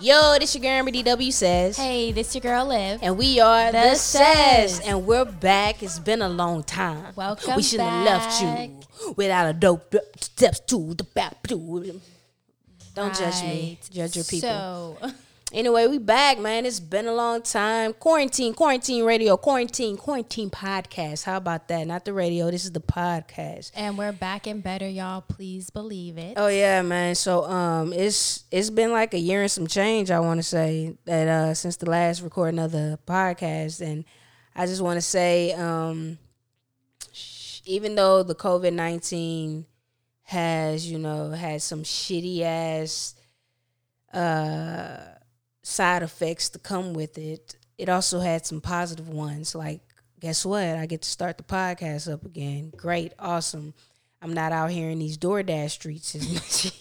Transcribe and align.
Yo, 0.00 0.36
this 0.38 0.54
your 0.54 0.62
girl 0.62 0.92
DW 0.92 1.32
says. 1.32 1.76
Hey, 1.76 2.12
this 2.12 2.32
your 2.34 2.42
girl 2.42 2.66
Liv. 2.66 3.00
And 3.02 3.18
we 3.18 3.40
are 3.40 3.72
the, 3.72 3.78
The 3.78 3.94
says. 3.96 4.76
Says. 4.76 4.80
And 4.86 5.06
we're 5.06 5.24
back. 5.24 5.82
It's 5.82 5.98
been 5.98 6.22
a 6.22 6.28
long 6.28 6.62
time. 6.62 7.12
Welcome 7.16 7.56
We 7.56 7.62
shouldn't 7.62 7.88
have 7.88 8.04
left 8.04 8.40
you 8.40 8.80
without 9.16 9.48
a 9.48 9.52
dope 9.52 9.92
steps 10.20 10.60
to 10.60 10.94
the 10.94 11.02
back. 11.02 11.42
Don't 11.48 13.14
judge 13.14 13.42
me. 13.42 13.80
Judge 13.90 14.16
your 14.16 14.24
people. 14.24 14.98
So, 15.00 15.10
Anyway, 15.50 15.86
we 15.86 15.96
back, 15.96 16.38
man. 16.38 16.66
It's 16.66 16.78
been 16.78 17.06
a 17.06 17.14
long 17.14 17.40
time. 17.40 17.94
Quarantine, 17.94 18.52
quarantine 18.52 19.02
radio, 19.04 19.38
quarantine, 19.38 19.96
quarantine 19.96 20.50
podcast. 20.50 21.24
How 21.24 21.38
about 21.38 21.68
that? 21.68 21.86
Not 21.86 22.04
the 22.04 22.12
radio. 22.12 22.50
This 22.50 22.66
is 22.66 22.72
the 22.72 22.82
podcast. 22.82 23.70
and 23.74 23.96
we're 23.96 24.12
back 24.12 24.46
and 24.46 24.62
better, 24.62 24.86
y'all. 24.86 25.22
Please 25.22 25.70
believe 25.70 26.18
it. 26.18 26.34
Oh 26.36 26.48
yeah, 26.48 26.82
man. 26.82 27.14
So 27.14 27.44
um, 27.44 27.94
it's 27.94 28.44
it's 28.50 28.68
been 28.68 28.92
like 28.92 29.14
a 29.14 29.18
year 29.18 29.40
and 29.40 29.50
some 29.50 29.66
change. 29.66 30.10
I 30.10 30.20
want 30.20 30.38
to 30.38 30.42
say 30.42 30.98
that 31.06 31.26
uh, 31.28 31.54
since 31.54 31.76
the 31.76 31.88
last 31.88 32.20
recording 32.20 32.58
of 32.58 32.72
the 32.72 32.98
podcast, 33.06 33.80
and 33.80 34.04
I 34.54 34.66
just 34.66 34.82
want 34.82 34.98
to 34.98 35.02
say 35.02 35.54
um, 35.54 36.18
sh- 37.10 37.62
even 37.64 37.94
though 37.94 38.22
the 38.22 38.34
COVID 38.34 38.74
nineteen 38.74 39.64
has 40.24 40.90
you 40.90 40.98
know 40.98 41.30
had 41.30 41.62
some 41.62 41.84
shitty 41.84 42.42
ass 42.42 43.14
uh 44.12 45.14
side 45.68 46.02
effects 46.02 46.48
to 46.50 46.58
come 46.58 46.94
with 46.94 47.18
it, 47.18 47.56
it 47.76 47.88
also 47.88 48.20
had 48.20 48.46
some 48.46 48.60
positive 48.60 49.08
ones. 49.08 49.54
Like, 49.54 49.80
guess 50.20 50.44
what? 50.44 50.64
I 50.64 50.86
get 50.86 51.02
to 51.02 51.08
start 51.08 51.36
the 51.38 51.44
podcast 51.44 52.12
up 52.12 52.24
again. 52.24 52.72
Great, 52.76 53.12
awesome. 53.18 53.74
I'm 54.22 54.32
not 54.32 54.50
out 54.52 54.70
here 54.70 54.90
in 54.90 54.98
these 54.98 55.18
DoorDash 55.18 55.70
streets 55.70 56.14
as 56.14 56.28
much. 56.34 56.80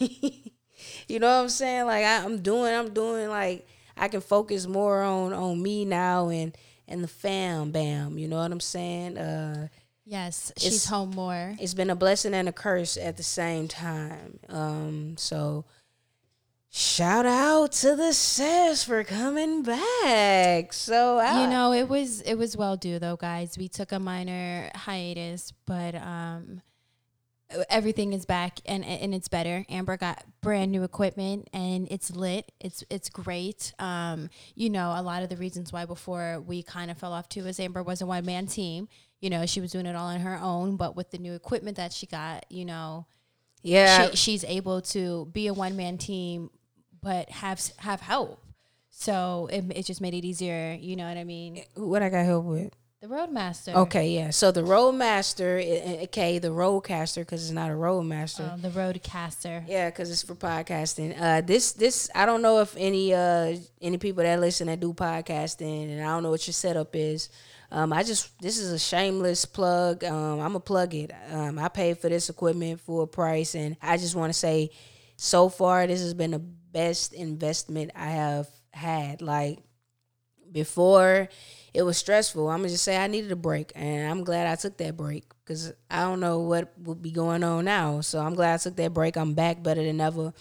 you 1.08 1.20
know 1.20 1.28
what 1.28 1.44
I'm 1.44 1.50
saying? 1.50 1.86
Like 1.86 2.04
I, 2.06 2.24
I'm 2.24 2.42
doing, 2.42 2.74
I'm 2.74 2.94
doing 2.94 3.30
like 3.30 3.68
I 3.96 4.08
can 4.08 4.22
focus 4.22 4.66
more 4.68 5.02
on 5.04 5.34
on 5.34 5.62
me 5.62 5.86
now 5.86 6.30
and 6.30 6.56
and 6.88 7.04
the 7.04 7.08
fam 7.08 7.72
bam. 7.72 8.18
You 8.18 8.28
know 8.28 8.38
what 8.38 8.52
I'm 8.52 8.60
saying? 8.60 9.18
Uh, 9.18 9.68
Yes, 10.10 10.54
she's 10.56 10.86
home 10.86 11.12
more. 11.12 11.54
it's 11.60 11.74
been 11.74 11.90
a 11.90 11.96
blessing 11.96 12.34
and 12.34 12.48
a 12.48 12.54
curse 12.54 12.96
at 12.96 13.18
the 13.18 13.24
same 13.24 13.68
time. 13.68 14.40
Um, 14.48 15.16
so 15.18 15.66
shout 16.70 17.26
out 17.26 17.72
to 17.72 17.96
the 17.96 18.14
sis 18.14 18.84
for 18.84 19.04
coming 19.04 19.64
back. 19.64 20.74
So 20.74 21.18
I, 21.18 21.44
You 21.44 21.50
know, 21.50 21.74
it 21.74 21.88
was 21.90 22.22
it 22.22 22.36
was 22.36 22.56
well 22.58 22.78
due 22.78 23.00
though, 23.00 23.16
guys. 23.18 23.58
We 23.58 23.68
took 23.68 23.92
a 23.92 24.00
minor 24.00 24.70
hiatus, 24.76 25.54
but 25.66 25.96
um 25.96 26.62
everything 27.70 28.12
is 28.12 28.26
back 28.26 28.60
and 28.66 28.84
and 28.84 29.16
it's 29.16 29.30
better. 29.30 29.66
Amber 29.70 29.96
got 29.98 30.24
brand 30.42 30.72
new 30.72 30.84
equipment 30.84 31.50
and 31.54 31.88
it's 31.90 32.12
lit. 32.12 32.52
It's 32.60 32.84
it's 32.90 33.10
great. 33.10 33.74
Um 33.80 34.30
you 34.56 34.70
know, 34.70 34.94
a 34.96 35.02
lot 35.02 35.24
of 35.24 35.30
the 35.30 35.38
reasons 35.38 35.72
why 35.72 35.86
before 35.86 36.42
we 36.46 36.62
kind 36.62 36.92
of 36.92 36.98
fell 36.98 37.14
off 37.14 37.30
too 37.30 37.46
is 37.48 37.60
Amber 37.60 37.84
was 37.84 38.02
a 38.02 38.06
one 38.06 38.26
man 38.26 38.48
team. 38.48 38.90
You 39.22 39.30
know, 39.32 39.46
she 39.46 39.62
was 39.62 39.72
doing 39.72 39.86
it 39.88 39.96
all 39.96 40.08
on 40.08 40.20
her 40.20 40.38
own, 40.38 40.76
but 40.76 40.96
with 40.96 41.10
the 41.10 41.18
new 41.18 41.34
equipment 41.34 41.78
that 41.78 41.92
she 41.92 42.06
got, 42.06 42.46
you 42.52 42.66
know, 42.66 43.08
yeah, 43.64 44.12
she, 44.12 44.16
she's 44.16 44.44
able 44.44 44.82
to 44.82 45.26
be 45.32 45.48
a 45.48 45.54
one 45.54 45.76
man 45.76 45.98
team, 45.98 46.52
but 47.02 47.30
have 47.30 47.62
have 47.78 48.02
help. 48.02 48.44
So 48.90 49.48
it, 49.52 49.64
it 49.76 49.86
just 49.86 50.02
made 50.02 50.14
it 50.14 50.26
easier. 50.26 50.76
You 50.80 50.96
know 50.96 51.08
what 51.08 51.18
I 51.18 51.24
mean? 51.24 51.64
what 51.76 52.02
I 52.02 52.10
got 52.10 52.26
help 52.26 52.46
with. 52.46 52.74
The 53.00 53.08
Roadmaster. 53.08 53.76
Okay, 53.76 54.10
yeah. 54.10 54.32
So 54.32 54.52
the 54.52 54.64
Roadmaster, 54.64 55.60
i- 55.60 55.92
i- 56.00 56.04
okay, 56.06 56.40
the 56.40 56.48
Rodecaster, 56.48 57.18
because 57.22 57.44
it's 57.44 57.52
not 57.54 57.70
a 57.70 57.76
Roadmaster. 57.76 58.52
Um, 58.54 58.62
the 58.62 58.70
Rodecaster. 58.70 59.64
Yeah, 59.68 59.92
because 59.92 60.10
it's 60.10 60.24
for 60.24 60.34
podcasting. 60.34 61.16
Uh, 61.22 61.42
this 61.42 61.74
this 61.74 62.10
I 62.16 62.26
don't 62.26 62.42
know 62.42 62.60
if 62.60 62.74
any 62.76 63.14
uh 63.14 63.56
any 63.82 64.00
people 64.00 64.24
that 64.24 64.40
listen 64.40 64.66
that 64.66 64.80
do 64.80 64.94
podcasting, 64.94 65.92
and 65.92 66.02
I 66.02 66.06
don't 66.06 66.24
know 66.24 66.32
what 66.32 66.48
your 66.48 66.54
setup 66.54 66.96
is. 66.96 67.30
Um, 67.72 67.94
I 67.94 68.02
just 68.02 68.32
this 68.42 68.58
is 68.58 68.72
a 68.72 68.80
shameless 68.80 69.46
plug. 69.46 70.04
Um, 70.04 70.40
I'm 70.40 70.48
gonna 70.54 70.60
plug 70.60 70.96
it. 70.96 71.12
Um, 71.32 71.60
I 71.60 71.68
paid 71.68 72.00
for 72.00 72.10
this 72.10 72.30
equipment 72.30 72.80
for 72.82 73.04
a 73.04 73.08
price, 73.08 73.54
and 73.54 73.78
I 73.80 73.98
just 73.98 74.16
want 74.16 74.34
to 74.34 74.40
say, 74.40 74.72
so 75.18 75.50
far 75.50 75.86
this 75.86 76.02
has 76.02 76.14
been 76.14 76.32
the 76.32 76.40
best 76.40 77.14
investment 77.14 77.92
I 77.96 78.12
have 78.12 78.48
had. 78.72 79.22
Like 79.22 79.60
before 80.52 81.28
it 81.74 81.84
was 81.84 81.98
stressful. 81.98 82.50
I'm 82.50 82.60
gonna 82.60 82.70
just 82.70 82.84
say 82.84 82.98
I 82.98 83.08
needed 83.08 83.32
a 83.32 83.36
break, 83.36 83.72
and 83.76 84.10
I'm 84.10 84.24
glad 84.24 84.48
I 84.48 84.56
took 84.56 84.78
that 84.78 84.98
break 84.98 85.26
because 85.44 85.74
I 85.92 86.02
don't 86.02 86.20
know 86.20 86.40
what 86.40 86.74
would 86.80 87.02
be 87.02 87.12
going 87.12 87.44
on 87.44 87.66
now. 87.66 88.02
So 88.02 88.20
I'm 88.20 88.34
glad 88.34 88.56
I 88.56 88.58
took 88.58 88.76
that 88.78 88.94
break. 88.94 89.16
I'm 89.16 89.34
back 89.34 89.62
better 89.62 89.84
than 89.84 90.02
ever 90.02 90.34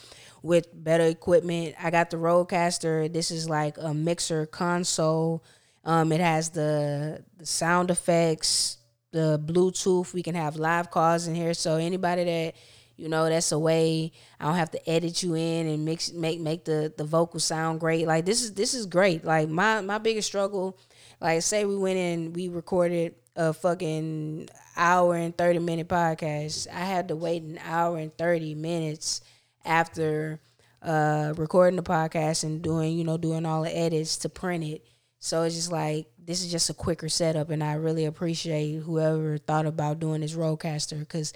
with 0.42 0.68
better 0.72 1.04
equipment. 1.04 1.74
I 1.82 1.90
got 1.90 2.10
the 2.10 2.16
Rodecaster. 2.16 3.12
This 3.12 3.30
is 3.30 3.50
like 3.50 3.76
a 3.78 3.92
mixer 3.92 4.46
console. 4.46 5.44
Um, 5.84 6.10
it 6.12 6.20
has 6.20 6.50
the 6.50 7.22
the 7.36 7.46
sound 7.46 7.90
effects, 7.90 8.78
the 9.12 9.38
Bluetooth. 9.44 10.14
We 10.14 10.22
can 10.22 10.34
have 10.34 10.56
live 10.56 10.90
calls 10.90 11.26
in 11.26 11.34
here. 11.34 11.54
So 11.54 11.76
anybody 11.76 12.24
that 12.24 12.54
you 12.96 13.08
know 13.08 13.28
that's 13.28 13.52
a 13.52 13.58
way 13.58 14.12
I 14.40 14.46
don't 14.46 14.54
have 14.54 14.70
to 14.72 14.90
edit 14.90 15.22
you 15.22 15.34
in 15.34 15.66
and 15.66 15.84
mix 15.84 16.12
make 16.12 16.40
make 16.40 16.64
the 16.64 16.92
the 16.96 17.04
vocal 17.04 17.40
sound 17.40 17.80
great. 17.80 18.06
Like 18.06 18.24
this 18.24 18.42
is 18.42 18.54
this 18.54 18.74
is 18.74 18.86
great. 18.86 19.24
Like 19.24 19.48
my 19.48 19.80
my 19.82 19.98
biggest 19.98 20.28
struggle, 20.28 20.78
like 21.20 21.42
say 21.42 21.64
we 21.64 21.76
went 21.76 21.98
in 21.98 22.32
we 22.32 22.48
recorded 22.48 23.14
a 23.36 23.52
fucking 23.52 24.48
hour 24.76 25.14
and 25.14 25.36
30 25.36 25.58
minute 25.58 25.88
podcast. 25.88 26.68
I 26.72 26.84
had 26.84 27.08
to 27.08 27.16
wait 27.16 27.42
an 27.42 27.58
hour 27.64 27.98
and 27.98 28.16
30 28.16 28.54
minutes 28.54 29.20
after 29.64 30.40
uh 30.82 31.34
recording 31.36 31.76
the 31.76 31.82
podcast 31.82 32.44
and 32.44 32.62
doing, 32.62 32.96
you 32.96 33.04
know, 33.04 33.18
doing 33.18 33.44
all 33.44 33.62
the 33.62 33.76
edits 33.76 34.16
to 34.18 34.28
print 34.30 34.64
it. 34.64 34.86
So 35.18 35.42
it's 35.42 35.54
just 35.54 35.72
like 35.72 36.06
this 36.18 36.42
is 36.42 36.50
just 36.50 36.70
a 36.70 36.74
quicker 36.74 37.08
setup 37.08 37.50
and 37.50 37.62
I 37.62 37.74
really 37.74 38.06
appreciate 38.06 38.80
whoever 38.80 39.38
thought 39.38 39.66
about 39.66 40.00
doing 40.00 40.22
this 40.22 40.34
Rodecaster 40.34 40.98
because 40.98 41.32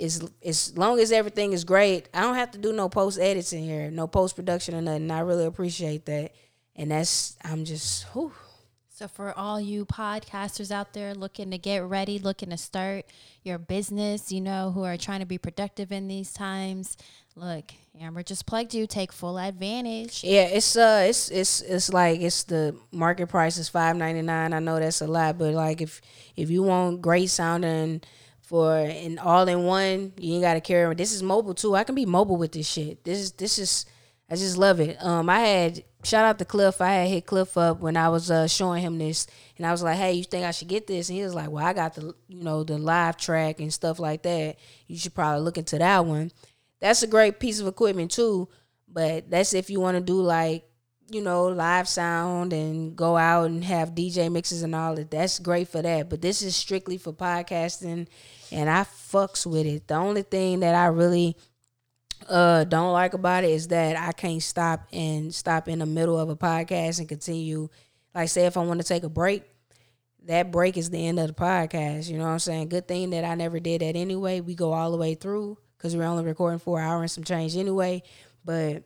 as 0.00 0.28
as 0.44 0.76
long 0.76 1.00
as 1.00 1.12
everything 1.12 1.52
is 1.52 1.64
great, 1.64 2.08
I 2.14 2.22
don't 2.22 2.34
have 2.34 2.50
to 2.52 2.58
do 2.58 2.72
no 2.72 2.88
post 2.88 3.18
edits 3.18 3.52
in 3.52 3.62
here, 3.62 3.90
no 3.90 4.06
post 4.06 4.36
production 4.36 4.74
or 4.74 4.82
nothing. 4.82 5.10
I 5.10 5.20
really 5.20 5.46
appreciate 5.46 6.06
that, 6.06 6.32
and 6.76 6.90
that's 6.90 7.36
I'm 7.44 7.64
just 7.64 8.04
whew. 8.12 8.32
So 8.90 9.06
for 9.06 9.32
all 9.38 9.60
you 9.60 9.86
podcasters 9.86 10.72
out 10.72 10.92
there 10.92 11.14
looking 11.14 11.52
to 11.52 11.58
get 11.58 11.84
ready, 11.84 12.18
looking 12.18 12.50
to 12.50 12.56
start 12.56 13.04
your 13.44 13.56
business, 13.56 14.32
you 14.32 14.40
know, 14.40 14.72
who 14.72 14.82
are 14.82 14.96
trying 14.96 15.20
to 15.20 15.26
be 15.26 15.38
productive 15.38 15.92
in 15.92 16.08
these 16.08 16.32
times, 16.32 16.96
look, 17.36 17.72
Amber 18.00 18.24
just 18.24 18.44
plugged 18.44 18.74
you. 18.74 18.88
Take 18.88 19.12
full 19.12 19.38
advantage. 19.38 20.24
yeah. 20.24 20.42
It's 20.42 20.76
uh, 20.76 21.06
it's 21.08 21.30
it's 21.30 21.60
it's 21.62 21.92
like 21.92 22.20
it's 22.20 22.44
the 22.44 22.76
market 22.90 23.28
price 23.28 23.56
is 23.56 23.68
five 23.68 23.96
ninety 23.96 24.22
nine. 24.22 24.52
I 24.52 24.58
know 24.58 24.78
that's 24.80 25.00
a 25.00 25.06
lot, 25.06 25.38
but 25.38 25.54
like 25.54 25.80
if 25.80 26.00
if 26.36 26.50
you 26.50 26.62
want 26.62 27.00
great 27.00 27.30
sounding 27.30 28.02
for 28.48 28.78
an 28.78 29.18
all 29.18 29.46
in 29.46 29.64
one, 29.64 30.14
you 30.16 30.34
ain't 30.34 30.42
gotta 30.42 30.62
carry. 30.62 30.94
This 30.94 31.12
is 31.12 31.22
mobile 31.22 31.54
too. 31.54 31.74
I 31.74 31.84
can 31.84 31.94
be 31.94 32.06
mobile 32.06 32.38
with 32.38 32.52
this 32.52 32.66
shit. 32.66 33.04
This 33.04 33.18
is 33.18 33.32
this 33.32 33.58
is 33.58 33.84
I 34.30 34.36
just 34.36 34.56
love 34.56 34.80
it. 34.80 34.96
Um, 35.04 35.28
I 35.28 35.40
had 35.40 35.84
shout 36.02 36.24
out 36.24 36.38
to 36.38 36.46
Cliff. 36.46 36.80
I 36.80 36.92
had 36.92 37.08
hit 37.08 37.26
Cliff 37.26 37.58
up 37.58 37.80
when 37.80 37.94
I 37.94 38.08
was 38.08 38.30
uh, 38.30 38.46
showing 38.46 38.82
him 38.82 38.96
this, 38.96 39.26
and 39.58 39.66
I 39.66 39.70
was 39.70 39.82
like, 39.82 39.98
"Hey, 39.98 40.14
you 40.14 40.24
think 40.24 40.46
I 40.46 40.50
should 40.50 40.68
get 40.68 40.86
this?" 40.86 41.10
And 41.10 41.18
he 41.18 41.24
was 41.24 41.34
like, 41.34 41.50
"Well, 41.50 41.64
I 41.64 41.74
got 41.74 41.94
the 41.94 42.14
you 42.26 42.42
know 42.42 42.64
the 42.64 42.74
LiveTrak 42.78 43.58
and 43.58 43.72
stuff 43.72 43.98
like 43.98 44.22
that. 44.22 44.56
You 44.86 44.96
should 44.96 45.14
probably 45.14 45.42
look 45.42 45.58
into 45.58 45.76
that 45.76 46.06
one. 46.06 46.32
That's 46.80 47.02
a 47.02 47.06
great 47.06 47.40
piece 47.40 47.60
of 47.60 47.66
equipment 47.66 48.10
too. 48.10 48.48
But 48.90 49.30
that's 49.30 49.52
if 49.52 49.68
you 49.68 49.80
want 49.80 49.98
to 49.98 50.02
do 50.02 50.22
like 50.22 50.64
you 51.10 51.22
know 51.22 51.46
live 51.46 51.88
sound 51.88 52.52
and 52.52 52.94
go 52.96 53.16
out 53.16 53.46
and 53.46 53.64
have 53.64 53.94
DJ 53.94 54.30
mixes 54.32 54.62
and 54.62 54.74
all 54.74 54.94
that. 54.94 55.10
That's 55.10 55.38
great 55.38 55.68
for 55.68 55.82
that. 55.82 56.08
But 56.08 56.22
this 56.22 56.42
is 56.42 56.56
strictly 56.56 56.98
for 56.98 57.12
podcasting, 57.12 58.08
and 58.52 58.68
I 58.68 58.82
fucks 58.82 59.46
with 59.46 59.66
it. 59.66 59.86
The 59.88 59.94
only 59.94 60.22
thing 60.22 60.60
that 60.60 60.74
I 60.74 60.86
really 60.86 61.36
uh 62.28 62.64
don't 62.64 62.92
like 62.92 63.14
about 63.14 63.44
it 63.44 63.50
is 63.50 63.68
that 63.68 63.96
I 63.96 64.12
can't 64.12 64.42
stop 64.42 64.88
and 64.92 65.32
stop 65.34 65.68
in 65.68 65.78
the 65.78 65.86
middle 65.86 66.18
of 66.18 66.28
a 66.28 66.36
podcast 66.36 66.98
and 66.98 67.08
continue. 67.08 67.68
Like 68.14 68.28
say 68.28 68.46
if 68.46 68.56
I 68.56 68.64
want 68.64 68.80
to 68.80 68.86
take 68.86 69.04
a 69.04 69.08
break 69.08 69.44
that 70.24 70.50
break 70.50 70.76
is 70.76 70.90
the 70.90 71.06
end 71.06 71.18
of 71.18 71.28
the 71.28 71.34
podcast 71.34 72.08
you 72.08 72.18
know 72.18 72.24
what 72.24 72.30
I'm 72.30 72.38
saying? 72.38 72.68
Good 72.68 72.88
thing 72.88 73.10
that 73.10 73.24
I 73.24 73.34
never 73.34 73.60
did 73.60 73.80
that 73.82 73.96
anyway. 73.96 74.40
We 74.40 74.54
go 74.54 74.72
all 74.72 74.90
the 74.90 74.96
way 74.96 75.14
through 75.14 75.58
cuz 75.78 75.96
we're 75.96 76.04
only 76.04 76.24
recording 76.24 76.58
for 76.58 76.80
an 76.80 76.86
hour 76.86 77.00
and 77.00 77.10
some 77.10 77.24
change 77.24 77.56
anyway. 77.56 78.02
But 78.44 78.82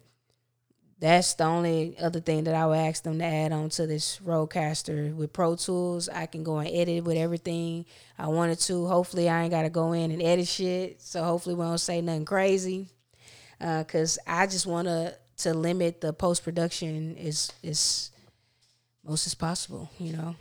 that's 1.02 1.34
the 1.34 1.42
only 1.42 1.96
other 1.98 2.20
thing 2.20 2.44
that 2.44 2.54
I 2.54 2.64
would 2.64 2.78
ask 2.78 3.02
them 3.02 3.18
to 3.18 3.24
add 3.24 3.50
on 3.50 3.70
to 3.70 3.88
this 3.88 4.20
Rodecaster 4.24 5.12
with 5.12 5.32
Pro 5.32 5.56
Tools. 5.56 6.08
I 6.08 6.26
can 6.26 6.44
go 6.44 6.58
and 6.58 6.70
edit 6.72 7.02
with 7.02 7.16
everything 7.16 7.86
I 8.16 8.28
wanted 8.28 8.60
to. 8.60 8.86
Hopefully, 8.86 9.28
I 9.28 9.42
ain't 9.42 9.50
got 9.50 9.62
to 9.62 9.68
go 9.68 9.94
in 9.94 10.12
and 10.12 10.22
edit 10.22 10.46
shit. 10.46 11.02
So 11.02 11.24
hopefully, 11.24 11.56
we 11.56 11.64
don't 11.64 11.78
say 11.78 12.00
nothing 12.02 12.24
crazy. 12.24 12.86
Uh, 13.60 13.82
Cause 13.82 14.20
I 14.28 14.46
just 14.46 14.64
want 14.64 14.86
to 14.86 15.16
to 15.38 15.54
limit 15.54 16.00
the 16.00 16.12
post 16.12 16.44
production 16.44 17.16
as 17.18 17.50
as 17.64 18.12
most 19.04 19.26
as 19.26 19.34
possible. 19.34 19.90
You 19.98 20.12
know. 20.12 20.36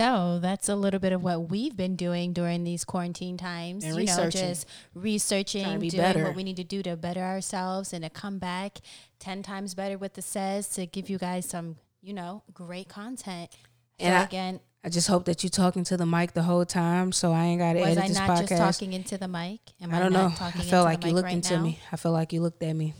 So 0.00 0.38
that's 0.40 0.68
a 0.70 0.74
little 0.74 0.98
bit 1.00 1.12
of 1.12 1.22
what 1.22 1.50
we've 1.50 1.76
been 1.76 1.94
doing 1.94 2.32
during 2.32 2.64
these 2.64 2.84
quarantine 2.84 3.36
times. 3.36 3.84
And 3.84 3.94
you 3.96 4.04
know, 4.06 4.12
researching. 4.12 4.40
just 4.48 4.66
researching, 4.94 5.78
be 5.78 5.90
doing 5.90 6.02
better. 6.02 6.24
what 6.24 6.34
we 6.34 6.42
need 6.42 6.56
to 6.56 6.64
do 6.64 6.82
to 6.84 6.96
better 6.96 7.20
ourselves 7.20 7.92
and 7.92 8.02
to 8.04 8.08
come 8.10 8.38
back 8.38 8.78
ten 9.18 9.42
times 9.42 9.74
better 9.74 9.98
with 9.98 10.14
the 10.14 10.22
says 10.22 10.68
to 10.70 10.86
give 10.86 11.10
you 11.10 11.18
guys 11.18 11.46
some, 11.46 11.76
you 12.00 12.14
know, 12.14 12.42
great 12.54 12.88
content. 12.88 13.50
So 13.52 13.58
And 14.06 14.14
I- 14.14 14.22
again, 14.24 14.60
I 14.82 14.88
just 14.88 15.08
hope 15.08 15.26
that 15.26 15.42
you're 15.44 15.50
talking 15.50 15.84
to 15.84 15.98
the 15.98 16.06
mic 16.06 16.32
the 16.32 16.44
whole 16.44 16.64
time, 16.64 17.12
so 17.12 17.32
I 17.32 17.44
ain't 17.44 17.60
got 17.60 17.74
to 17.74 17.80
was 17.80 17.88
edit 17.90 18.04
I 18.04 18.08
this 18.08 18.16
not 18.16 18.30
podcast. 18.30 18.48
just 18.48 18.78
talking 18.80 18.94
into 18.94 19.18
the 19.18 19.28
mic? 19.28 19.60
Am 19.82 19.92
I 19.94 19.98
don't 19.98 20.14
know. 20.14 20.32
I 20.40 20.50
felt 20.52 20.86
like 20.86 21.04
you 21.04 21.12
looked 21.12 21.26
right 21.26 21.34
into 21.34 21.56
now? 21.56 21.62
me. 21.62 21.78
I 21.92 21.96
feel 21.96 22.12
like 22.12 22.32
you 22.32 22.40
looked 22.40 22.62
at 22.62 22.72
me. 22.74 22.94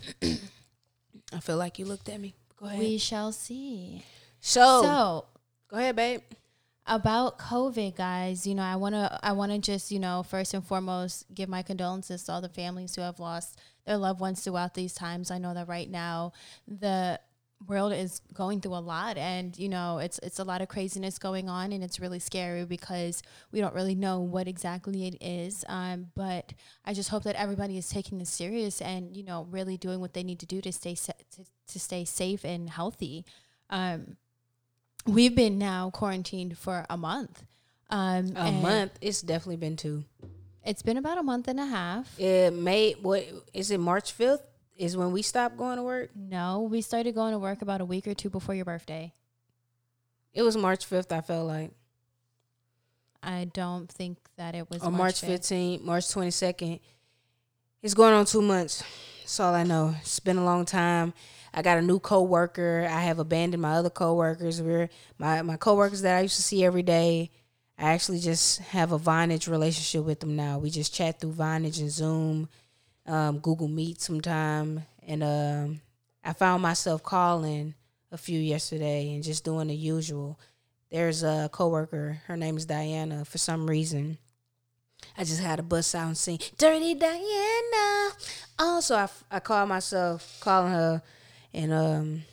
I 1.33 1.39
feel 1.39 1.57
like 1.57 1.79
you 1.79 1.85
looked 1.85 2.07
at 2.09 2.19
me. 2.21 2.35
Go 2.57 2.67
ahead. 2.67 2.77
We 2.77 2.99
shall 2.99 3.31
see. 3.31 4.03
so, 4.39 4.83
So 4.83 5.25
go 5.67 5.77
ahead, 5.77 5.95
babe. 5.95 6.21
About 6.91 7.39
COVID, 7.39 7.95
guys, 7.95 8.45
you 8.45 8.53
know, 8.53 8.63
I 8.63 8.75
wanna 8.75 9.17
I 9.23 9.31
wanna 9.31 9.59
just, 9.59 9.91
you 9.91 9.99
know, 9.99 10.23
first 10.23 10.53
and 10.53 10.63
foremost 10.63 11.25
give 11.33 11.47
my 11.47 11.63
condolences 11.63 12.23
to 12.25 12.33
all 12.33 12.41
the 12.41 12.49
families 12.49 12.95
who 12.95 13.01
have 13.01 13.17
lost 13.17 13.57
their 13.85 13.95
loved 13.95 14.19
ones 14.19 14.43
throughout 14.43 14.73
these 14.73 14.93
times. 14.93 15.31
I 15.31 15.37
know 15.37 15.53
that 15.53 15.69
right 15.69 15.89
now 15.89 16.33
the 16.67 17.17
world 17.67 17.93
is 17.93 18.19
going 18.33 18.59
through 18.59 18.73
a 18.73 18.81
lot 18.81 19.17
and 19.17 19.57
you 19.57 19.69
know 19.69 19.99
it's 19.99 20.19
it's 20.23 20.39
a 20.39 20.43
lot 20.43 20.63
of 20.63 20.67
craziness 20.67 21.19
going 21.19 21.47
on 21.47 21.71
and 21.71 21.83
it's 21.83 21.99
really 21.99 22.17
scary 22.17 22.65
because 22.65 23.21
we 23.51 23.61
don't 23.61 23.75
really 23.75 23.93
know 23.93 24.19
what 24.19 24.47
exactly 24.47 25.05
it 25.05 25.15
is 25.21 25.63
um, 25.69 26.07
but 26.15 26.53
i 26.85 26.91
just 26.91 27.09
hope 27.09 27.21
that 27.21 27.35
everybody 27.35 27.77
is 27.77 27.87
taking 27.87 28.17
this 28.17 28.31
serious 28.31 28.81
and 28.81 29.15
you 29.15 29.23
know 29.23 29.47
really 29.51 29.77
doing 29.77 29.99
what 29.99 30.15
they 30.15 30.23
need 30.23 30.39
to 30.39 30.47
do 30.47 30.59
to 30.59 30.71
stay 30.71 30.95
sa- 30.95 31.13
to, 31.29 31.45
to 31.67 31.79
stay 31.79 32.03
safe 32.03 32.43
and 32.43 32.67
healthy 32.67 33.23
um, 33.69 34.17
we've 35.07 35.35
been 35.35 35.57
now 35.57 35.89
quarantined 35.89 36.57
for 36.57 36.85
a 36.89 36.97
month 36.97 37.43
um, 37.89 38.33
A 38.37 38.51
month. 38.51 38.93
It's 39.01 39.21
definitely 39.21 39.57
been 39.57 39.75
two. 39.75 40.05
it's 40.63 40.81
been 40.81 40.97
about 40.97 41.17
a 41.17 41.23
month 41.23 41.47
and 41.47 41.59
a 41.59 41.65
half 41.65 42.17
It 42.19 42.53
May. 42.53 42.93
What 42.93 43.25
is 43.53 43.71
it? 43.71 43.79
March 43.79 44.11
fifth 44.13 44.43
is 44.77 44.95
when 44.95 45.11
we 45.11 45.21
stopped 45.21 45.57
going 45.57 45.77
to 45.77 45.83
work. 45.83 46.09
no 46.15 46.61
we 46.61 46.81
started 46.81 47.13
going 47.15 47.33
to 47.33 47.39
work 47.39 47.61
about 47.61 47.81
a 47.81 47.85
week 47.85 48.07
or 48.07 48.13
two 48.13 48.29
before 48.29 48.55
your 48.55 48.65
birthday 48.65 49.13
It 50.33 50.41
was 50.43 50.55
March 50.55 50.85
fifth. 50.85 51.11
I 51.11 51.21
felt 51.21 51.47
like, 51.47 51.71
i 53.23 53.45
don't 53.53 53.91
think 53.91 54.17
that 54.37 54.55
it 54.55 54.69
was 54.69 54.81
or 54.81 54.91
March 54.91 55.19
fifteenth, 55.21 55.83
March 55.83 56.09
twenty 56.09 56.31
second. 56.31 56.79
It's 57.83 57.93
going 57.93 58.13
on 58.13 58.25
two 58.25 58.41
months. 58.41 58.83
That's 59.21 59.39
all 59.39 59.53
I 59.55 59.63
know. 59.63 59.95
It's 59.99 60.19
been 60.19 60.37
a 60.37 60.45
long 60.45 60.65
time. 60.65 61.13
I 61.53 61.61
got 61.61 61.77
a 61.77 61.81
new 61.81 61.99
coworker. 61.99 62.87
I 62.89 63.01
have 63.01 63.19
abandoned 63.19 63.61
my 63.61 63.73
other 63.73 63.89
coworkers. 63.89 64.61
We're 64.61 64.89
my 65.17 65.41
my 65.41 65.57
coworkers 65.57 66.01
that 66.01 66.17
I 66.17 66.21
used 66.21 66.37
to 66.37 66.41
see 66.41 66.63
every 66.63 66.83
day. 66.83 67.29
I 67.77 67.93
actually 67.93 68.19
just 68.19 68.59
have 68.59 68.91
a 68.91 68.99
Vonage 68.99 69.49
relationship 69.49 70.05
with 70.05 70.19
them 70.19 70.35
now. 70.35 70.59
We 70.59 70.69
just 70.69 70.93
chat 70.93 71.19
through 71.19 71.33
Vonage 71.33 71.79
and 71.79 71.91
Zoom, 71.91 72.47
um, 73.07 73.39
Google 73.39 73.67
Meet 73.67 74.01
sometime, 74.01 74.83
and 75.05 75.23
um, 75.23 75.81
I 76.23 76.33
found 76.33 76.61
myself 76.61 77.01
calling 77.01 77.73
a 78.11 78.17
few 78.17 78.39
yesterday 78.39 79.13
and 79.13 79.23
just 79.23 79.43
doing 79.43 79.67
the 79.67 79.75
usual. 79.75 80.39
There's 80.91 81.23
a 81.23 81.49
coworker. 81.51 82.21
Her 82.27 82.37
name 82.37 82.57
is 82.57 82.65
Diana. 82.65 83.25
For 83.25 83.37
some 83.37 83.69
reason, 83.69 84.17
I 85.17 85.23
just 85.23 85.41
had 85.41 85.55
to 85.55 85.63
bust 85.63 85.95
out 85.95 86.07
and 86.07 86.17
sing 86.17 86.39
"Dirty 86.57 86.93
Diana." 86.93 88.11
Also, 88.59 88.95
I, 88.95 89.09
I 89.29 89.39
called 89.39 89.69
myself 89.69 90.37
calling 90.39 90.71
her 90.71 91.01
and 91.53 91.73
um 91.73 92.23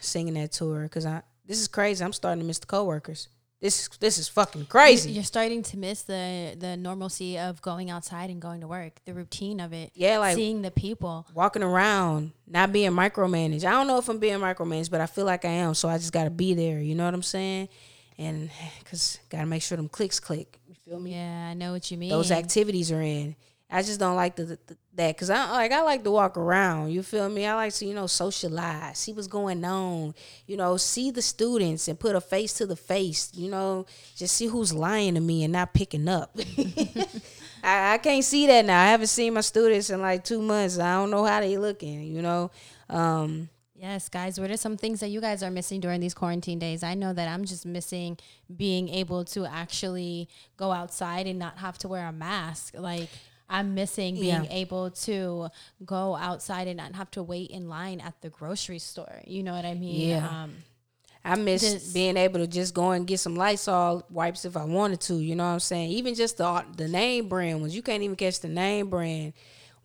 singing 0.00 0.34
that 0.34 0.52
to 0.52 0.70
her 0.70 0.82
because 0.84 1.06
I 1.06 1.22
this 1.46 1.60
is 1.60 1.68
crazy. 1.68 2.04
I'm 2.04 2.12
starting 2.12 2.40
to 2.40 2.46
miss 2.46 2.58
the 2.58 2.66
coworkers. 2.66 3.28
This 3.60 3.88
this 3.98 4.18
is 4.18 4.28
fucking 4.28 4.66
crazy. 4.66 5.10
You're 5.10 5.24
starting 5.24 5.64
to 5.64 5.76
miss 5.76 6.02
the 6.02 6.54
the 6.56 6.76
normalcy 6.76 7.38
of 7.38 7.60
going 7.60 7.90
outside 7.90 8.30
and 8.30 8.40
going 8.40 8.60
to 8.60 8.68
work, 8.68 9.00
the 9.04 9.14
routine 9.14 9.58
of 9.58 9.72
it. 9.72 9.90
Yeah, 9.94 10.18
like 10.18 10.36
seeing 10.36 10.62
the 10.62 10.70
people. 10.70 11.26
walking 11.34 11.64
around, 11.64 12.32
not 12.46 12.72
being 12.72 12.92
micromanaged. 12.92 13.64
I 13.64 13.72
don't 13.72 13.88
know 13.88 13.98
if 13.98 14.08
I'm 14.08 14.18
being 14.18 14.38
micromanaged, 14.38 14.90
but 14.90 15.00
I 15.00 15.06
feel 15.06 15.24
like 15.24 15.44
I 15.44 15.50
am. 15.50 15.74
So 15.74 15.88
I 15.88 15.98
just 15.98 16.12
got 16.12 16.24
to 16.24 16.30
be 16.30 16.54
there. 16.54 16.78
You 16.78 16.94
know 16.94 17.04
what 17.04 17.14
I'm 17.14 17.22
saying? 17.22 17.68
And 18.16 18.48
because 18.78 19.18
got 19.28 19.40
to 19.40 19.46
make 19.46 19.62
sure 19.62 19.76
them 19.76 19.88
clicks 19.88 20.20
click. 20.20 20.60
You 20.68 20.76
feel 20.76 21.00
me? 21.00 21.14
Yeah, 21.14 21.48
I 21.50 21.54
know 21.54 21.72
what 21.72 21.90
you 21.90 21.98
mean. 21.98 22.10
Those 22.10 22.30
activities 22.30 22.92
are 22.92 23.02
in. 23.02 23.34
I 23.70 23.82
just 23.82 24.00
don't 24.00 24.16
like 24.16 24.36
the, 24.36 24.44
the, 24.44 24.76
that 24.94 25.14
because 25.14 25.28
I 25.28 25.50
like 25.50 25.72
I 25.72 25.82
like 25.82 26.02
to 26.04 26.10
walk 26.10 26.38
around. 26.38 26.90
You 26.90 27.02
feel 27.02 27.28
me? 27.28 27.44
I 27.44 27.54
like 27.54 27.74
to 27.74 27.86
you 27.86 27.94
know 27.94 28.06
socialize, 28.06 28.98
see 28.98 29.12
what's 29.12 29.26
going 29.26 29.62
on. 29.64 30.14
You 30.46 30.56
know, 30.56 30.78
see 30.78 31.10
the 31.10 31.20
students 31.20 31.86
and 31.86 32.00
put 32.00 32.16
a 32.16 32.20
face 32.20 32.54
to 32.54 32.66
the 32.66 32.76
face. 32.76 33.30
You 33.34 33.50
know, 33.50 33.84
just 34.16 34.36
see 34.36 34.46
who's 34.46 34.72
lying 34.72 35.14
to 35.14 35.20
me 35.20 35.44
and 35.44 35.52
not 35.52 35.74
picking 35.74 36.08
up. 36.08 36.34
I, 37.62 37.94
I 37.94 37.98
can't 37.98 38.24
see 38.24 38.46
that 38.46 38.64
now. 38.64 38.82
I 38.82 38.86
haven't 38.86 39.08
seen 39.08 39.34
my 39.34 39.42
students 39.42 39.90
in 39.90 40.00
like 40.00 40.24
two 40.24 40.40
months. 40.40 40.78
I 40.78 40.94
don't 40.94 41.10
know 41.10 41.24
how 41.26 41.40
they 41.40 41.58
looking. 41.58 42.04
You 42.04 42.22
know, 42.22 42.50
um, 42.88 43.50
Yes, 43.78 44.08
guys, 44.08 44.40
what 44.40 44.50
are 44.50 44.56
some 44.56 44.76
things 44.76 44.98
that 45.00 45.10
you 45.10 45.20
guys 45.20 45.40
are 45.44 45.52
missing 45.52 45.78
during 45.78 46.00
these 46.00 46.14
quarantine 46.14 46.58
days? 46.58 46.82
I 46.82 46.94
know 46.94 47.12
that 47.12 47.28
I'm 47.28 47.44
just 47.44 47.64
missing 47.64 48.18
being 48.56 48.88
able 48.88 49.24
to 49.26 49.46
actually 49.46 50.28
go 50.56 50.72
outside 50.72 51.28
and 51.28 51.38
not 51.38 51.58
have 51.58 51.78
to 51.78 51.88
wear 51.88 52.04
a 52.08 52.12
mask. 52.12 52.74
Like 52.76 53.08
I'm 53.48 53.74
missing 53.74 54.14
being 54.16 54.44
Yeah. 54.44 54.50
able 54.52 54.90
to 54.90 55.48
go 55.84 56.16
outside 56.16 56.68
and 56.68 56.76
not 56.76 56.94
have 56.94 57.10
to 57.12 57.22
wait 57.22 57.50
in 57.50 57.68
line 57.68 58.00
at 58.00 58.20
the 58.20 58.28
grocery 58.28 58.78
store. 58.78 59.22
You 59.26 59.42
know 59.42 59.54
what 59.54 59.64
I 59.64 59.74
mean? 59.74 60.08
Yeah. 60.10 60.28
Um, 60.44 60.54
I 61.24 61.34
miss 61.34 61.62
This- 61.62 61.92
being 61.92 62.16
able 62.16 62.40
to 62.40 62.46
just 62.46 62.74
go 62.74 62.90
and 62.92 63.06
get 63.06 63.20
some 63.20 63.36
Lysol 63.36 64.04
wipes 64.10 64.44
if 64.44 64.56
I 64.56 64.64
wanted 64.64 65.00
to. 65.02 65.18
You 65.18 65.34
know 65.34 65.44
what 65.44 65.50
I'm 65.54 65.60
saying? 65.60 65.90
Even 65.90 66.14
just 66.14 66.36
the 66.38 66.64
the 66.76 66.88
name 66.88 67.28
brand 67.28 67.60
ones. 67.60 67.74
You 67.74 67.82
can't 67.82 68.02
even 68.02 68.16
catch 68.16 68.40
the 68.40 68.48
name 68.48 68.88
brand 68.88 69.32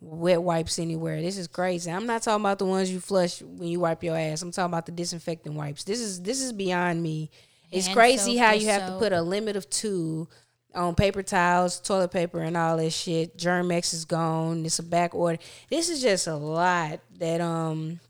wet 0.00 0.42
wipes 0.42 0.78
anywhere. 0.78 1.22
This 1.22 1.38
is 1.38 1.46
crazy. 1.48 1.90
I'm 1.90 2.06
not 2.06 2.22
talking 2.22 2.42
about 2.44 2.58
the 2.58 2.66
ones 2.66 2.90
you 2.90 3.00
flush 3.00 3.40
when 3.40 3.68
you 3.68 3.80
wipe 3.80 4.04
your 4.04 4.16
ass. 4.16 4.42
I'm 4.42 4.52
talking 4.52 4.70
about 4.72 4.86
the 4.86 4.92
disinfectant 4.92 5.54
wipes. 5.54 5.84
This 5.84 6.00
is 6.00 6.20
this 6.22 6.42
is 6.42 6.52
beyond 6.52 7.02
me. 7.02 7.30
It's 7.70 7.88
crazy 7.88 8.36
soap, 8.36 8.44
how 8.44 8.52
you 8.52 8.68
have 8.68 8.86
to 8.88 8.98
put 8.98 9.12
a 9.12 9.20
limit 9.22 9.56
of 9.56 9.68
two 9.68 10.28
on 10.74 10.94
paper 10.94 11.22
towels, 11.22 11.80
toilet 11.80 12.10
paper, 12.10 12.40
and 12.40 12.56
all 12.56 12.76
that 12.76 12.90
shit. 12.90 13.36
Germ-X 13.36 13.94
is 13.94 14.04
gone. 14.04 14.64
It's 14.64 14.78
a 14.78 14.82
back 14.82 15.14
order. 15.14 15.38
This 15.70 15.88
is 15.88 16.02
just 16.02 16.26
a 16.26 16.36
lot 16.36 17.00
that 17.18 17.40
um 17.40 18.00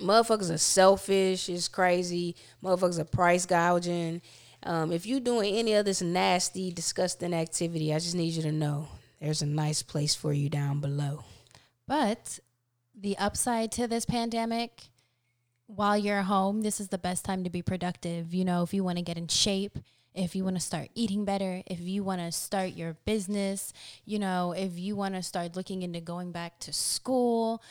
motherfuckers 0.00 0.52
are 0.52 0.58
selfish. 0.58 1.48
It's 1.48 1.68
crazy. 1.68 2.36
Motherfuckers 2.62 2.98
are 2.98 3.04
price 3.04 3.46
gouging. 3.46 4.22
Um, 4.62 4.92
if 4.92 5.06
you're 5.06 5.20
doing 5.20 5.54
any 5.56 5.74
of 5.74 5.84
this 5.86 6.02
nasty, 6.02 6.70
disgusting 6.70 7.32
activity, 7.32 7.94
I 7.94 7.98
just 7.98 8.14
need 8.14 8.34
you 8.34 8.42
to 8.42 8.52
know 8.52 8.88
there's 9.20 9.42
a 9.42 9.46
nice 9.46 9.82
place 9.82 10.14
for 10.14 10.32
you 10.32 10.48
down 10.48 10.80
below. 10.80 11.24
But 11.86 12.38
the 12.94 13.16
upside 13.18 13.72
to 13.72 13.86
this 13.86 14.04
pandemic, 14.04 14.82
while 15.66 15.96
you're 15.96 16.22
home, 16.22 16.62
this 16.62 16.80
is 16.80 16.88
the 16.88 16.98
best 16.98 17.24
time 17.24 17.44
to 17.44 17.50
be 17.50 17.62
productive. 17.62 18.34
You 18.34 18.44
know, 18.44 18.62
if 18.62 18.74
you 18.74 18.84
want 18.84 18.98
to 18.98 19.04
get 19.04 19.16
in 19.16 19.28
shape, 19.28 19.78
if 20.14 20.34
you 20.34 20.44
want 20.44 20.56
to 20.56 20.62
start 20.62 20.88
eating 20.94 21.24
better, 21.24 21.62
if 21.66 21.80
you 21.80 22.02
want 22.02 22.20
to 22.20 22.32
start 22.32 22.70
your 22.70 22.94
business, 23.04 23.72
you 24.04 24.18
know, 24.18 24.52
if 24.52 24.78
you 24.78 24.96
want 24.96 25.14
to 25.14 25.22
start 25.22 25.56
looking 25.56 25.82
into 25.82 26.00
going 26.00 26.32
back 26.32 26.58
to 26.60 26.72
school, 26.72 27.62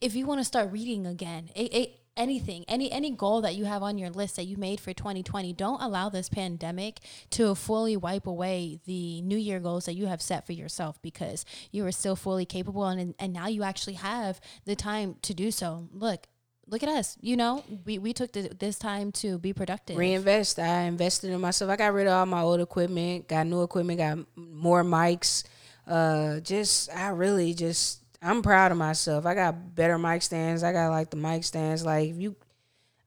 if 0.00 0.14
you 0.14 0.26
want 0.26 0.40
to 0.40 0.44
start 0.44 0.70
reading 0.70 1.06
again, 1.06 1.50
it, 1.56 1.74
it, 1.74 2.00
anything, 2.16 2.64
any 2.68 2.92
any 2.92 3.10
goal 3.10 3.40
that 3.40 3.56
you 3.56 3.64
have 3.64 3.82
on 3.82 3.98
your 3.98 4.10
list 4.10 4.36
that 4.36 4.44
you 4.44 4.56
made 4.56 4.78
for 4.78 4.92
2020, 4.92 5.52
don't 5.54 5.82
allow 5.82 6.08
this 6.08 6.28
pandemic 6.28 7.00
to 7.30 7.54
fully 7.54 7.96
wipe 7.96 8.26
away 8.26 8.80
the 8.86 9.20
New 9.22 9.38
Year 9.38 9.58
goals 9.58 9.86
that 9.86 9.94
you 9.94 10.06
have 10.06 10.22
set 10.22 10.46
for 10.46 10.52
yourself 10.52 11.00
because 11.02 11.44
you 11.72 11.84
are 11.86 11.92
still 11.92 12.16
fully 12.16 12.44
capable 12.44 12.86
and 12.86 13.14
and 13.18 13.32
now 13.32 13.48
you 13.48 13.62
actually 13.62 13.94
have 13.94 14.40
the 14.64 14.76
time 14.76 15.16
to 15.22 15.34
do 15.34 15.50
so. 15.50 15.88
Look, 15.92 16.26
look 16.70 16.82
at 16.82 16.88
us. 16.88 17.16
You 17.20 17.36
know, 17.36 17.64
we 17.84 17.98
we 17.98 18.12
took 18.12 18.32
the, 18.32 18.42
this 18.58 18.78
time 18.78 19.12
to 19.12 19.38
be 19.38 19.52
productive. 19.52 19.96
Reinvest. 19.96 20.58
I 20.58 20.82
invested 20.82 21.30
in 21.30 21.40
myself. 21.40 21.70
I 21.70 21.76
got 21.76 21.92
rid 21.92 22.06
of 22.06 22.12
all 22.12 22.26
my 22.26 22.40
old 22.40 22.60
equipment, 22.60 23.28
got 23.28 23.46
new 23.46 23.62
equipment, 23.62 23.98
got 23.98 24.18
more 24.36 24.82
mics. 24.84 25.44
Uh, 25.86 26.40
just 26.40 26.90
I 26.94 27.08
really 27.08 27.54
just 27.54 28.00
I'm 28.22 28.42
proud 28.42 28.70
of 28.72 28.78
myself. 28.78 29.26
I 29.26 29.34
got 29.34 29.74
better 29.74 29.98
mic 29.98 30.22
stands. 30.22 30.62
I 30.62 30.72
got 30.72 30.90
like 30.90 31.10
the 31.10 31.16
mic 31.16 31.44
stands. 31.44 31.84
Like 31.84 32.14
you, 32.16 32.36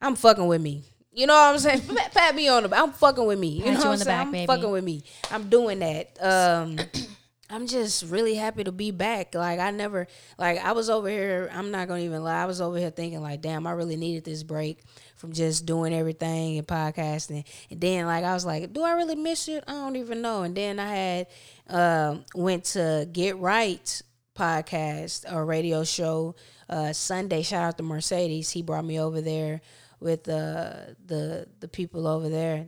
I'm 0.02 0.16
fucking 0.16 0.48
with 0.48 0.62
me. 0.62 0.84
You 1.16 1.28
know 1.28 1.34
what 1.36 1.54
I'm 1.54 1.60
saying? 1.60 1.82
Pat, 2.14 2.36
me 2.36 2.48
on 2.50 2.64
the. 2.64 2.76
I'm 2.76 2.92
fucking 2.92 3.26
with 3.26 3.38
me. 3.38 3.50
You 3.50 3.64
Pat 3.66 3.74
know 3.74 3.80
you 3.80 3.86
what 3.86 3.86
I'm 3.86 4.00
the 4.00 4.06
saying? 4.06 4.18
back, 4.18 4.26
I'm 4.26 4.32
baby. 4.32 4.46
fucking 4.48 4.72
with 4.72 4.84
me. 4.84 5.04
I'm 5.32 5.50
doing 5.50 5.80
that. 5.80 6.18
Um, 6.20 6.78
I'm 7.54 7.68
just 7.68 8.06
really 8.06 8.34
happy 8.34 8.64
to 8.64 8.72
be 8.72 8.90
back. 8.90 9.36
Like 9.36 9.60
I 9.60 9.70
never, 9.70 10.08
like 10.40 10.58
I 10.58 10.72
was 10.72 10.90
over 10.90 11.08
here. 11.08 11.52
I'm 11.54 11.70
not 11.70 11.88
gonna 11.88 12.02
even 12.02 12.24
lie. 12.24 12.42
I 12.42 12.46
was 12.46 12.60
over 12.60 12.80
here 12.80 12.90
thinking 12.90 13.22
like, 13.22 13.42
damn, 13.42 13.68
I 13.68 13.74
really 13.74 13.96
needed 13.96 14.26
this 14.26 14.42
break 14.42 14.80
from 15.18 15.34
just 15.34 15.68
doing 15.68 15.94
everything 15.94 16.58
and 16.58 16.68
podcasting. 16.68 17.46
And 17.70 17.80
then 17.80 18.08
like 18.08 18.24
I 18.24 18.34
was 18.34 18.44
like, 18.44 18.74
do 18.74 18.82
I 18.82 18.94
really 18.94 19.16
miss 19.16 19.48
it? 19.48 19.64
I 19.68 19.74
don't 19.74 19.96
even 19.98 20.24
know. 20.24 20.42
And 20.42 20.56
then 20.56 20.80
I 20.80 20.96
had 20.96 21.28
uh, 21.70 22.18
went 22.34 22.64
to 22.66 23.08
Get 23.14 23.38
Right 23.38 24.02
podcast 24.36 25.32
or 25.32 25.46
radio 25.46 25.84
show 25.84 26.34
uh, 26.70 26.92
Sunday. 26.92 27.44
Shout 27.44 27.64
out 27.66 27.78
to 27.78 27.84
Mercedes. 27.84 28.50
He 28.50 28.64
brought 28.64 28.84
me 28.84 29.00
over 29.00 29.22
there 29.22 29.62
with 30.00 30.28
uh, 30.28 30.96
the 31.06 31.48
the 31.60 31.68
people 31.68 32.08
over 32.08 32.30
there. 32.30 32.66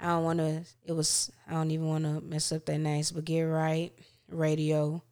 I 0.00 0.06
don't 0.06 0.24
want 0.24 0.38
to. 0.38 0.62
It 0.86 0.92
was. 0.92 1.30
I 1.46 1.52
don't 1.52 1.70
even 1.70 1.86
want 1.86 2.04
to 2.04 2.22
mess 2.22 2.50
up 2.50 2.64
their 2.64 2.78
names. 2.78 3.12
But 3.12 3.26
get 3.26 3.42
right 3.42 3.92
radio. 4.34 5.02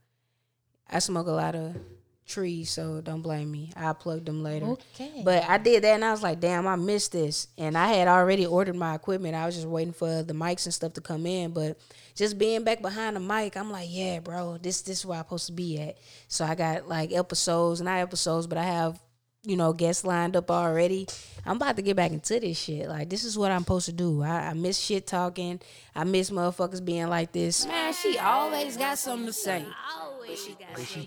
I 0.89 0.99
smoke 0.99 1.27
a 1.27 1.33
lot 1.33 1.55
of 1.55 1.77
trees, 2.27 2.71
so 2.71 3.00
don't 3.00 3.23
blame 3.23 3.50
me. 3.50 3.73
I'll 3.77 3.95
plug 3.95 4.25
them 4.25 4.43
later. 4.43 4.67
Okay. 4.67 5.23
But 5.25 5.45
I 5.49 5.59
did 5.59 5.85
that, 5.85 5.95
and 5.95 6.05
I 6.05 6.12
was 6.12 6.23
like, 6.23 6.41
"Damn, 6.41 6.67
I 6.67 6.77
missed 6.77 7.12
this." 7.12 7.49
And 7.59 7.77
I 7.77 7.89
had 7.89 8.09
already 8.09 8.47
ordered 8.47 8.77
my 8.77 8.95
equipment. 8.95 9.35
I 9.35 9.47
was 9.47 9.57
just 9.57 9.67
waiting 9.67 9.93
for 9.93 10.23
the 10.23 10.33
mics 10.33 10.65
and 10.65 10.75
stuff 10.75 10.95
to 10.95 11.00
come 11.00 11.27
in. 11.27 11.50
But 11.53 11.79
just 12.15 12.39
being 12.39 12.65
back 12.65 12.81
behind 12.81 13.17
the 13.17 13.21
mic, 13.21 13.57
I'm 13.57 13.71
like, 13.71 13.89
"Yeah, 13.91 14.21
bro, 14.21 14.59
this 14.59 14.83
this 14.83 15.00
is 15.00 15.07
where 15.07 15.19
I'm 15.19 15.25
supposed 15.25 15.47
to 15.47 15.53
be 15.53 15.81
at." 15.81 15.99
So 16.29 16.45
I 16.45 16.55
got 16.55 16.89
like 16.89 17.12
episodes, 17.12 17.81
not 17.81 17.99
episodes, 17.99 18.47
but 18.47 18.59
I 18.59 18.65
have 18.65 19.00
you 19.43 19.57
know 19.57 19.73
guests 19.73 20.05
lined 20.05 20.37
up 20.37 20.51
already. 20.51 21.07
I'm 21.47 21.57
about 21.57 21.77
to 21.77 21.83
get 21.83 21.97
back 21.97 22.11
into 22.11 22.39
this 22.41 22.59
shit. 22.59 22.89
Like 22.89 23.09
this 23.09 23.25
is 23.25 23.39
what 23.39 23.51
I'm 23.51 23.61
supposed 23.61 23.87
to 23.87 23.93
do. 23.93 24.23
I, 24.23 24.49
I 24.49 24.53
miss 24.53 24.79
shit 24.79 25.07
talking. 25.07 25.61
I 25.95 26.05
miss 26.05 26.31
motherfuckers 26.31 26.85
being 26.85 27.09
like 27.09 27.33
this. 27.33 27.67
Man, 27.67 27.93
she 27.93 28.19
always 28.19 28.77
got 28.77 28.99
something 28.99 29.27
to 29.27 29.33
say. 29.33 29.65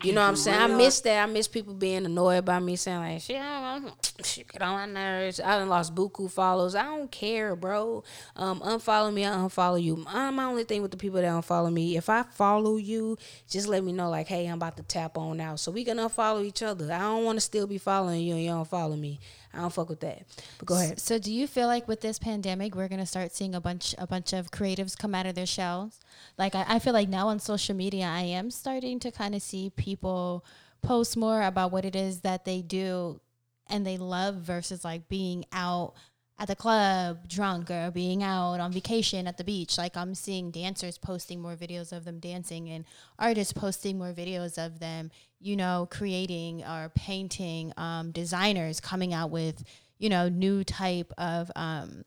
You 0.03 0.13
know 0.13 0.21
what 0.21 0.27
I'm 0.27 0.35
saying? 0.35 0.59
I 0.59 0.67
miss 0.67 1.01
that. 1.01 1.23
I 1.23 1.25
miss 1.25 1.47
people 1.47 1.73
being 1.73 2.05
annoyed 2.05 2.45
by 2.45 2.59
me 2.59 2.75
saying 2.75 2.99
like, 2.99 3.21
shit, 3.21 3.37
I 3.37 3.79
don't, 3.79 4.13
shit 4.25 4.51
get 4.51 4.61
on 4.61 4.73
my 4.73 4.85
nerves. 4.85 5.39
I 5.39 5.59
done 5.59 5.69
lost 5.69 5.95
buku 5.95 6.29
follows. 6.29 6.75
I 6.75 6.83
don't 6.83 7.11
care, 7.11 7.55
bro. 7.55 8.03
Um, 8.35 8.59
unfollow 8.61 9.13
me, 9.13 9.25
I 9.25 9.29
unfollow 9.29 9.81
you. 9.81 10.03
I'm 10.07 10.35
my 10.35 10.45
only 10.45 10.63
thing 10.63 10.81
with 10.81 10.91
the 10.91 10.97
people 10.97 11.21
that 11.21 11.27
unfollow 11.29 11.71
me. 11.71 11.97
If 11.97 12.09
I 12.09 12.23
follow 12.23 12.77
you, 12.77 13.17
just 13.49 13.67
let 13.67 13.83
me 13.83 13.91
know 13.91 14.09
like, 14.09 14.27
hey, 14.27 14.47
I'm 14.47 14.55
about 14.55 14.77
to 14.77 14.83
tap 14.83 15.17
on 15.17 15.39
out, 15.39 15.59
so 15.59 15.71
we 15.71 15.83
can 15.83 15.97
unfollow 15.97 16.43
each 16.43 16.63
other. 16.63 16.91
I 16.91 16.99
don't 16.99 17.23
want 17.23 17.37
to 17.37 17.41
still 17.41 17.67
be 17.67 17.77
following 17.77 18.21
you 18.21 18.35
and 18.35 18.43
you 18.43 18.49
don't 18.49 18.67
follow 18.67 18.95
me. 18.95 19.19
I 19.53 19.59
don't 19.59 19.73
fuck 19.73 19.89
with 19.89 19.99
that. 19.99 20.23
But 20.57 20.65
go 20.65 20.75
ahead. 20.75 20.99
So, 20.99 21.19
do 21.19 21.31
you 21.31 21.45
feel 21.45 21.67
like 21.67 21.87
with 21.87 22.01
this 22.01 22.17
pandemic, 22.17 22.75
we're 22.75 22.87
gonna 22.87 23.05
start 23.05 23.33
seeing 23.35 23.53
a 23.53 23.61
bunch, 23.61 23.93
a 23.99 24.07
bunch 24.07 24.33
of 24.33 24.49
creatives 24.49 24.97
come 24.97 25.13
out 25.13 25.27
of 25.27 25.35
their 25.35 25.45
shells? 25.45 25.99
Like, 26.37 26.55
I, 26.55 26.65
I 26.67 26.79
feel 26.79 26.93
like 26.93 27.09
now 27.09 27.27
on 27.27 27.39
social 27.39 27.75
media, 27.75 28.05
I 28.05 28.21
am 28.21 28.51
starting 28.51 28.99
to 28.99 29.11
kind 29.11 29.35
of 29.35 29.41
see 29.41 29.69
people 29.69 30.45
post 30.81 31.15
more 31.15 31.41
about 31.43 31.71
what 31.71 31.85
it 31.85 31.95
is 31.95 32.21
that 32.21 32.45
they 32.45 32.61
do 32.61 33.19
and 33.67 33.85
they 33.85 33.97
love 33.97 34.35
versus 34.35 34.83
like 34.83 35.07
being 35.07 35.45
out 35.51 35.93
at 36.39 36.47
the 36.47 36.55
club 36.55 37.27
drunk 37.27 37.69
or 37.69 37.91
being 37.91 38.23
out 38.23 38.59
on 38.59 38.71
vacation 38.71 39.27
at 39.27 39.37
the 39.37 39.43
beach. 39.43 39.77
Like 39.77 39.95
I'm 39.95 40.15
seeing 40.15 40.51
dancers 40.51 40.97
posting 40.97 41.41
more 41.41 41.55
videos 41.55 41.91
of 41.91 42.05
them 42.05 42.19
dancing 42.19 42.69
and 42.69 42.85
artists 43.19 43.53
posting 43.53 43.97
more 43.97 44.13
videos 44.13 44.63
of 44.63 44.79
them, 44.79 45.11
you 45.39 45.55
know, 45.55 45.87
creating 45.89 46.63
or 46.63 46.91
painting, 46.95 47.71
um, 47.77 48.11
designers 48.11 48.79
coming 48.79 49.13
out 49.13 49.29
with, 49.29 49.63
you 49.99 50.09
know, 50.09 50.27
new 50.27 50.63
type 50.63 51.13
of 51.17 51.51
um, 51.55 52.03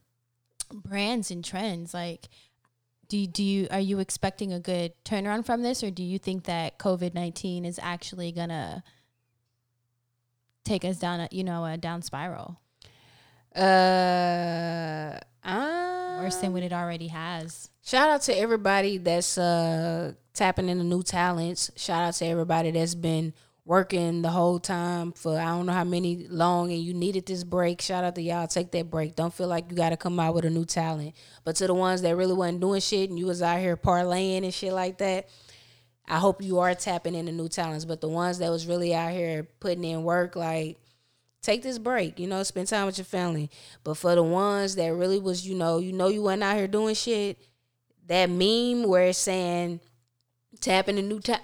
brands 0.70 1.30
and 1.30 1.44
trends. 1.44 1.94
Like, 1.94 2.28
do 3.08 3.18
you, 3.18 3.26
do 3.26 3.42
you 3.42 3.68
are 3.70 3.80
you 3.80 3.98
expecting 3.98 4.52
a 4.52 4.60
good 4.60 4.92
turnaround 5.04 5.46
from 5.46 5.62
this, 5.62 5.82
or 5.82 5.90
do 5.90 6.02
you 6.02 6.18
think 6.18 6.44
that 6.44 6.78
COVID 6.78 7.14
nineteen 7.14 7.64
is 7.64 7.78
actually 7.82 8.32
gonna 8.32 8.82
take 10.64 10.84
us 10.84 10.98
down 10.98 11.20
a 11.20 11.28
you 11.30 11.44
know 11.44 11.64
a 11.64 11.76
down 11.76 12.02
spiral? 12.02 12.60
Uh, 13.54 15.18
uh, 15.44 16.18
worse 16.20 16.36
than 16.36 16.52
what 16.52 16.62
it 16.62 16.72
already 16.72 17.08
has. 17.08 17.70
Shout 17.82 18.10
out 18.10 18.22
to 18.22 18.36
everybody 18.36 18.98
that's 18.98 19.38
uh 19.38 20.12
tapping 20.34 20.68
into 20.68 20.84
new 20.84 21.02
talents. 21.02 21.70
Shout 21.76 22.02
out 22.02 22.14
to 22.14 22.26
everybody 22.26 22.70
that's 22.70 22.94
been 22.94 23.32
working 23.66 24.22
the 24.22 24.30
whole 24.30 24.60
time 24.60 25.10
for 25.10 25.36
I 25.36 25.46
don't 25.46 25.66
know 25.66 25.72
how 25.72 25.82
many 25.82 26.28
long 26.28 26.70
and 26.70 26.80
you 26.80 26.94
needed 26.94 27.26
this 27.26 27.42
break. 27.42 27.82
Shout 27.82 28.04
out 28.04 28.14
to 28.14 28.22
y'all. 28.22 28.46
Take 28.46 28.70
that 28.70 28.88
break. 28.88 29.16
Don't 29.16 29.34
feel 29.34 29.48
like 29.48 29.66
you 29.68 29.76
gotta 29.76 29.96
come 29.96 30.20
out 30.20 30.34
with 30.34 30.44
a 30.44 30.50
new 30.50 30.64
talent. 30.64 31.14
But 31.44 31.56
to 31.56 31.66
the 31.66 31.74
ones 31.74 32.00
that 32.02 32.16
really 32.16 32.32
wasn't 32.32 32.60
doing 32.60 32.80
shit 32.80 33.10
and 33.10 33.18
you 33.18 33.26
was 33.26 33.42
out 33.42 33.58
here 33.58 33.76
parlaying 33.76 34.44
and 34.44 34.54
shit 34.54 34.72
like 34.72 34.98
that, 34.98 35.28
I 36.08 36.18
hope 36.18 36.42
you 36.42 36.60
are 36.60 36.76
tapping 36.76 37.16
into 37.16 37.32
new 37.32 37.48
talents. 37.48 37.84
But 37.84 38.00
the 38.00 38.08
ones 38.08 38.38
that 38.38 38.50
was 38.50 38.68
really 38.68 38.94
out 38.94 39.12
here 39.12 39.48
putting 39.58 39.82
in 39.82 40.04
work, 40.04 40.36
like 40.36 40.78
take 41.42 41.64
this 41.64 41.78
break, 41.78 42.20
you 42.20 42.28
know, 42.28 42.44
spend 42.44 42.68
time 42.68 42.86
with 42.86 42.98
your 42.98 43.04
family. 43.04 43.50
But 43.82 43.96
for 43.96 44.14
the 44.14 44.22
ones 44.22 44.76
that 44.76 44.94
really 44.94 45.18
was, 45.18 45.46
you 45.46 45.56
know, 45.56 45.78
you 45.78 45.92
know 45.92 46.06
you 46.06 46.22
wasn't 46.22 46.44
out 46.44 46.56
here 46.56 46.68
doing 46.68 46.94
shit, 46.94 47.36
that 48.06 48.30
meme 48.30 48.84
where 48.88 49.06
it's 49.06 49.18
saying 49.18 49.80
tapping 50.60 51.00
a 51.00 51.02
new 51.02 51.18
ta- 51.18 51.40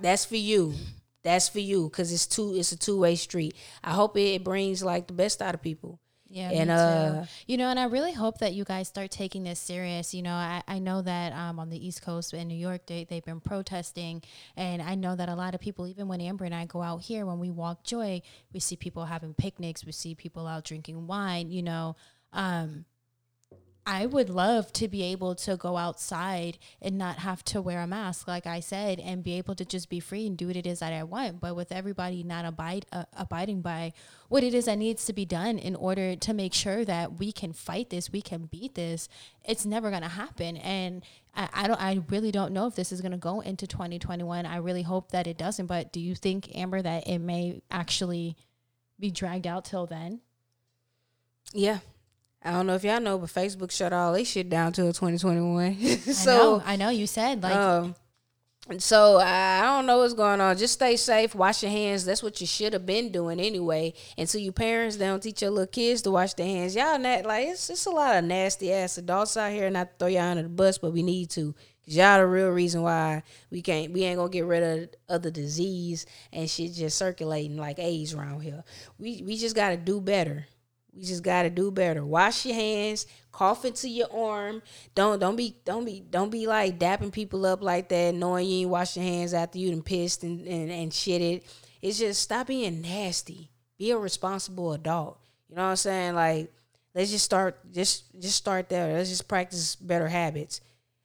that's 0.00 0.24
for 0.24 0.36
you. 0.36 0.74
That's 1.22 1.48
for 1.48 1.60
you 1.60 1.88
because 1.88 2.12
it's 2.12 2.26
two. 2.26 2.54
It's 2.56 2.72
a 2.72 2.78
two 2.78 2.98
way 2.98 3.16
street. 3.16 3.54
I 3.84 3.92
hope 3.92 4.16
it 4.16 4.42
brings 4.44 4.82
like 4.82 5.06
the 5.06 5.12
best 5.12 5.42
out 5.42 5.54
of 5.54 5.62
people. 5.62 6.00
Yeah, 6.32 6.50
and 6.50 6.58
me 6.58 6.64
too. 6.66 6.70
uh, 6.70 7.26
you 7.48 7.56
know, 7.56 7.68
and 7.70 7.78
I 7.78 7.84
really 7.84 8.12
hope 8.12 8.38
that 8.38 8.54
you 8.54 8.62
guys 8.64 8.86
start 8.86 9.10
taking 9.10 9.42
this 9.42 9.58
serious. 9.58 10.14
You 10.14 10.22
know, 10.22 10.32
I, 10.32 10.62
I 10.68 10.78
know 10.78 11.02
that 11.02 11.32
um, 11.32 11.58
on 11.58 11.70
the 11.70 11.86
East 11.86 12.02
Coast 12.02 12.32
in 12.32 12.46
New 12.46 12.54
York, 12.54 12.86
they, 12.86 13.04
they've 13.04 13.24
been 13.24 13.40
protesting. 13.40 14.22
And 14.56 14.80
I 14.80 14.94
know 14.94 15.16
that 15.16 15.28
a 15.28 15.34
lot 15.34 15.56
of 15.56 15.60
people, 15.60 15.88
even 15.88 16.06
when 16.06 16.20
Amber 16.20 16.44
and 16.44 16.54
I 16.54 16.66
go 16.66 16.82
out 16.82 17.02
here, 17.02 17.26
when 17.26 17.40
we 17.40 17.50
walk 17.50 17.82
Joy, 17.82 18.22
we 18.52 18.60
see 18.60 18.76
people 18.76 19.06
having 19.06 19.34
picnics, 19.34 19.84
we 19.84 19.90
see 19.90 20.14
people 20.14 20.46
out 20.46 20.64
drinking 20.64 21.08
wine, 21.08 21.50
you 21.50 21.64
know. 21.64 21.96
Um, 22.32 22.84
I 23.90 24.06
would 24.06 24.30
love 24.30 24.72
to 24.74 24.86
be 24.86 25.02
able 25.02 25.34
to 25.34 25.56
go 25.56 25.76
outside 25.76 26.58
and 26.80 26.96
not 26.96 27.16
have 27.16 27.42
to 27.46 27.60
wear 27.60 27.80
a 27.80 27.88
mask, 27.88 28.28
like 28.28 28.46
I 28.46 28.60
said, 28.60 29.00
and 29.00 29.24
be 29.24 29.36
able 29.36 29.56
to 29.56 29.64
just 29.64 29.90
be 29.90 29.98
free 29.98 30.28
and 30.28 30.36
do 30.36 30.46
what 30.46 30.54
it 30.54 30.64
is 30.64 30.78
that 30.78 30.92
I 30.92 31.02
want. 31.02 31.40
But 31.40 31.56
with 31.56 31.72
everybody 31.72 32.22
not 32.22 32.44
abide 32.44 32.86
uh, 32.92 33.06
abiding 33.16 33.62
by 33.62 33.92
what 34.28 34.44
it 34.44 34.54
is 34.54 34.66
that 34.66 34.78
needs 34.78 35.06
to 35.06 35.12
be 35.12 35.24
done 35.24 35.58
in 35.58 35.74
order 35.74 36.14
to 36.14 36.32
make 36.32 36.54
sure 36.54 36.84
that 36.84 37.18
we 37.18 37.32
can 37.32 37.52
fight 37.52 37.90
this, 37.90 38.12
we 38.12 38.22
can 38.22 38.44
beat 38.44 38.76
this, 38.76 39.08
it's 39.44 39.66
never 39.66 39.90
gonna 39.90 40.08
happen. 40.08 40.56
And 40.58 41.02
I, 41.34 41.48
I 41.52 41.66
don't, 41.66 41.82
I 41.82 42.00
really 42.10 42.30
don't 42.30 42.52
know 42.52 42.68
if 42.68 42.76
this 42.76 42.92
is 42.92 43.00
gonna 43.00 43.18
go 43.18 43.40
into 43.40 43.66
2021. 43.66 44.46
I 44.46 44.58
really 44.58 44.82
hope 44.82 45.10
that 45.10 45.26
it 45.26 45.36
doesn't. 45.36 45.66
But 45.66 45.92
do 45.92 45.98
you 45.98 46.14
think, 46.14 46.56
Amber, 46.56 46.80
that 46.80 47.08
it 47.08 47.18
may 47.18 47.60
actually 47.72 48.36
be 49.00 49.10
dragged 49.10 49.48
out 49.48 49.64
till 49.64 49.86
then? 49.86 50.20
Yeah. 51.52 51.80
I 52.42 52.52
don't 52.52 52.66
know 52.66 52.74
if 52.74 52.84
y'all 52.84 53.00
know, 53.00 53.18
but 53.18 53.28
Facebook 53.28 53.70
shut 53.70 53.92
all 53.92 54.14
they 54.14 54.24
shit 54.24 54.48
down 54.48 54.72
till 54.72 54.86
2021. 54.86 55.76
so 55.98 56.32
I 56.32 56.36
know, 56.36 56.62
I 56.64 56.76
know 56.76 56.88
you 56.88 57.06
said 57.06 57.42
like 57.42 57.54
um, 57.54 57.94
so 58.78 59.18
I 59.18 59.62
don't 59.62 59.86
know 59.86 59.98
what's 59.98 60.14
going 60.14 60.40
on. 60.40 60.56
Just 60.56 60.74
stay 60.74 60.96
safe. 60.96 61.34
Wash 61.34 61.62
your 61.62 61.72
hands. 61.72 62.04
That's 62.04 62.22
what 62.22 62.40
you 62.40 62.46
should 62.46 62.72
have 62.72 62.86
been 62.86 63.10
doing 63.10 63.40
anyway. 63.40 63.94
Until 64.16 64.40
you 64.40 64.52
parents 64.52 64.96
they 64.96 65.06
don't 65.06 65.22
teach 65.22 65.42
your 65.42 65.50
little 65.50 65.66
kids 65.66 66.02
to 66.02 66.10
wash 66.10 66.34
their 66.34 66.46
hands. 66.46 66.76
Y'all 66.76 66.98
not 66.98 67.24
like 67.24 67.48
it's 67.48 67.68
it's 67.68 67.86
a 67.86 67.90
lot 67.90 68.16
of 68.16 68.24
nasty 68.24 68.72
ass 68.72 68.98
adults 68.98 69.36
out 69.36 69.52
here. 69.52 69.68
Not 69.70 69.90
to 69.90 69.96
throw 69.98 70.08
y'all 70.08 70.22
under 70.22 70.44
the 70.44 70.48
bus, 70.48 70.78
but 70.78 70.92
we 70.92 71.02
need 71.02 71.30
to. 71.30 71.54
Cause 71.84 71.96
y'all 71.96 72.18
the 72.18 72.26
real 72.26 72.50
reason 72.50 72.82
why 72.82 73.22
we 73.50 73.62
can't 73.62 73.92
we 73.92 74.04
ain't 74.04 74.18
gonna 74.18 74.30
get 74.30 74.44
rid 74.44 74.62
of 74.62 74.90
other 75.08 75.30
disease 75.30 76.06
and 76.32 76.48
shit 76.48 76.74
just 76.74 76.96
circulating 76.96 77.56
like 77.56 77.78
AIDS 77.78 78.14
around 78.14 78.40
here. 78.40 78.62
We 78.98 79.22
we 79.26 79.36
just 79.36 79.56
gotta 79.56 79.78
do 79.78 80.00
better. 80.00 80.46
We 80.94 81.02
just 81.02 81.22
gotta 81.22 81.50
do 81.50 81.70
better. 81.70 82.04
Wash 82.04 82.44
your 82.44 82.54
hands, 82.54 83.06
cough 83.32 83.64
into 83.64 83.88
your 83.88 84.12
arm. 84.12 84.62
Don't 84.94 85.18
don't 85.18 85.36
be 85.36 85.56
don't 85.64 85.84
be 85.84 86.00
don't 86.00 86.30
be 86.30 86.46
like 86.46 86.78
dapping 86.78 87.12
people 87.12 87.46
up 87.46 87.62
like 87.62 87.88
that, 87.90 88.14
knowing 88.14 88.48
you 88.48 88.62
ain't 88.62 88.70
wash 88.70 88.96
your 88.96 89.04
hands 89.04 89.32
after 89.32 89.58
you 89.58 89.70
done 89.70 89.82
pissed 89.82 90.24
and, 90.24 90.46
and, 90.46 90.70
and 90.70 90.92
shitted. 90.92 91.42
It's 91.80 91.98
just 91.98 92.22
stop 92.22 92.48
being 92.48 92.82
nasty. 92.82 93.50
Be 93.78 93.92
a 93.92 93.98
responsible 93.98 94.72
adult. 94.72 95.18
You 95.48 95.56
know 95.56 95.62
what 95.62 95.68
I'm 95.68 95.76
saying? 95.76 96.14
Like, 96.14 96.52
let's 96.94 97.10
just 97.10 97.24
start 97.24 97.58
just 97.72 98.04
just 98.20 98.36
start 98.36 98.68
there. 98.68 98.92
Let's 98.92 99.10
just 99.10 99.28
practice 99.28 99.76
better 99.76 100.08
habits. 100.08 100.60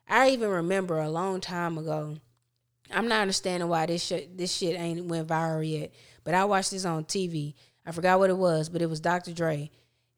I 0.08 0.30
even 0.30 0.50
remember 0.50 1.00
a 1.00 1.10
long 1.10 1.42
time 1.42 1.78
ago. 1.78 2.18
I'm 2.92 3.08
not 3.08 3.22
understanding 3.22 3.70
why 3.70 3.86
this 3.86 4.04
shit 4.04 4.38
this 4.38 4.56
shit 4.56 4.80
ain't 4.80 5.06
went 5.06 5.28
viral 5.28 5.68
yet. 5.68 5.94
But 6.24 6.34
I 6.34 6.46
watched 6.46 6.72
this 6.72 6.86
on 6.86 7.06
TV. 7.06 7.54
I 7.86 7.92
forgot 7.92 8.20
what 8.20 8.30
it 8.30 8.38
was, 8.38 8.70
but 8.70 8.82
it 8.82 8.90
was 8.90 9.00
Dr. 9.00 9.34
Dre. 9.34 9.70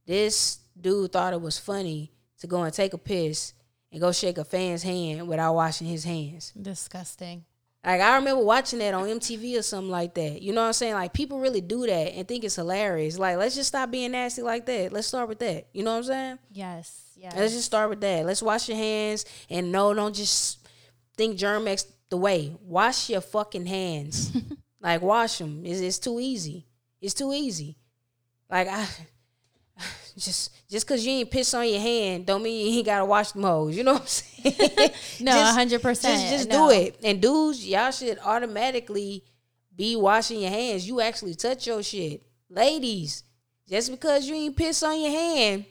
This 0.06 0.60
dude 0.80 1.12
thought 1.12 1.34
it 1.34 1.42
was 1.42 1.60
funny 1.60 2.12
to 2.40 2.48
go 2.48 2.64
and 2.64 2.74
take 2.74 2.94
a 2.94 2.98
piss 2.98 3.54
and 3.92 4.02
go 4.02 4.12
shake 4.12 4.38
a 4.38 4.46
fan's 4.46 4.84
hand 4.84 5.28
without 5.28 5.56
washing 5.56 5.88
his 5.88 6.04
hands. 6.04 6.54
disgusting. 6.60 7.44
Like 7.86 8.02
I 8.02 8.16
remember 8.16 8.44
watching 8.44 8.80
that 8.80 8.94
on 8.94 9.08
MTV 9.08 9.60
or 9.60 9.62
something 9.62 9.90
like 9.90 10.14
that. 10.16 10.42
You 10.42 10.52
know 10.52 10.62
what 10.62 10.68
I'm 10.68 10.74
saying? 10.74 10.94
Like 10.94 11.14
people 11.14 11.40
really 11.40 11.62
do 11.62 11.86
that 11.86 12.14
and 12.14 12.28
think 12.28 12.44
it's 12.44 12.56
hilarious. 12.56 13.18
Like 13.18 13.38
let's 13.38 13.56
just 13.56 13.70
stop 13.70 13.92
being 13.92 14.12
nasty 14.12 14.42
like 14.42 14.66
that. 14.66 14.92
Let's 14.92 15.08
start 15.08 15.30
with 15.30 15.40
that. 15.40 15.68
You 15.72 15.84
know 15.84 15.92
what 15.92 15.98
I'm 16.00 16.04
saying? 16.04 16.40
Yes, 16.52 17.14
yes. 17.16 17.34
Let's 17.36 17.54
just 17.54 17.66
start 17.66 17.90
with 17.90 18.02
that. 18.02 18.26
Let's 18.26 18.42
wash 18.42 18.68
your 18.68 18.78
hands 18.78 19.26
and 19.50 19.72
no, 19.72 19.94
don't 19.94 20.14
just 20.14 20.68
think 21.16 21.38
Germ-X 21.38 21.86
the 22.10 22.18
way. 22.18 22.54
Wash 22.62 23.10
your 23.10 23.22
fucking 23.22 23.66
hands. 23.66 24.36
like 24.82 25.02
wash 25.02 25.38
them. 25.38 25.62
It's, 25.66 25.80
it's 25.80 26.00
too 26.00 26.20
easy. 26.20 26.67
It's 27.02 27.14
too 27.14 27.34
easy. 27.34 27.78
Like 28.50 28.68
I 28.68 28.88
just 30.18 30.52
just 30.70 30.88
cause 30.88 31.06
you 31.06 31.12
ain't 31.14 31.32
piss 31.32 31.54
on 31.54 31.68
your 31.68 31.80
hand 31.80 32.26
don't 32.26 32.44
mean 32.44 32.66
you 32.68 32.78
ain't 32.78 32.86
gotta 32.86 33.06
wash 33.06 33.32
them 33.32 33.44
hoes. 33.44 33.76
You 33.76 33.84
know 33.84 33.94
what 33.94 34.02
I'm 34.02 34.08
saying? 34.08 34.92
No, 35.22 35.32
hundred 35.32 35.82
percent. 35.82 36.20
Just 36.20 36.32
just 36.32 36.50
do 36.50 36.70
it. 36.70 37.00
And 37.04 37.22
dudes, 37.22 37.66
y'all 37.66 37.92
should 37.92 38.20
automatically 38.24 39.24
be 39.76 39.96
washing 39.96 40.42
your 40.42 40.50
hands. 40.50 40.88
You 40.88 41.02
actually 41.02 41.36
touch 41.36 41.68
your 41.68 41.84
shit. 41.84 42.24
Ladies, 42.50 43.24
just 43.68 43.92
because 43.92 44.28
you 44.28 44.36
ain't 44.36 44.56
piss 44.56 44.82
on 44.82 45.00
your 45.00 45.12
hand, 45.12 45.66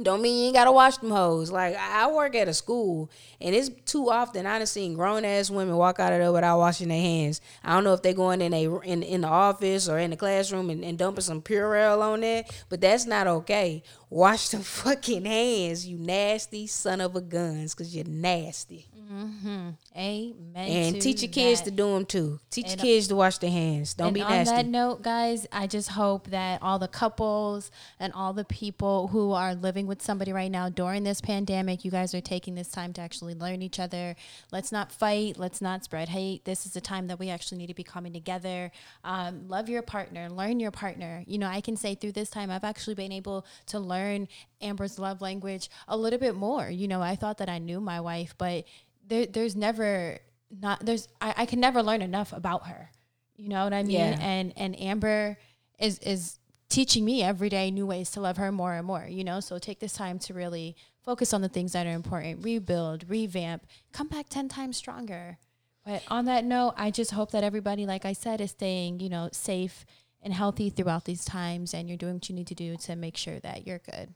don't 0.00 0.22
mean 0.22 0.38
you 0.38 0.44
ain't 0.46 0.54
gotta 0.54 0.72
wash 0.72 0.98
them 0.98 1.10
hoes. 1.10 1.50
Like 1.50 1.76
I 1.76 2.10
work 2.10 2.34
at 2.34 2.48
a 2.48 2.54
school, 2.54 3.10
and 3.40 3.54
it's 3.54 3.68
too 3.84 4.10
often 4.10 4.46
I 4.46 4.58
done 4.58 4.66
seen 4.66 4.94
grown 4.94 5.24
ass 5.24 5.50
women 5.50 5.76
walk 5.76 5.98
out 5.98 6.12
of 6.12 6.20
there 6.20 6.32
without 6.32 6.58
washing 6.58 6.88
their 6.88 7.00
hands. 7.00 7.40
I 7.64 7.74
don't 7.74 7.84
know 7.84 7.94
if 7.94 8.02
they 8.02 8.14
going 8.14 8.40
in 8.40 8.54
a 8.54 8.78
in 8.80 9.02
in 9.02 9.22
the 9.22 9.28
office 9.28 9.88
or 9.88 9.98
in 9.98 10.10
the 10.10 10.16
classroom 10.16 10.70
and, 10.70 10.84
and 10.84 10.98
dumping 10.98 11.22
some 11.22 11.42
Purell 11.42 12.00
on 12.00 12.20
there, 12.20 12.44
but 12.68 12.80
that's 12.80 13.06
not 13.06 13.26
okay. 13.26 13.82
Wash 14.08 14.50
them 14.50 14.62
fucking 14.62 15.24
hands, 15.24 15.86
you 15.86 15.98
nasty 15.98 16.66
son 16.66 17.00
of 17.00 17.16
a 17.16 17.20
guns, 17.20 17.74
cause 17.74 17.94
you're 17.94 18.04
nasty. 18.04 18.86
Mm-hmm. 19.12 19.70
Amen. 19.98 20.54
And 20.54 21.02
teach 21.02 21.22
your 21.22 21.30
kids 21.30 21.60
that. 21.60 21.70
to 21.70 21.76
do 21.76 21.92
them 21.92 22.06
too. 22.06 22.38
Teach 22.50 22.68
your 22.68 22.76
kids 22.76 23.08
to 23.08 23.16
wash 23.16 23.38
their 23.38 23.50
hands. 23.50 23.94
Don't 23.94 24.08
and 24.08 24.14
be 24.14 24.22
on 24.22 24.44
that 24.44 24.66
note, 24.66 25.02
guys, 25.02 25.44
I 25.50 25.66
just 25.66 25.88
hope 25.88 26.28
that 26.28 26.62
all 26.62 26.78
the 26.78 26.86
couples 26.86 27.72
and 27.98 28.12
all 28.12 28.32
the 28.32 28.44
people 28.44 29.08
who 29.08 29.32
are 29.32 29.56
living 29.56 29.88
with 29.88 30.00
somebody 30.00 30.32
right 30.32 30.52
now 30.52 30.68
during 30.68 31.02
this 31.02 31.20
pandemic, 31.20 31.84
you 31.84 31.90
guys 31.90 32.14
are 32.14 32.20
taking 32.20 32.54
this 32.54 32.68
time 32.68 32.92
to 32.92 33.00
actually 33.00 33.34
learn 33.34 33.60
each 33.60 33.80
other. 33.80 34.14
Let's 34.52 34.70
not 34.70 34.92
fight. 34.92 35.36
Let's 35.36 35.60
not 35.60 35.82
spread 35.82 36.10
hate. 36.10 36.44
This 36.44 36.64
is 36.64 36.76
a 36.76 36.80
time 36.80 37.08
that 37.08 37.18
we 37.18 37.28
actually 37.28 37.58
need 37.58 37.66
to 37.66 37.74
be 37.74 37.82
coming 37.82 38.12
together. 38.12 38.70
Um, 39.02 39.48
love 39.48 39.68
your 39.68 39.82
partner. 39.82 40.28
Learn 40.28 40.60
your 40.60 40.70
partner. 40.70 41.24
You 41.26 41.38
know, 41.38 41.48
I 41.48 41.60
can 41.60 41.76
say 41.76 41.96
through 41.96 42.12
this 42.12 42.30
time, 42.30 42.52
I've 42.52 42.62
actually 42.62 42.94
been 42.94 43.10
able 43.10 43.44
to 43.66 43.80
learn 43.80 44.28
Amber's 44.60 44.96
love 44.96 45.20
language 45.20 45.70
a 45.88 45.96
little 45.96 46.20
bit 46.20 46.36
more. 46.36 46.70
You 46.70 46.86
know, 46.86 47.02
I 47.02 47.16
thought 47.16 47.38
that 47.38 47.48
I 47.48 47.58
knew 47.58 47.80
my 47.80 48.00
wife, 48.00 48.34
but 48.38 48.64
there, 49.08 49.26
there's 49.26 49.56
never 49.56 50.18
not 50.50 50.84
there's 50.84 51.08
I, 51.20 51.34
I 51.38 51.46
can 51.46 51.60
never 51.60 51.82
learn 51.82 52.02
enough 52.02 52.32
about 52.32 52.66
her. 52.66 52.90
You 53.36 53.48
know 53.48 53.64
what 53.64 53.72
I 53.72 53.82
mean? 53.82 53.96
Yeah. 53.96 54.18
And 54.20 54.52
and 54.56 54.78
Amber 54.80 55.38
is 55.78 55.98
is 56.00 56.38
teaching 56.68 57.04
me 57.04 57.22
every 57.22 57.48
day 57.48 57.70
new 57.70 57.86
ways 57.86 58.10
to 58.10 58.20
love 58.20 58.36
her 58.36 58.52
more 58.52 58.74
and 58.74 58.86
more, 58.86 59.06
you 59.08 59.24
know? 59.24 59.40
So 59.40 59.58
take 59.58 59.80
this 59.80 59.94
time 59.94 60.18
to 60.20 60.34
really 60.34 60.76
focus 61.02 61.32
on 61.32 61.40
the 61.40 61.48
things 61.48 61.72
that 61.72 61.86
are 61.86 61.92
important, 61.92 62.44
rebuild, 62.44 63.08
revamp, 63.08 63.66
come 63.92 64.08
back 64.08 64.28
10 64.28 64.48
times 64.48 64.76
stronger. 64.76 65.38
But 65.84 66.02
on 66.08 66.26
that 66.26 66.44
note, 66.44 66.74
I 66.76 66.90
just 66.90 67.12
hope 67.12 67.30
that 67.30 67.42
everybody, 67.42 67.86
like 67.86 68.04
I 68.04 68.12
said, 68.12 68.42
is 68.42 68.50
staying, 68.50 69.00
you 69.00 69.08
know, 69.08 69.30
safe 69.32 69.86
and 70.20 70.34
healthy 70.34 70.68
throughout 70.68 71.06
these 71.06 71.24
times 71.24 71.72
and 71.72 71.88
you're 71.88 71.96
doing 71.96 72.14
what 72.14 72.28
you 72.28 72.34
need 72.34 72.48
to 72.48 72.54
do 72.54 72.76
to 72.76 72.96
make 72.96 73.16
sure 73.16 73.40
that 73.40 73.66
you're 73.66 73.78
good. 73.78 74.12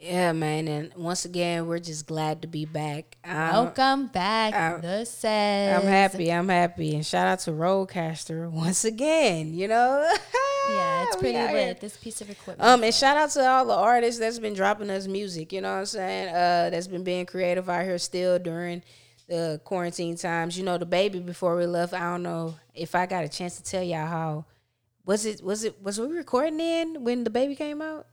Yeah, 0.00 0.32
man. 0.32 0.66
And 0.66 0.94
once 0.96 1.26
again, 1.26 1.66
we're 1.66 1.78
just 1.78 2.06
glad 2.06 2.40
to 2.42 2.48
be 2.48 2.64
back. 2.64 3.18
Um, 3.22 3.36
Welcome 3.36 4.06
back. 4.06 4.54
uh, 4.54 4.80
the 4.80 5.04
says. 5.04 5.82
I'm 5.82 5.86
happy. 5.86 6.32
I'm 6.32 6.48
happy. 6.48 6.94
And 6.94 7.04
shout 7.04 7.26
out 7.26 7.40
to 7.40 7.50
Rodecaster 7.50 8.50
once 8.50 8.84
again. 8.84 9.52
You 9.54 9.68
know. 9.68 10.10
Yeah, 10.68 11.02
it's 11.04 11.16
pretty 11.16 11.36
out 11.36 11.50
here. 11.50 11.74
This 11.74 11.96
piece 11.96 12.20
of 12.20 12.30
equipment. 12.30 12.60
Um, 12.60 12.84
and 12.84 12.94
shout 12.94 13.16
out 13.16 13.30
to 13.30 13.44
all 13.44 13.64
the 13.66 13.74
artists 13.74 14.20
that's 14.20 14.38
been 14.38 14.54
dropping 14.54 14.88
us 14.88 15.08
music. 15.08 15.52
You 15.52 15.62
know 15.62 15.72
what 15.72 15.78
I'm 15.80 15.86
saying? 15.86 16.28
Uh, 16.28 16.70
that's 16.70 16.86
been 16.86 17.02
being 17.02 17.26
creative 17.26 17.68
out 17.68 17.82
here 17.82 17.98
still 17.98 18.38
during 18.38 18.84
the 19.26 19.60
quarantine 19.64 20.16
times. 20.16 20.56
You 20.56 20.64
know, 20.64 20.78
DaBaby 20.78 21.26
before 21.26 21.56
we 21.56 21.66
left. 21.66 21.92
I 21.92 22.00
don't 22.00 22.22
know 22.22 22.54
if 22.72 22.94
I 22.94 23.06
got 23.06 23.24
a 23.24 23.28
chance 23.28 23.56
to 23.56 23.64
tell 23.64 23.82
y'all 23.82 24.06
how. 24.06 24.44
Was 25.06 25.26
it? 25.26 25.42
Was 25.42 25.64
it? 25.64 25.82
Was 25.82 25.98
we 25.98 26.06
recording 26.06 26.58
then 26.58 27.02
when 27.02 27.24
the 27.24 27.30
baby 27.30 27.56
came 27.56 27.82
out? 27.82 28.06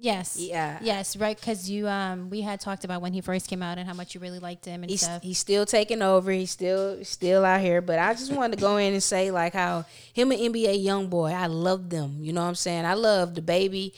Yes. 0.00 0.36
Yeah. 0.40 0.78
Yes, 0.80 1.14
right. 1.16 1.38
Because 1.38 1.68
you, 1.70 1.86
um, 1.86 2.30
we 2.30 2.40
had 2.40 2.58
talked 2.58 2.84
about 2.84 3.02
when 3.02 3.12
he 3.12 3.20
first 3.20 3.48
came 3.48 3.62
out 3.62 3.76
and 3.76 3.86
how 3.86 3.92
much 3.92 4.14
you 4.14 4.20
really 4.20 4.38
liked 4.38 4.64
him 4.64 4.82
and 4.82 4.90
he's 4.90 5.02
stuff. 5.02 5.22
he's 5.22 5.38
still 5.38 5.66
taking 5.66 6.00
over. 6.00 6.30
He's 6.30 6.50
still 6.50 7.04
still 7.04 7.44
out 7.44 7.60
here. 7.60 7.82
But 7.82 7.98
I 7.98 8.14
just 8.14 8.32
wanted 8.32 8.56
to 8.56 8.62
go 8.62 8.78
in 8.78 8.94
and 8.94 9.02
say 9.02 9.30
like 9.30 9.52
how 9.52 9.84
him 10.14 10.32
and 10.32 10.40
NBA 10.40 10.84
YoungBoy, 10.84 11.34
I 11.34 11.46
love 11.46 11.90
them. 11.90 12.16
You 12.20 12.32
know 12.32 12.40
what 12.40 12.48
I'm 12.48 12.54
saying? 12.54 12.86
I 12.86 12.94
love 12.94 13.34
DaBaby 13.34 13.92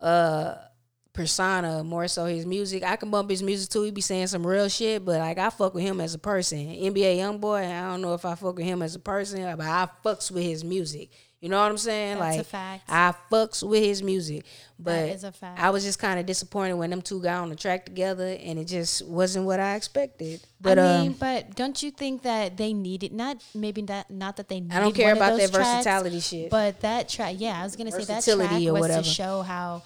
uh 0.00 0.54
persona 1.12 1.84
more 1.84 2.08
so 2.08 2.24
his 2.24 2.46
music. 2.46 2.82
I 2.82 2.96
can 2.96 3.10
bump 3.10 3.28
his 3.28 3.42
music 3.42 3.68
too. 3.68 3.82
He 3.82 3.90
be 3.90 4.00
saying 4.00 4.28
some 4.28 4.46
real 4.46 4.68
shit, 4.70 5.04
but 5.04 5.18
like 5.18 5.36
I 5.36 5.50
fuck 5.50 5.74
with 5.74 5.84
him 5.84 6.00
as 6.00 6.14
a 6.14 6.18
person. 6.18 6.58
NBA 6.58 7.18
YoungBoy, 7.18 7.70
I 7.70 7.90
don't 7.90 8.00
know 8.00 8.14
if 8.14 8.24
I 8.24 8.34
fuck 8.34 8.56
with 8.56 8.64
him 8.64 8.80
as 8.80 8.94
a 8.94 9.00
person, 9.00 9.42
but 9.56 9.66
I 9.66 9.86
fucks 10.02 10.30
with 10.30 10.44
his 10.44 10.64
music. 10.64 11.10
You 11.42 11.48
know 11.48 11.60
what 11.60 11.72
I'm 11.72 11.76
saying? 11.76 12.20
That's 12.20 12.36
a 12.36 12.38
like 12.38 12.46
fact. 12.46 12.84
I 12.88 13.12
fucks 13.28 13.68
with 13.68 13.82
his 13.82 14.00
music. 14.00 14.44
But 14.78 14.92
That 14.92 15.08
is 15.08 15.24
a 15.24 15.32
fact. 15.32 15.60
I 15.60 15.70
was 15.70 15.82
just 15.82 15.98
kind 15.98 16.20
of 16.20 16.24
disappointed 16.24 16.74
when 16.74 16.90
them 16.90 17.02
two 17.02 17.20
got 17.20 17.42
on 17.42 17.48
the 17.48 17.56
track 17.56 17.84
together, 17.84 18.38
and 18.40 18.60
it 18.60 18.66
just 18.66 19.04
wasn't 19.04 19.46
what 19.46 19.58
I 19.58 19.74
expected. 19.74 20.40
But 20.60 20.78
I 20.78 21.00
mean, 21.00 21.08
um, 21.08 21.16
but 21.18 21.56
don't 21.56 21.82
you 21.82 21.90
think 21.90 22.22
that 22.22 22.56
they 22.56 22.72
needed 22.72 23.12
not 23.12 23.42
maybe 23.56 23.82
that 23.82 24.08
not 24.08 24.36
that 24.36 24.48
they 24.48 24.60
needed 24.60 24.76
I 24.76 24.80
don't 24.82 24.94
care 24.94 25.14
about 25.14 25.36
that 25.36 25.50
tracks, 25.52 25.84
versatility 25.84 26.20
shit. 26.20 26.48
But 26.48 26.80
that 26.82 27.08
track, 27.08 27.34
yeah, 27.38 27.60
I 27.60 27.64
was 27.64 27.74
gonna 27.74 27.90
say 27.90 28.04
that 28.04 28.22
track 28.22 28.52
was 28.52 28.80
whatever. 28.80 29.02
to 29.02 29.08
show 29.08 29.42
how 29.42 29.82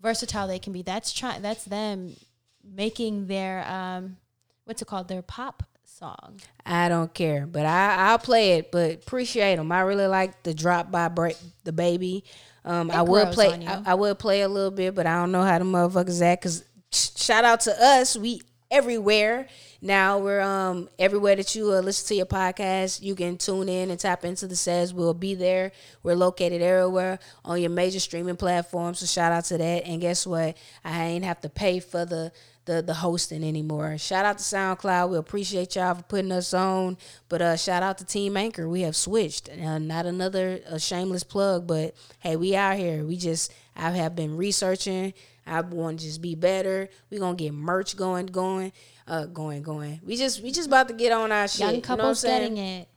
versatile 0.00 0.48
they 0.48 0.58
can 0.58 0.72
be. 0.72 0.82
That's 0.82 1.12
try 1.12 1.38
that's 1.38 1.64
them 1.66 2.16
making 2.64 3.28
their 3.28 3.64
um 3.68 4.16
what's 4.64 4.82
it 4.82 4.86
called 4.86 5.06
their 5.06 5.22
pop 5.22 5.62
song. 5.96 6.40
I 6.64 6.88
don't 6.88 7.12
care. 7.12 7.46
But 7.46 7.64
I 7.66 7.96
I'll 8.10 8.18
play 8.18 8.54
it. 8.54 8.70
But 8.70 8.94
appreciate 8.94 9.56
them. 9.56 9.72
I 9.72 9.80
really 9.80 10.06
like 10.06 10.42
the 10.42 10.52
drop 10.52 10.90
by 10.90 11.08
break 11.08 11.36
the 11.64 11.72
baby. 11.72 12.24
Um, 12.64 12.90
I 12.90 13.02
would 13.02 13.32
play. 13.32 13.66
I, 13.66 13.82
I 13.86 13.94
would 13.94 14.18
play 14.18 14.42
a 14.42 14.48
little 14.48 14.70
bit, 14.70 14.94
but 14.94 15.06
I 15.06 15.14
don't 15.14 15.32
know 15.32 15.42
how 15.42 15.58
the 15.58 15.64
motherfuckers 15.64 16.20
act. 16.20 16.42
Cause 16.42 16.64
sh- 16.92 17.10
shout 17.16 17.44
out 17.44 17.60
to 17.60 17.82
us. 17.82 18.16
We 18.16 18.42
everywhere 18.70 19.46
now. 19.80 20.18
We're 20.18 20.40
um 20.40 20.90
everywhere 20.98 21.36
that 21.36 21.54
you 21.54 21.72
uh, 21.72 21.80
listen 21.80 22.08
to 22.08 22.14
your 22.16 22.26
podcast. 22.26 23.00
You 23.00 23.14
can 23.14 23.38
tune 23.38 23.68
in 23.68 23.90
and 23.90 23.98
tap 23.98 24.24
into 24.24 24.46
the 24.46 24.56
says. 24.56 24.92
We'll 24.92 25.14
be 25.14 25.34
there. 25.34 25.72
We're 26.02 26.16
located 26.16 26.60
everywhere 26.60 27.20
on 27.44 27.60
your 27.60 27.70
major 27.70 28.00
streaming 28.00 28.36
platforms. 28.36 28.98
So 28.98 29.06
shout 29.06 29.32
out 29.32 29.44
to 29.46 29.58
that. 29.58 29.86
And 29.86 30.00
guess 30.00 30.26
what? 30.26 30.56
I 30.84 31.04
ain't 31.04 31.24
have 31.24 31.40
to 31.42 31.48
pay 31.48 31.80
for 31.80 32.04
the 32.04 32.32
the 32.66 32.82
the 32.82 32.94
hosting 32.94 33.42
anymore. 33.42 33.96
Shout 33.96 34.26
out 34.26 34.38
to 34.38 34.44
SoundCloud. 34.44 35.10
We 35.10 35.16
appreciate 35.16 35.74
y'all 35.74 35.94
for 35.94 36.02
putting 36.02 36.32
us 36.32 36.52
on. 36.52 36.98
But 37.28 37.40
uh, 37.40 37.56
shout 37.56 37.82
out 37.82 37.98
to 37.98 38.04
Team 38.04 38.36
Anchor. 38.36 38.68
We 38.68 38.82
have 38.82 38.94
switched. 38.94 39.48
Uh, 39.48 39.78
not 39.78 40.04
another 40.04 40.60
uh, 40.68 40.78
shameless 40.78 41.24
plug, 41.24 41.66
but 41.66 41.94
hey, 42.20 42.36
we 42.36 42.54
out 42.54 42.76
here. 42.76 43.04
We 43.04 43.16
just 43.16 43.52
I 43.74 43.90
have 43.92 44.14
been 44.14 44.36
researching. 44.36 45.14
I 45.46 45.60
want 45.60 46.00
to 46.00 46.06
just 46.06 46.20
be 46.20 46.34
better. 46.34 46.88
We 47.08 47.18
gonna 47.18 47.36
get 47.36 47.54
merch 47.54 47.96
going, 47.96 48.26
going, 48.26 48.72
uh, 49.06 49.26
going, 49.26 49.62
going. 49.62 50.00
We 50.04 50.16
just 50.16 50.42
we 50.42 50.50
just 50.50 50.66
about 50.66 50.88
to 50.88 50.94
get 50.94 51.12
on 51.12 51.32
our 51.32 51.48
shit. 51.48 51.60
Young 51.60 51.70
you 51.70 51.76
know 51.76 51.82
couples 51.82 52.22
getting 52.22 52.56
it. 52.58 52.88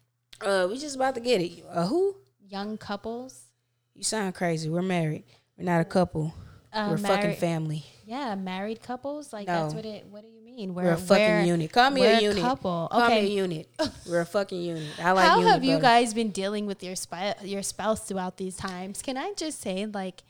Uh, 0.41 0.67
we 0.69 0.77
just 0.77 0.95
about 0.95 1.15
to 1.15 1.21
get 1.21 1.41
it. 1.41 1.63
Uh, 1.69 1.85
who? 1.85 2.15
Young 2.47 2.77
couples. 2.77 3.43
You 3.93 4.03
sound 4.03 4.33
crazy. 4.33 4.69
We're 4.69 4.81
married. 4.81 5.25
We're 5.57 5.65
not 5.65 5.81
a 5.81 5.85
couple. 5.85 6.33
Uh, 6.71 6.87
We're 6.89 6.95
a 6.95 6.99
fucking 6.99 7.35
family. 7.35 7.85
Yeah, 8.09 8.33
married 8.33 8.81
couples. 8.81 9.31
Like 9.31 9.45
No. 9.47 9.53
that's 9.61 9.75
what 9.75 9.85
it. 9.85 10.07
What 10.09 10.23
do 10.23 10.27
you 10.29 10.41
mean? 10.43 10.73
We're 10.73 10.91
a 10.93 10.97
fucking 10.97 11.45
unit. 11.45 11.71
Call 11.71 11.91
me 11.91 12.01
we're 12.01 12.17
a 12.17 12.21
unit. 12.21 12.41
couple. 12.41 12.87
Call 12.91 13.03
Okay. 13.03 13.21
me 13.21 13.27
a 13.27 13.29
unit. 13.29 13.69
We're 14.09 14.21
a 14.21 14.25
fucking 14.25 14.59
unit. 14.59 14.87
I 14.99 15.11
like 15.11 15.27
How 15.27 15.37
unit 15.37 15.53
have 15.53 15.63
you 15.63 15.79
guys 15.79 16.15
been 16.15 16.31
dealing 16.31 16.65
with 16.65 16.81
your 16.83 16.95
spi- 16.95 17.35
your 17.43 17.61
spouse 17.61 18.07
throughout 18.07 18.37
these 18.37 18.55
times? 18.57 19.03
Can 19.03 19.15
I 19.15 19.33
just 19.37 19.61
say, 19.61 19.85
like, 19.85 20.23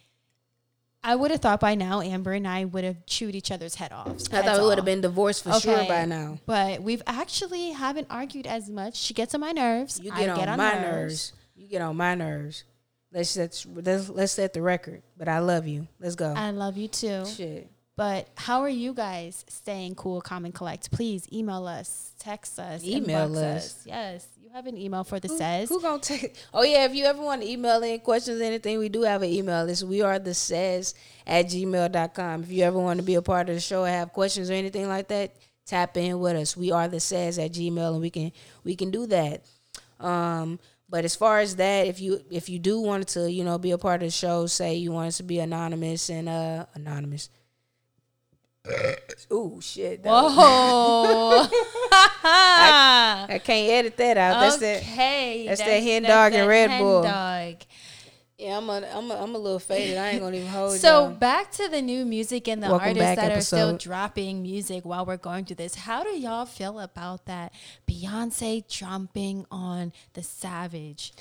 I 1.01 1.15
would 1.15 1.31
have 1.31 1.39
thought 1.39 1.61
by 1.61 1.75
now 1.75 2.01
Amber 2.01 2.33
and 2.33 2.45
I 2.45 2.65
would 2.65 2.83
have 2.83 3.05
chewed 3.05 3.33
each 3.33 3.49
other's 3.49 3.75
head 3.75 3.93
off. 3.93 4.09
I 4.33 4.41
thought 4.41 4.59
we 4.59 4.65
would 4.67 4.77
have 4.77 4.83
been 4.85 4.99
divorced 4.99 5.45
for 5.45 5.53
sure 5.53 5.85
by 5.87 6.03
now. 6.03 6.39
But 6.45 6.81
we've 6.83 7.01
actually 7.07 7.71
haven't 7.71 8.07
argued 8.09 8.45
as 8.45 8.69
much. 8.69 8.97
She 8.97 9.13
gets 9.13 9.33
on 9.33 9.39
my 9.39 9.53
nerves. 9.53 10.01
You 10.03 10.11
I 10.13 10.25
get 10.25 10.49
on 10.49 10.57
my 10.57 10.73
nerves. 10.73 11.31
You 11.55 11.67
get 11.69 11.81
on 11.81 11.95
my 11.95 12.13
nerves. 12.15 12.65
Let's 13.11 13.29
set 13.29 13.65
let's, 13.73 14.09
let's 14.09 14.33
set 14.33 14.53
the 14.53 14.61
record. 14.61 15.01
But 15.17 15.27
I 15.27 15.39
love 15.39 15.67
you. 15.67 15.87
Let's 15.99 16.15
go. 16.15 16.33
I 16.35 16.51
love 16.51 16.77
you 16.77 16.87
too. 16.87 17.25
Shit. 17.25 17.69
But 17.99 18.29
how 18.37 18.61
are 18.61 18.69
you 18.69 18.93
guys 18.93 19.43
staying 19.49 19.95
cool, 19.95 20.21
calm, 20.21 20.45
and 20.45 20.53
collect? 20.53 20.89
Please 20.89 21.27
email 21.33 21.67
us, 21.67 22.13
text 22.17 22.57
us, 22.57 22.81
Email 22.81 23.27
inbox 23.27 23.55
us. 23.57 23.83
Yes, 23.85 24.25
you 24.41 24.49
have 24.51 24.67
an 24.67 24.77
email 24.77 25.03
for 25.03 25.19
the 25.19 25.27
Who, 25.27 25.37
says. 25.37 25.67
who 25.67 25.81
gonna 25.81 25.99
take? 26.01 26.37
Oh 26.53 26.63
yeah, 26.63 26.85
if 26.85 26.95
you 26.95 27.03
ever 27.03 27.21
want 27.21 27.41
to 27.41 27.49
email 27.49 27.83
in 27.83 27.99
questions, 27.99 28.39
anything, 28.39 28.79
we 28.79 28.87
do 28.87 29.01
have 29.01 29.21
an 29.21 29.29
email. 29.29 29.67
It's 29.67 29.83
we 29.83 30.01
are 30.01 30.17
the 30.17 30.33
says 30.33 30.95
at 31.27 31.47
gmail.com. 31.47 32.43
If 32.43 32.51
you 32.51 32.63
ever 32.63 32.79
want 32.79 32.99
to 32.99 33.05
be 33.05 33.15
a 33.15 33.21
part 33.21 33.49
of 33.49 33.55
the 33.55 33.61
show 33.61 33.83
or 33.83 33.89
have 33.89 34.13
questions 34.13 34.49
or 34.49 34.53
anything 34.53 34.87
like 34.87 35.09
that, 35.09 35.35
tap 35.65 35.97
in 35.97 36.19
with 36.19 36.37
us. 36.37 36.55
We 36.55 36.71
are 36.71 36.87
the 36.87 37.01
says 37.01 37.37
at 37.37 37.51
gmail, 37.51 37.91
and 37.91 38.01
we 38.01 38.11
can 38.11 38.31
we 38.63 38.77
can 38.77 38.91
do 38.91 39.07
that. 39.07 39.43
Um, 39.99 40.57
but 40.89 41.05
as 41.05 41.15
far 41.15 41.39
as 41.39 41.55
that, 41.57 41.87
if 41.87 42.01
you 42.01 42.21
if 42.31 42.49
you 42.49 42.59
do 42.59 42.79
want 42.81 43.07
to, 43.09 43.31
you 43.31 43.43
know, 43.43 43.57
be 43.57 43.71
a 43.71 43.77
part 43.77 44.01
of 44.01 44.07
the 44.07 44.11
show, 44.11 44.47
say 44.47 44.75
you 44.75 44.91
want 44.91 45.09
us 45.09 45.17
to 45.17 45.23
be 45.23 45.39
anonymous 45.39 46.09
and 46.09 46.27
uh 46.27 46.65
anonymous. 46.73 47.29
Ooh 49.31 49.59
shit! 49.61 50.03
was- 50.03 50.35
Whoa! 50.35 51.47
I 52.23 53.39
can't 53.43 53.71
edit 53.71 53.97
that 53.97 54.17
out. 54.17 54.39
That's 54.41 54.57
that. 54.57 54.81
okay. 54.81 55.45
that's 55.47 55.61
that 55.61 55.83
hen 55.83 56.03
dog 56.03 56.33
and 56.33 56.43
that 56.43 56.47
Red 56.47 56.79
Bull. 56.79 57.03
Dog. 57.03 57.55
Yeah, 58.39 58.55
I'm 58.55 58.69
a, 58.69 58.81
I'm 58.93 59.11
a, 59.11 59.15
I'm 59.21 59.35
a 59.35 59.37
little 59.37 59.59
faded. 59.59 59.97
I 59.97 60.11
ain't 60.11 60.21
gonna 60.21 60.37
even 60.37 60.47
hold 60.47 60.73
it. 60.73 60.79
So 60.79 61.07
y'all. 61.07 61.09
back 61.11 61.51
to 61.51 61.67
the 61.67 61.81
new 61.81 62.05
music 62.05 62.47
and 62.47 62.63
the 62.63 62.69
Welcome 62.69 62.87
artists 62.87 63.03
back 63.03 63.15
that 63.17 63.37
are 63.37 63.41
still 63.41 63.77
dropping 63.77 64.41
music 64.41 64.85
while 64.85 65.05
we're 65.05 65.17
going 65.17 65.43
through 65.43 65.57
this. 65.57 65.75
How 65.75 66.03
do 66.03 66.09
y'all 66.11 66.45
feel 66.45 66.79
about 66.79 67.25
that? 67.25 67.51
Beyonce 67.85 68.65
jumping 68.65 69.45
on 69.51 69.91
the 70.13 70.23
Savage. 70.23 71.11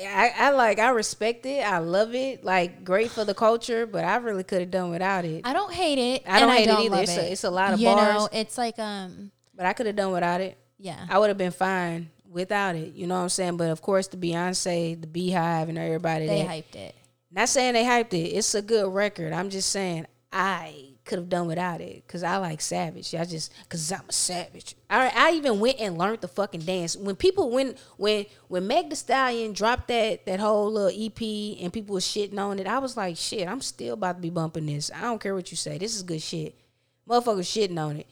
I, 0.00 0.32
I 0.34 0.50
like 0.52 0.78
I 0.78 0.88
respect 0.88 1.44
it. 1.44 1.60
I 1.66 1.78
love 1.78 2.14
it. 2.14 2.42
Like 2.44 2.82
great 2.82 3.10
for 3.10 3.26
the 3.26 3.34
culture, 3.34 3.84
but 3.86 4.02
I 4.02 4.16
really 4.16 4.42
could 4.42 4.60
have 4.60 4.70
done 4.70 4.90
without 4.90 5.26
it. 5.26 5.42
I 5.44 5.52
don't 5.52 5.72
hate 5.72 5.98
it. 5.98 6.22
I 6.26 6.40
don't 6.40 6.48
and 6.48 6.58
hate 6.58 6.68
it 6.68 6.70
I 6.70 6.74
don't 6.76 6.84
either. 6.86 6.94
Love 6.96 7.02
It's 7.04 7.16
a- 7.18 7.32
it's 7.32 7.44
a 7.44 7.50
lot 7.50 7.74
of 7.74 7.80
you 7.80 7.88
bars. 7.88 8.14
know, 8.14 8.28
it's 8.32 8.56
like 8.56 8.78
um, 8.78 9.30
But 9.54 9.66
I 9.66 9.74
could 9.74 9.84
have 9.84 9.96
done 9.96 10.12
without 10.12 10.40
it. 10.40 10.56
yeah. 10.78 11.04
I 11.10 11.18
would 11.18 11.28
have 11.28 11.38
been 11.38 11.52
fine 11.52 12.08
without 12.34 12.74
it. 12.74 12.94
You 12.94 13.06
know 13.06 13.14
what 13.14 13.22
I'm 13.22 13.28
saying? 13.30 13.56
But 13.56 13.70
of 13.70 13.80
course, 13.80 14.08
the 14.08 14.16
Beyonce, 14.16 15.00
the 15.00 15.06
BeyHive, 15.06 15.68
and 15.68 15.78
everybody 15.78 16.26
they 16.26 16.42
that 16.42 16.48
hyped 16.48 16.74
it. 16.74 16.94
Not 17.30 17.48
saying 17.48 17.72
they 17.74 17.84
hyped 17.84 18.12
it. 18.12 18.28
It's 18.36 18.54
a 18.54 18.62
good 18.62 18.92
record. 18.92 19.32
I'm 19.32 19.50
just 19.50 19.70
saying 19.70 20.06
I 20.32 20.90
could 21.04 21.18
have 21.18 21.28
done 21.28 21.46
without 21.46 21.80
it 21.80 22.02
because 22.06 22.22
I 22.22 22.38
like 22.38 22.60
Savage. 22.60 23.14
I 23.14 23.24
just 23.24 23.52
because 23.62 23.92
I'm 23.92 24.02
a 24.08 24.12
savage. 24.12 24.74
I, 24.90 25.12
I 25.14 25.32
even 25.32 25.60
went 25.60 25.78
and 25.78 25.96
learned 25.96 26.20
the 26.22 26.28
fucking 26.28 26.62
dance. 26.62 26.96
When 26.96 27.14
people 27.16 27.50
when 27.50 27.76
when 27.96 28.26
when 28.48 28.66
Meg 28.66 28.90
The 28.90 28.96
Stallion 28.96 29.52
dropped 29.52 29.88
that 29.88 30.26
that 30.26 30.40
whole 30.40 30.72
little 30.72 30.88
EP 30.88 31.20
and 31.62 31.72
people 31.72 31.94
was 31.94 32.04
shitting 32.04 32.38
on 32.38 32.58
it, 32.58 32.66
I 32.66 32.78
was 32.78 32.96
like, 32.96 33.16
shit. 33.16 33.46
I'm 33.48 33.60
still 33.60 33.94
about 33.94 34.16
to 34.16 34.22
be 34.22 34.30
bumping 34.30 34.66
this. 34.66 34.90
I 34.94 35.02
don't 35.02 35.20
care 35.20 35.34
what 35.34 35.50
you 35.50 35.56
say. 35.56 35.78
This 35.78 35.94
is 35.94 36.02
good 36.02 36.22
shit. 36.22 36.58
Motherfuckers 37.08 37.46
shitting 37.46 37.78
on 37.78 37.98
it. 37.98 38.06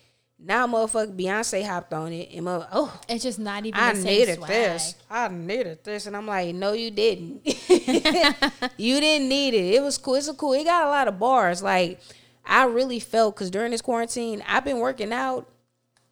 Now 0.44 0.66
motherfucker 0.66 1.16
Beyonce 1.16 1.64
hopped 1.64 1.94
on 1.94 2.12
it 2.12 2.30
and 2.34 2.44
mother, 2.44 2.66
oh 2.72 3.00
It's 3.08 3.22
just 3.22 3.38
not 3.38 3.64
even. 3.64 3.78
I 3.78 3.92
the 3.92 4.00
same 4.00 4.18
needed 4.18 4.36
swag. 4.38 4.48
this. 4.48 4.94
I 5.08 5.28
needed 5.28 5.84
this, 5.84 6.06
and 6.06 6.16
I'm 6.16 6.26
like, 6.26 6.52
no, 6.54 6.72
you 6.72 6.90
didn't. 6.90 7.42
you 8.76 9.00
didn't 9.00 9.28
need 9.28 9.54
it. 9.54 9.74
It 9.76 9.82
was 9.82 9.98
cool. 9.98 10.16
It's 10.16 10.26
a 10.26 10.34
cool. 10.34 10.54
It 10.54 10.64
got 10.64 10.86
a 10.86 10.88
lot 10.88 11.06
of 11.06 11.20
bars. 11.20 11.62
Like 11.62 12.00
I 12.44 12.64
really 12.64 12.98
felt 12.98 13.36
because 13.36 13.50
during 13.50 13.70
this 13.70 13.82
quarantine, 13.82 14.42
I've 14.46 14.64
been 14.64 14.80
working 14.80 15.12
out, 15.12 15.48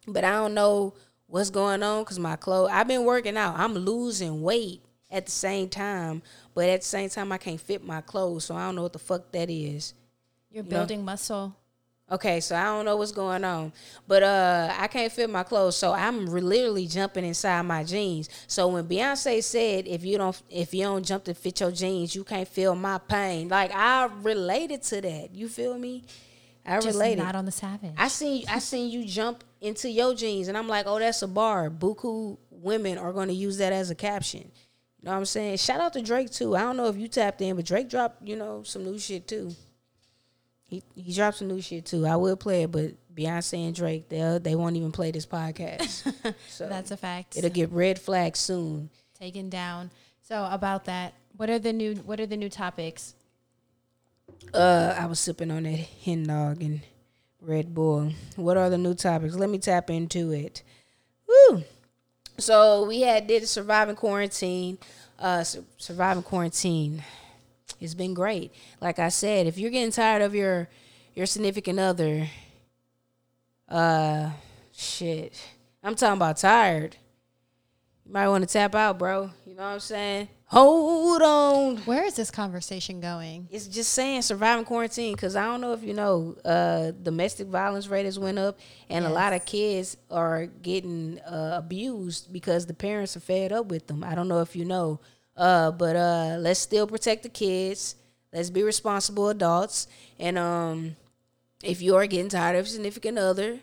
but 0.07 0.23
I 0.23 0.31
don't 0.31 0.53
know 0.53 0.93
what's 1.27 1.49
going 1.49 1.83
on 1.83 2.03
because 2.03 2.17
my 2.17 2.37
clothes. 2.37 2.69
I've 2.71 2.87
been 2.87 3.03
working 3.03 3.35
out. 3.35 3.59
I'm 3.59 3.73
losing 3.73 4.41
weight 4.41 4.81
at 5.09 5.25
the 5.25 5.31
same 5.31 5.67
time, 5.67 6.21
but 6.53 6.69
at 6.69 6.81
the 6.81 6.87
same 6.87 7.09
time, 7.09 7.33
I 7.33 7.37
can't 7.37 7.59
fit 7.59 7.83
my 7.83 7.99
clothes, 7.99 8.45
so 8.45 8.55
I 8.55 8.65
don't 8.65 8.75
know 8.75 8.83
what 8.83 8.93
the 8.93 8.99
fuck 8.99 9.31
that 9.33 9.49
is. 9.49 9.93
You're 10.49 10.63
know? 10.63 10.69
building 10.69 11.03
muscle. 11.03 11.57
Okay, 12.11 12.41
so 12.41 12.57
I 12.57 12.63
don't 12.65 12.83
know 12.83 12.97
what's 12.97 13.13
going 13.13 13.45
on, 13.45 13.71
but 14.05 14.21
uh, 14.21 14.73
I 14.77 14.87
can't 14.87 15.11
fit 15.11 15.29
my 15.29 15.43
clothes, 15.43 15.77
so 15.77 15.93
I'm 15.93 16.25
literally 16.25 16.85
jumping 16.85 17.23
inside 17.23 17.61
my 17.61 17.85
jeans. 17.85 18.29
So 18.47 18.67
when 18.67 18.85
Beyonce 18.85 19.41
said, 19.41 19.87
"If 19.87 20.03
you 20.03 20.17
don't, 20.17 20.41
if 20.49 20.73
you 20.73 20.83
don't 20.83 21.05
jump 21.05 21.23
to 21.25 21.33
fit 21.33 21.61
your 21.61 21.71
jeans, 21.71 22.13
you 22.13 22.25
can't 22.25 22.47
feel 22.47 22.75
my 22.75 22.97
pain," 22.97 23.47
like 23.47 23.71
I 23.73 24.09
related 24.21 24.83
to 24.83 24.99
that. 24.99 25.33
You 25.33 25.47
feel 25.47 25.77
me? 25.77 26.03
I 26.65 26.75
Just 26.79 26.87
related. 26.87 27.23
not 27.23 27.35
on 27.35 27.45
the 27.45 27.51
savage. 27.51 27.93
I 27.97 28.07
seen 28.07 28.43
I 28.49 28.59
seen 28.59 28.91
you 28.91 29.05
jump 29.05 29.43
into 29.61 29.89
your 29.89 30.13
jeans, 30.13 30.47
and 30.47 30.57
I'm 30.57 30.67
like, 30.67 30.85
oh, 30.87 30.99
that's 30.99 31.21
a 31.21 31.27
bar. 31.27 31.69
Buku 31.69 32.37
women 32.49 32.97
are 32.97 33.13
going 33.13 33.29
to 33.29 33.33
use 33.33 33.57
that 33.57 33.73
as 33.73 33.89
a 33.89 33.95
caption. 33.95 34.41
You 34.41 35.05
know 35.05 35.11
what 35.11 35.17
I'm 35.17 35.25
saying? 35.25 35.57
Shout 35.57 35.81
out 35.81 35.93
to 35.93 36.01
Drake 36.01 36.29
too. 36.29 36.55
I 36.55 36.61
don't 36.61 36.77
know 36.77 36.87
if 36.87 36.97
you 36.97 37.07
tapped 37.07 37.41
in, 37.41 37.55
but 37.55 37.65
Drake 37.65 37.89
dropped 37.89 38.27
you 38.27 38.35
know 38.35 38.63
some 38.63 38.83
new 38.83 38.99
shit 38.99 39.27
too. 39.27 39.55
He 40.71 40.81
he 40.95 41.13
dropped 41.13 41.35
some 41.37 41.49
new 41.49 41.59
shit 41.61 41.85
too. 41.85 42.07
I 42.07 42.15
will 42.15 42.37
play 42.37 42.63
it, 42.63 42.71
but 42.71 42.91
Beyonce 43.13 43.65
and 43.67 43.75
Drake 43.75 44.07
they 44.07 44.39
they 44.41 44.55
won't 44.55 44.77
even 44.77 44.93
play 44.93 45.11
this 45.11 45.25
podcast. 45.25 46.11
So 46.47 46.69
That's 46.69 46.91
a 46.91 46.97
fact. 46.97 47.35
it'll 47.35 47.49
get 47.49 47.69
red 47.73 47.99
flags 47.99 48.39
soon. 48.39 48.89
taken 49.19 49.49
down. 49.49 49.91
So 50.21 50.47
about 50.49 50.85
that, 50.85 51.13
what 51.35 51.49
are 51.49 51.59
the 51.59 51.73
new 51.73 51.95
what 51.95 52.21
are 52.21 52.25
the 52.25 52.37
new 52.37 52.47
topics? 52.47 53.15
Uh, 54.53 54.95
I 54.97 55.05
was 55.07 55.19
sipping 55.19 55.51
on 55.51 55.63
that 55.63 55.79
hen 56.05 56.23
dog 56.23 56.61
and 56.63 56.79
Red 57.41 57.73
Bull. 57.75 58.13
What 58.37 58.55
are 58.55 58.69
the 58.69 58.77
new 58.77 58.93
topics? 58.93 59.35
Let 59.35 59.49
me 59.49 59.57
tap 59.57 59.89
into 59.89 60.31
it. 60.31 60.63
Woo! 61.27 61.63
So 62.37 62.85
we 62.85 63.01
had 63.01 63.27
did 63.27 63.45
surviving 63.47 63.97
quarantine. 63.97 64.77
Uh, 65.19 65.43
su- 65.43 65.65
surviving 65.77 66.23
quarantine. 66.23 67.03
It's 67.81 67.95
been 67.95 68.13
great. 68.13 68.53
Like 68.79 68.99
I 68.99 69.09
said, 69.09 69.47
if 69.47 69.57
you're 69.57 69.71
getting 69.71 69.91
tired 69.91 70.21
of 70.21 70.33
your 70.35 70.69
your 71.13 71.25
significant 71.25 71.79
other, 71.79 72.27
uh, 73.67 74.29
shit, 74.71 75.41
I'm 75.83 75.95
talking 75.95 76.17
about 76.17 76.37
tired. 76.37 76.95
You 78.05 78.13
might 78.13 78.29
want 78.29 78.47
to 78.47 78.51
tap 78.51 78.75
out, 78.75 78.97
bro. 78.99 79.31
You 79.45 79.55
know 79.55 79.63
what 79.63 79.69
I'm 79.69 79.79
saying? 79.79 80.29
Hold 80.45 81.21
on 81.21 81.77
Where 81.85 82.03
is 82.03 82.15
this 82.15 82.29
conversation 82.29 82.99
going? 82.99 83.47
it's 83.49 83.67
just 83.67 83.93
saying 83.93 84.21
surviving 84.21 84.65
quarantine 84.65 85.15
because 85.15 85.37
I 85.37 85.45
don't 85.45 85.61
know 85.61 85.71
if 85.71 85.81
you 85.81 85.93
know 85.93 86.35
uh, 86.43 86.91
domestic 86.91 87.47
violence 87.47 87.87
rate 87.87 88.03
has 88.03 88.19
went 88.19 88.37
up 88.37 88.59
and 88.89 89.05
a 89.05 89.09
lot 89.09 89.31
of 89.31 89.45
kids 89.45 89.95
are 90.09 90.47
getting 90.47 91.19
uh, 91.21 91.53
abused 91.57 92.33
because 92.33 92.65
the 92.65 92.73
parents 92.73 93.15
are 93.15 93.21
fed 93.21 93.53
up 93.53 93.67
with 93.67 93.87
them. 93.87 94.03
I 94.03 94.13
don't 94.13 94.27
know 94.27 94.41
if 94.41 94.53
you 94.53 94.65
know, 94.65 94.99
uh, 95.41 95.71
but 95.71 95.95
uh, 95.95 96.37
let's 96.39 96.59
still 96.59 96.85
protect 96.85 97.23
the 97.23 97.29
kids. 97.29 97.95
Let's 98.31 98.51
be 98.51 98.61
responsible 98.61 99.29
adults. 99.29 99.87
And 100.19 100.37
um, 100.37 100.95
if 101.63 101.81
you 101.81 101.95
are 101.95 102.05
getting 102.05 102.29
tired 102.29 102.57
of 102.57 102.67
significant 102.67 103.17
other, 103.17 103.59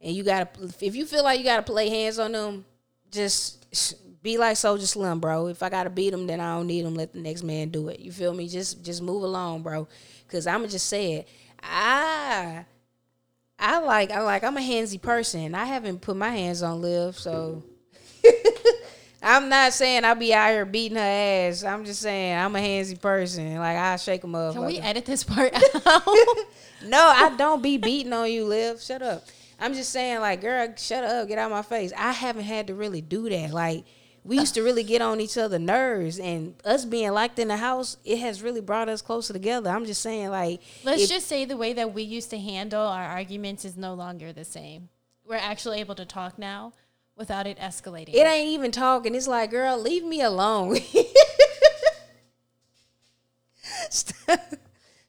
and 0.00 0.14
you 0.14 0.22
gotta, 0.22 0.48
if 0.80 0.94
you 0.94 1.04
feel 1.04 1.24
like 1.24 1.40
you 1.40 1.44
gotta 1.44 1.64
play 1.64 1.88
hands 1.88 2.20
on 2.20 2.30
them, 2.30 2.64
just 3.10 4.22
be 4.22 4.38
like 4.38 4.56
Soulja 4.56 4.86
Slim, 4.86 5.18
bro. 5.18 5.48
If 5.48 5.64
I 5.64 5.68
gotta 5.68 5.90
beat 5.90 6.10
them, 6.10 6.28
then 6.28 6.38
I 6.38 6.54
don't 6.54 6.68
need 6.68 6.86
them. 6.86 6.94
Let 6.94 7.12
the 7.12 7.18
next 7.18 7.42
man 7.42 7.70
do 7.70 7.88
it. 7.88 7.98
You 7.98 8.12
feel 8.12 8.32
me? 8.32 8.46
Just 8.46 8.84
just 8.84 9.02
move 9.02 9.24
along, 9.24 9.62
bro. 9.62 9.88
Cause 10.28 10.46
I'ma 10.46 10.68
just 10.68 10.86
say 10.86 11.14
it. 11.14 11.28
I 11.60 12.66
I 13.58 13.80
like 13.80 14.12
I 14.12 14.20
like 14.20 14.44
I'm 14.44 14.56
a 14.56 14.60
handsy 14.60 15.02
person. 15.02 15.56
I 15.56 15.64
haven't 15.64 16.02
put 16.02 16.16
my 16.16 16.30
hands 16.30 16.62
on 16.62 16.80
Liv, 16.80 17.18
so 17.18 17.64
I'm 19.24 19.48
not 19.48 19.72
saying 19.72 20.04
I'll 20.04 20.14
be 20.14 20.34
out 20.34 20.50
here 20.50 20.64
beating 20.66 20.96
her 20.98 21.02
ass. 21.02 21.64
I'm 21.64 21.84
just 21.84 22.02
saying 22.02 22.36
I'm 22.38 22.54
a 22.54 22.58
handsy 22.58 23.00
person. 23.00 23.56
Like 23.56 23.76
I 23.76 23.96
shake 23.96 24.20
them 24.20 24.34
up. 24.34 24.52
Can 24.54 24.66
we 24.66 24.78
edit 24.78 25.06
this 25.06 25.24
part 25.24 25.52
out? 25.86 26.02
No, 26.86 26.98
I 27.00 27.34
don't 27.38 27.62
be 27.62 27.78
beating 27.78 28.12
on 28.12 28.30
you, 28.30 28.44
Liv. 28.44 28.80
Shut 28.82 29.02
up. 29.02 29.24
I'm 29.58 29.72
just 29.72 29.90
saying, 29.90 30.20
like, 30.20 30.40
girl, 30.40 30.68
shut 30.76 31.04
up, 31.04 31.28
get 31.28 31.38
out 31.38 31.50
my 31.50 31.62
face. 31.62 31.92
I 31.96 32.12
haven't 32.12 32.42
had 32.44 32.66
to 32.66 32.74
really 32.74 33.00
do 33.00 33.28
that. 33.30 33.52
Like, 33.52 33.84
we 34.24 34.38
used 34.38 34.54
to 34.54 34.62
really 34.62 34.82
get 34.82 35.00
on 35.00 35.20
each 35.20 35.38
other's 35.38 35.60
nerves, 35.60 36.18
and 36.18 36.54
us 36.64 36.84
being 36.84 37.10
locked 37.12 37.38
in 37.38 37.48
the 37.48 37.56
house, 37.56 37.96
it 38.04 38.18
has 38.18 38.42
really 38.42 38.60
brought 38.60 38.88
us 38.88 39.00
closer 39.00 39.32
together. 39.32 39.70
I'm 39.70 39.86
just 39.86 40.02
saying, 40.02 40.30
like, 40.30 40.60
Let's 40.82 41.04
if- 41.04 41.08
just 41.08 41.26
say 41.26 41.44
the 41.44 41.56
way 41.56 41.72
that 41.74 41.94
we 41.94 42.02
used 42.02 42.30
to 42.30 42.38
handle 42.38 42.82
our 42.82 43.04
arguments 43.04 43.64
is 43.64 43.76
no 43.76 43.94
longer 43.94 44.32
the 44.32 44.44
same. 44.44 44.88
We're 45.24 45.36
actually 45.36 45.80
able 45.80 45.94
to 45.94 46.04
talk 46.04 46.38
now 46.38 46.72
without 47.16 47.46
it 47.46 47.58
escalating. 47.58 48.14
it 48.14 48.26
ain't 48.26 48.48
even 48.48 48.70
talking. 48.70 49.14
It's 49.14 49.28
like, 49.28 49.50
girl, 49.50 49.78
leave 49.78 50.04
me 50.04 50.20
alone. 50.20 50.78
Stop. 53.90 54.40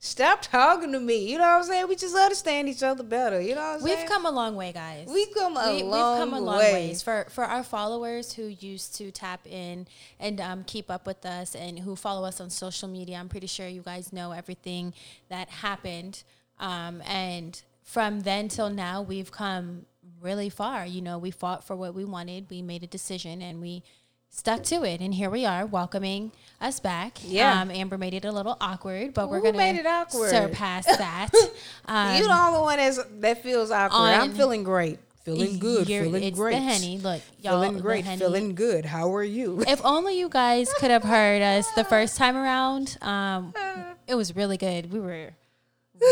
Stop 0.06 0.44
talking 0.44 0.92
to 0.92 1.00
me. 1.00 1.32
You 1.32 1.40
know 1.40 1.46
what 1.46 1.58
I'm 1.58 1.64
saying? 1.64 1.88
We 1.88 1.96
just 1.96 2.16
understand 2.16 2.70
each 2.70 2.84
other 2.84 3.02
better. 3.02 3.42
You 3.42 3.56
know 3.56 3.62
what 3.62 3.76
I'm 3.78 3.82
saying? 3.82 4.00
We've 4.02 4.08
come 4.08 4.28
a 4.28 4.32
long 4.32 4.56
way, 4.56 4.72
guys. 4.72 5.08
We've 5.12 5.34
come 5.34 5.58
a 5.58 5.74
we, 5.74 5.82
long 5.82 6.20
we've 6.20 6.30
come 6.30 6.34
a 6.36 6.40
long 6.40 6.60
way. 6.60 6.74
ways 6.74 7.02
for 7.02 7.26
for 7.32 7.44
our 7.44 7.64
followers 7.64 8.32
who 8.32 8.44
used 8.44 8.96
to 8.98 9.10
tap 9.10 9.48
in 9.48 9.88
and 10.20 10.40
um, 10.40 10.64
keep 10.64 10.92
up 10.92 11.08
with 11.08 11.26
us 11.26 11.56
and 11.56 11.80
who 11.80 11.96
follow 11.96 12.26
us 12.26 12.40
on 12.40 12.52
social 12.52 12.88
media. 12.88 13.18
I'm 13.18 13.28
pretty 13.28 13.48
sure 13.48 13.68
you 13.68 13.82
guys 13.82 14.14
know 14.14 14.32
everything 14.32 14.94
that 15.30 15.50
happened, 15.50 16.24
um, 16.60 17.02
and 17.08 17.60
from 17.82 18.22
then 18.22 18.48
till 18.48 18.70
now, 18.70 19.02
we've 19.02 19.32
come 19.32 19.88
really 20.22 20.50
far. 20.50 20.86
You 20.86 21.02
know, 21.02 21.18
we 21.18 21.32
fought 21.32 21.66
for 21.66 21.76
what 21.76 21.94
we 21.94 22.06
wanted. 22.06 22.50
We 22.50 22.62
made 22.62 22.84
a 22.84 22.88
decision, 22.88 23.42
and 23.42 23.62
we 23.62 23.84
stuck 24.30 24.64
to 24.64 24.84
it. 24.84 25.00
And 25.02 25.14
here 25.14 25.30
we 25.30 25.46
are, 25.46 25.66
welcoming 25.66 26.32
us 26.60 26.80
back. 26.80 27.20
Yeah. 27.24 27.62
um, 27.62 27.72
Amber 27.72 27.98
made 27.98 28.14
it 28.14 28.26
a 28.26 28.32
little 28.32 28.58
awkward, 28.60 29.14
but 29.14 29.30
we're 29.30 29.42
it 29.78 29.86
awkward? 29.86 30.30
surpass 30.30 30.86
that. 30.98 31.30
Um, 31.86 32.18
you 32.18 32.28
the 32.28 32.34
only 32.34 32.60
one 32.60 32.78
that's, 32.78 33.00
that 33.20 33.44
feels 33.44 33.72
awkward. 33.72 33.98
I'm 33.98 34.34
feeling 34.34 34.64
great. 34.64 35.00
Feeling 35.24 35.58
good. 35.58 35.90
You're- 35.90 36.06
feeling 36.06 36.24
it's 36.24 36.38
great. 36.38 36.54
the 36.54 36.62
henny. 36.62 37.00
Look, 37.00 37.22
y'all. 37.42 37.54
feeling 37.64 37.80
great. 37.82 38.06
Henny. 38.06 38.20
Feeling 38.20 38.54
good. 38.54 38.86
How 38.86 39.14
are 39.16 39.24
you? 39.24 39.64
If 39.68 39.84
only 39.84 40.20
you 40.20 40.30
guys 40.30 40.72
could 40.76 40.92
have 40.92 41.02
heard 41.04 41.42
us 41.42 41.72
the 41.72 41.84
first 41.84 42.16
time 42.16 42.38
around. 42.38 42.96
Um, 43.02 43.52
it 44.08 44.14
was 44.14 44.36
really 44.36 44.58
good. 44.58 44.92
We 44.94 45.00
were 45.00 45.32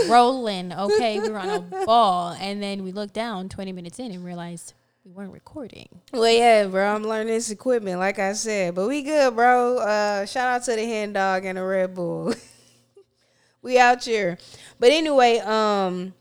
rolling. 0.07 0.73
Okay, 0.73 1.19
we 1.19 1.29
were 1.29 1.39
on 1.39 1.49
a 1.49 1.85
ball, 1.85 2.35
and 2.39 2.61
then 2.61 2.83
we 2.83 2.91
looked 2.91 3.13
down 3.13 3.49
20 3.49 3.71
minutes 3.71 3.99
in 3.99 4.11
and 4.11 4.23
realized 4.23 4.73
we 5.05 5.11
weren't 5.11 5.33
recording. 5.33 5.87
Well, 6.13 6.31
yeah, 6.31 6.65
bro. 6.67 6.95
I'm 6.95 7.03
learning 7.03 7.33
this 7.33 7.51
equipment, 7.51 7.99
like 7.99 8.19
I 8.19 8.33
said. 8.33 8.75
But 8.75 8.87
we 8.87 9.01
good, 9.01 9.35
bro. 9.35 9.77
Uh, 9.77 10.25
shout 10.25 10.47
out 10.47 10.63
to 10.65 10.75
the 10.75 10.85
hen 10.85 11.13
dog 11.13 11.45
and 11.45 11.57
the 11.57 11.63
Red 11.63 11.93
Bull. 11.93 12.33
we 13.61 13.77
out 13.77 14.03
here. 14.03 14.37
But 14.79 14.91
anyway, 14.91 15.39
um, 15.39 16.13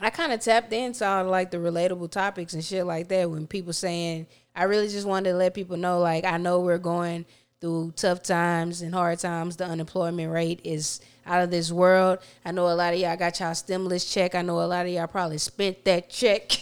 I 0.00 0.10
kind 0.10 0.32
of 0.32 0.40
tapped 0.40 0.72
into 0.72 1.06
all 1.06 1.24
like 1.24 1.50
the 1.50 1.58
relatable 1.58 2.10
topics 2.10 2.52
and 2.52 2.64
shit 2.64 2.84
like 2.84 3.08
that 3.08 3.30
when 3.30 3.46
people 3.46 3.72
saying 3.72 4.26
I 4.54 4.64
really 4.64 4.88
just 4.88 5.06
wanted 5.06 5.30
to 5.30 5.36
let 5.36 5.54
people 5.54 5.76
know 5.76 6.00
like 6.00 6.24
I 6.24 6.38
know 6.38 6.60
we're 6.60 6.78
going 6.78 7.26
through 7.60 7.92
tough 7.96 8.22
times 8.22 8.82
and 8.82 8.94
hard 8.94 9.18
times. 9.18 9.56
The 9.56 9.66
unemployment 9.66 10.32
rate 10.32 10.60
is 10.64 11.00
out 11.26 11.42
of 11.42 11.50
this 11.50 11.70
world. 11.72 12.18
I 12.44 12.52
know 12.52 12.68
a 12.68 12.74
lot 12.74 12.94
of 12.94 13.00
y'all 13.00 13.16
got 13.16 13.40
y'all 13.40 13.54
stimulus 13.54 14.12
check. 14.12 14.34
I 14.34 14.42
know 14.42 14.60
a 14.62 14.64
lot 14.64 14.86
of 14.86 14.92
y'all 14.92 15.06
probably 15.06 15.38
spent 15.38 15.84
that 15.84 16.08
check. 16.08 16.52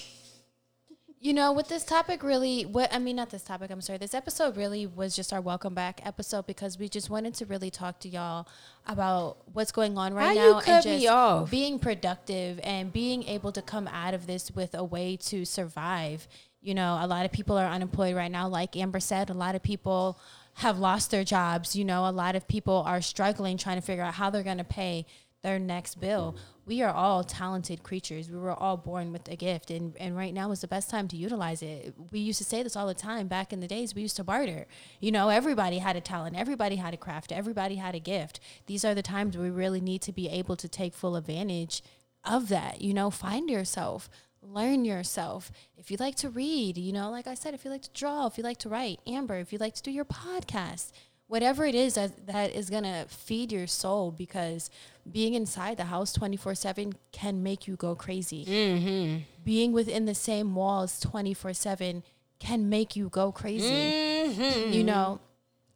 You 1.24 1.32
know, 1.32 1.52
with 1.52 1.68
this 1.68 1.84
topic, 1.84 2.22
really, 2.22 2.66
what 2.66 2.92
I 2.92 2.98
mean, 2.98 3.16
not 3.16 3.30
this 3.30 3.42
topic. 3.42 3.70
I'm 3.70 3.80
sorry. 3.80 3.98
This 3.98 4.12
episode 4.12 4.58
really 4.58 4.86
was 4.86 5.16
just 5.16 5.32
our 5.32 5.40
welcome 5.40 5.72
back 5.72 6.02
episode 6.04 6.46
because 6.46 6.78
we 6.78 6.86
just 6.86 7.08
wanted 7.08 7.32
to 7.36 7.46
really 7.46 7.70
talk 7.70 7.98
to 8.00 8.10
y'all 8.10 8.46
about 8.86 9.38
what's 9.54 9.72
going 9.72 9.96
on 9.96 10.12
right 10.12 10.36
How 10.36 10.60
now 10.60 10.62
and 10.66 10.84
just 10.84 11.50
being 11.50 11.78
productive 11.78 12.60
and 12.62 12.92
being 12.92 13.22
able 13.22 13.52
to 13.52 13.62
come 13.62 13.88
out 13.88 14.12
of 14.12 14.26
this 14.26 14.50
with 14.50 14.74
a 14.74 14.84
way 14.84 15.16
to 15.16 15.46
survive. 15.46 16.28
You 16.60 16.74
know, 16.74 16.98
a 17.00 17.06
lot 17.06 17.24
of 17.24 17.32
people 17.32 17.56
are 17.56 17.68
unemployed 17.68 18.14
right 18.14 18.30
now, 18.30 18.46
like 18.46 18.76
Amber 18.76 19.00
said. 19.00 19.30
A 19.30 19.34
lot 19.34 19.54
of 19.54 19.62
people 19.62 20.18
have 20.54 20.78
lost 20.78 21.10
their 21.10 21.24
jobs. 21.24 21.74
You 21.74 21.84
know, 21.84 22.08
a 22.08 22.12
lot 22.12 22.36
of 22.36 22.46
people 22.48 22.82
are 22.86 23.00
struggling 23.00 23.56
trying 23.56 23.80
to 23.80 23.82
figure 23.82 24.04
out 24.04 24.14
how 24.14 24.30
they're 24.30 24.42
going 24.42 24.58
to 24.58 24.64
pay 24.64 25.06
their 25.42 25.58
next 25.58 26.00
bill. 26.00 26.36
We 26.66 26.80
are 26.80 26.92
all 26.92 27.22
talented 27.22 27.82
creatures. 27.82 28.30
We 28.30 28.38
were 28.38 28.54
all 28.54 28.78
born 28.78 29.12
with 29.12 29.28
a 29.28 29.36
gift, 29.36 29.70
and, 29.70 29.94
and 29.98 30.16
right 30.16 30.32
now 30.32 30.50
is 30.50 30.62
the 30.62 30.66
best 30.66 30.88
time 30.88 31.06
to 31.08 31.16
utilize 31.16 31.60
it. 31.60 31.94
We 32.10 32.20
used 32.20 32.38
to 32.38 32.44
say 32.44 32.62
this 32.62 32.74
all 32.74 32.86
the 32.86 32.94
time 32.94 33.28
back 33.28 33.52
in 33.52 33.60
the 33.60 33.66
days. 33.66 33.94
We 33.94 34.00
used 34.00 34.16
to 34.16 34.24
barter. 34.24 34.66
You 35.00 35.12
know, 35.12 35.28
everybody 35.28 35.78
had 35.78 35.96
a 35.96 36.00
talent, 36.00 36.36
everybody 36.36 36.76
had 36.76 36.94
a 36.94 36.96
craft, 36.96 37.30
everybody 37.30 37.76
had 37.76 37.94
a 37.94 38.00
gift. 38.00 38.40
These 38.66 38.86
are 38.86 38.94
the 38.94 39.02
times 39.02 39.36
we 39.36 39.50
really 39.50 39.82
need 39.82 40.00
to 40.02 40.12
be 40.12 40.30
able 40.30 40.56
to 40.56 40.68
take 40.68 40.94
full 40.94 41.14
advantage 41.14 41.82
of 42.24 42.48
that. 42.48 42.80
You 42.80 42.94
know, 42.94 43.10
find 43.10 43.50
yourself, 43.50 44.08
learn 44.52 44.84
yourself. 44.84 45.50
If 45.76 45.90
you 45.90 45.96
like 45.98 46.16
to 46.16 46.30
read, 46.30 46.78
you 46.78 46.92
know, 46.92 47.10
like 47.10 47.26
I 47.26 47.34
said, 47.34 47.54
if 47.54 47.64
you 47.64 47.70
like 47.70 47.82
to 47.82 47.90
draw, 47.92 48.26
if 48.26 48.38
you 48.38 48.44
like 48.44 48.58
to 48.58 48.68
write, 48.68 49.00
Amber, 49.06 49.36
if 49.36 49.52
you 49.52 49.58
like 49.58 49.74
to 49.74 49.82
do 49.82 49.90
your 49.90 50.04
podcast, 50.04 50.92
whatever 51.26 51.64
it 51.64 51.74
is 51.74 51.94
that, 51.94 52.26
that 52.26 52.54
is 52.54 52.70
going 52.70 52.84
to 52.84 53.06
feed 53.08 53.52
your 53.52 53.66
soul 53.66 54.10
because 54.10 54.70
being 55.10 55.34
inside 55.34 55.76
the 55.76 55.84
house 55.84 56.12
24 56.12 56.54
7 56.54 56.94
can 57.12 57.42
make 57.42 57.66
you 57.66 57.76
go 57.76 57.94
crazy. 57.94 58.44
Mm-hmm. 58.44 59.18
Being 59.44 59.72
within 59.72 60.04
the 60.04 60.14
same 60.14 60.54
walls 60.54 61.00
24 61.00 61.54
7 61.54 62.02
can 62.38 62.68
make 62.68 62.96
you 62.96 63.08
go 63.08 63.32
crazy. 63.32 63.68
Mm-hmm. 63.68 64.72
You 64.72 64.84
know, 64.84 65.20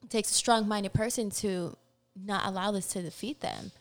it 0.03 0.11
takes 0.11 0.31
a 0.31 0.35
strong 0.35 0.69
minded 0.69 0.93
person 0.93 1.31
to 1.31 1.77
not 2.17 2.47
allow 2.47 2.71
this 2.73 2.87
to 2.89 3.03
defeat 3.03 3.41
them. 3.41 3.73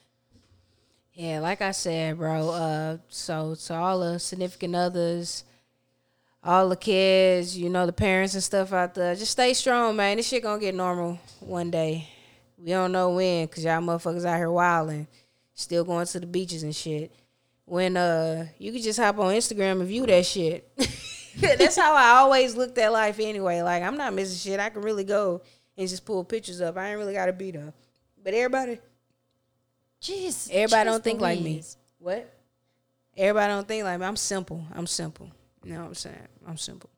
Yeah, 1.18 1.40
like 1.40 1.64
I 1.64 1.72
said, 1.72 2.20
bro. 2.20 2.52
Uh, 2.52 2.98
so 3.10 3.56
to 3.56 3.74
all 3.74 4.02
the 4.02 4.20
significant 4.20 4.76
others, 4.76 5.46
all 6.44 6.70
the 6.70 6.76
kids, 6.76 7.58
you 7.58 7.72
know, 7.72 7.88
the 7.88 7.92
parents 7.92 8.36
and 8.36 8.44
stuff 8.44 8.72
out 8.72 8.94
there, 8.94 9.16
just 9.16 9.32
stay 9.32 9.56
strong, 9.56 9.96
man. 9.96 10.18
This 10.18 10.28
shit 10.28 10.44
gonna 10.44 10.62
get 10.62 10.76
normal 10.76 11.18
one 11.40 11.72
day. 11.72 12.08
We 12.56 12.70
don't 12.70 12.92
know 12.92 13.10
when, 13.16 13.48
cause 13.48 13.66
y'all 13.66 13.82
motherfuckers 13.82 14.26
out 14.26 14.38
here 14.38 14.52
wilding, 14.52 15.08
still 15.56 15.84
going 15.84 16.06
to 16.06 16.20
the 16.20 16.28
beaches 16.28 16.62
and 16.62 16.76
shit. 16.76 17.12
When 17.66 17.98
uh, 17.98 18.46
you 18.60 18.72
could 18.72 18.84
just 18.84 19.00
hop 19.00 19.18
on 19.18 19.34
Instagram 19.34 19.80
and 19.80 19.88
view 19.88 20.06
that 20.06 20.24
shit. 20.24 20.72
That's 21.40 21.78
how 21.78 21.96
I 21.96 22.20
always 22.20 22.56
looked 22.56 22.78
at 22.78 22.94
life 22.94 23.20
anyway. 23.20 23.64
Like 23.64 23.82
I'm 23.82 23.98
not 23.98 24.14
missing 24.14 24.52
shit. 24.52 24.60
I 24.60 24.70
can 24.70 24.84
really 24.84 25.04
go 25.04 25.42
and 25.76 25.90
just 25.90 26.06
pull 26.06 26.24
pictures 26.24 26.62
up. 26.62 26.78
I 26.78 26.90
ain't 26.90 27.00
really 27.00 27.14
gotta 27.14 27.34
be 27.34 27.50
there. 27.50 27.74
But 28.24 28.36
everybody, 28.36 28.78
Jeez. 30.08 30.50
Everybody 30.52 30.90
don't 30.90 31.04
think 31.04 31.22
like 31.22 31.42
me. 31.42 31.64
What? 32.00 32.34
Everybody 33.16 33.52
don't 33.54 33.68
think 33.68 33.84
like 33.84 34.00
me. 34.00 34.06
I'm 34.06 34.16
simple. 34.16 34.64
I'm 34.74 34.88
simple. 34.88 35.32
You 35.64 35.74
know 35.74 35.82
what 35.82 35.88
I'm 35.88 35.96
saying? 35.96 36.28
I'm 36.48 36.58
simple. 36.58 36.90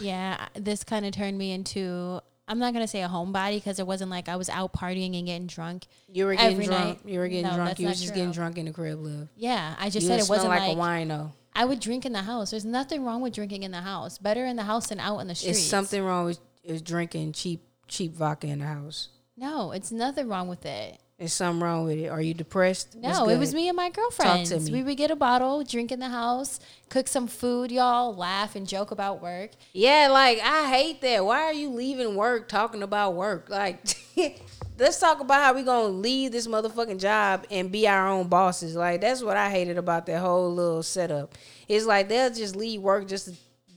Yeah, 0.00 0.46
this 0.54 0.84
kind 0.84 1.06
of 1.06 1.12
turned 1.12 1.38
me 1.38 1.52
into. 1.52 2.20
I'm 2.46 2.58
not 2.58 2.72
gonna 2.72 2.88
say 2.88 3.02
a 3.02 3.08
homebody 3.08 3.56
because 3.56 3.78
it 3.78 3.86
wasn't 3.86 4.10
like 4.10 4.28
I 4.28 4.36
was 4.36 4.48
out 4.48 4.72
partying 4.72 5.16
and 5.16 5.26
getting 5.26 5.46
drunk. 5.46 5.86
You 6.10 6.26
were 6.26 6.34
getting 6.34 6.52
Every 6.52 6.66
drunk. 6.66 7.04
night. 7.04 7.12
You 7.12 7.18
were 7.20 7.28
getting 7.28 7.46
No, 7.50 7.56
drunk. 7.56 7.78
You 7.78 7.86
were 7.86 7.92
just 7.92 8.14
getting 8.14 8.32
drunk 8.32 8.58
in 8.58 8.66
the 8.66 8.72
crib, 8.72 9.00
live. 9.00 9.28
Yeah, 9.36 9.74
I 9.78 9.90
just 9.90 10.04
You 10.04 10.08
said 10.08 10.20
it 10.20 10.28
wasn't 10.28 10.48
like, 10.48 10.60
like, 10.60 10.76
a 10.76 10.80
wino. 10.80 11.32
I 11.54 11.64
would 11.64 11.80
drink 11.80 12.06
in 12.06 12.12
the 12.12 12.22
house. 12.22 12.50
There's 12.52 12.64
nothing 12.64 13.04
wrong 13.04 13.20
with 13.20 13.34
drinking 13.34 13.64
in 13.64 13.70
the 13.70 13.80
house. 13.80 14.16
Better 14.16 14.46
in 14.46 14.56
the 14.56 14.62
house 14.62 14.88
than 14.88 15.00
out 15.00 15.18
in 15.18 15.26
the 15.28 15.34
streets. 15.34 15.58
It's 15.58 15.66
something 15.66 16.02
wrong 16.02 16.26
with 16.26 16.38
is 16.62 16.82
drinking 16.82 17.32
cheap 17.32 17.62
cheap 17.86 18.14
vodka 18.14 18.46
in 18.46 18.60
the 18.60 18.66
house. 18.66 19.08
No, 19.36 19.72
it's 19.72 19.90
nothing 19.90 20.28
wrong 20.28 20.48
with 20.48 20.64
it. 20.66 21.00
There's 21.18 21.32
something 21.32 21.60
wrong 21.60 21.84
with 21.84 21.98
it. 21.98 22.06
Are 22.06 22.20
you 22.20 22.32
depressed? 22.32 22.94
No, 22.94 23.28
it 23.28 23.38
was 23.38 23.52
me 23.52 23.66
and 23.66 23.76
my 23.76 23.90
girlfriends. 23.90 24.52
me. 24.52 24.72
We 24.72 24.84
would 24.84 24.96
get 24.96 25.10
a 25.10 25.16
bottle, 25.16 25.64
drink 25.64 25.90
in 25.90 25.98
the 25.98 26.08
house, 26.08 26.60
cook 26.90 27.08
some 27.08 27.26
food, 27.26 27.72
y'all, 27.72 28.14
laugh 28.14 28.54
and 28.54 28.68
joke 28.68 28.92
about 28.92 29.20
work. 29.20 29.50
Yeah, 29.72 30.08
like 30.12 30.38
I 30.38 30.68
hate 30.68 31.00
that. 31.00 31.24
Why 31.24 31.42
are 31.42 31.52
you 31.52 31.70
leaving 31.70 32.14
work 32.14 32.48
talking 32.48 32.84
about 32.84 33.14
work? 33.14 33.48
Like, 33.50 33.80
let's 34.78 35.00
talk 35.00 35.18
about 35.18 35.42
how 35.42 35.54
we 35.54 35.64
gonna 35.64 35.88
leave 35.88 36.30
this 36.30 36.46
motherfucking 36.46 37.00
job 37.00 37.46
and 37.50 37.72
be 37.72 37.88
our 37.88 38.08
own 38.08 38.28
bosses. 38.28 38.76
Like, 38.76 39.00
that's 39.00 39.20
what 39.20 39.36
I 39.36 39.50
hated 39.50 39.76
about 39.76 40.06
that 40.06 40.20
whole 40.20 40.54
little 40.54 40.84
setup. 40.84 41.34
It's 41.66 41.84
like 41.84 42.08
they'll 42.08 42.32
just 42.32 42.54
leave 42.54 42.80
work 42.80 43.08
just 43.08 43.24
to 43.26 43.34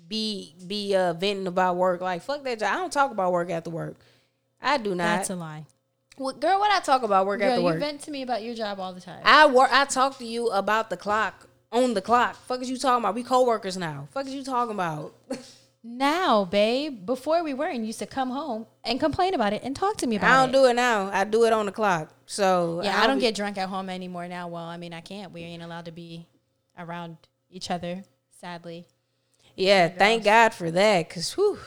be 0.08 0.54
be 0.67 0.95
uh, 0.95 1.13
venting 1.13 1.47
about 1.47 1.75
work. 1.75 2.01
Like, 2.01 2.21
fuck 2.21 2.43
that 2.43 2.60
job. 2.60 2.71
I 2.71 2.75
don't 2.75 2.93
talk 2.93 3.10
about 3.10 3.32
work 3.32 3.49
after 3.49 3.71
work. 3.71 3.95
I 4.62 4.77
do 4.77 4.91
not. 4.91 4.97
That's 5.17 5.32
a 5.32 5.36
lie. 5.36 5.65
Well, 6.21 6.36
girl, 6.36 6.60
what 6.60 6.71
I 6.71 6.79
talk 6.81 7.01
about 7.01 7.25
work 7.25 7.39
Girl, 7.39 7.49
after 7.49 7.62
you 7.62 7.79
vent 7.79 8.01
to 8.01 8.12
me 8.12 8.21
about 8.21 8.43
your 8.43 8.53
job 8.53 8.79
all 8.79 8.93
the 8.93 9.01
time. 9.01 9.21
I 9.25 9.47
work. 9.47 9.69
I 9.73 9.86
talk 9.86 10.19
to 10.19 10.23
you 10.25 10.51
about 10.51 10.91
the 10.91 10.95
clock 10.97 11.47
on 11.71 11.95
the 11.95 12.01
clock. 12.01 12.36
Fuck 12.45 12.62
is 12.62 12.69
you 12.69 12.77
talking 12.77 13.03
about? 13.03 13.15
We 13.15 13.23
co-workers 13.23 13.75
now. 13.75 14.07
Fuck 14.12 14.27
is 14.27 14.36
you 14.36 14.43
talking 14.43 14.75
about? 14.75 15.15
now, 15.84 16.45
babe, 16.45 17.07
before 17.07 17.43
we 17.43 17.55
weren't, 17.55 17.79
you 17.79 17.86
used 17.86 17.97
to 17.97 18.05
come 18.05 18.29
home 18.29 18.67
and 18.84 18.99
complain 18.99 19.34
about 19.34 19.51
it 19.53 19.63
and 19.63 19.75
talk 19.75 19.97
to 19.97 20.05
me 20.05 20.17
about 20.17 20.27
it. 20.27 20.29
I 20.31 20.39
don't 20.41 20.49
it. 20.49 20.60
do 20.60 20.65
it 20.65 20.75
now. 20.75 21.10
I 21.12 21.23
do 21.23 21.43
it 21.45 21.53
on 21.53 21.65
the 21.65 21.71
clock. 21.71 22.13
So 22.27 22.81
Yeah, 22.84 22.95
I 22.95 23.01
I'll 23.01 23.07
don't 23.07 23.17
be- 23.17 23.21
get 23.21 23.34
drunk 23.34 23.57
at 23.57 23.67
home 23.67 23.89
anymore 23.89 24.27
now. 24.27 24.47
Well, 24.47 24.65
I 24.65 24.77
mean, 24.77 24.93
I 24.93 25.01
can't. 25.01 25.31
We 25.31 25.41
ain't 25.41 25.63
allowed 25.63 25.86
to 25.86 25.91
be 25.91 26.27
around 26.77 27.17
each 27.49 27.71
other, 27.71 28.03
sadly. 28.39 28.86
Yeah, 29.55 29.89
oh 29.91 29.97
thank 29.97 30.23
God 30.23 30.53
for 30.53 30.69
that. 30.69 31.10
Cause 31.10 31.34
whew, 31.34 31.57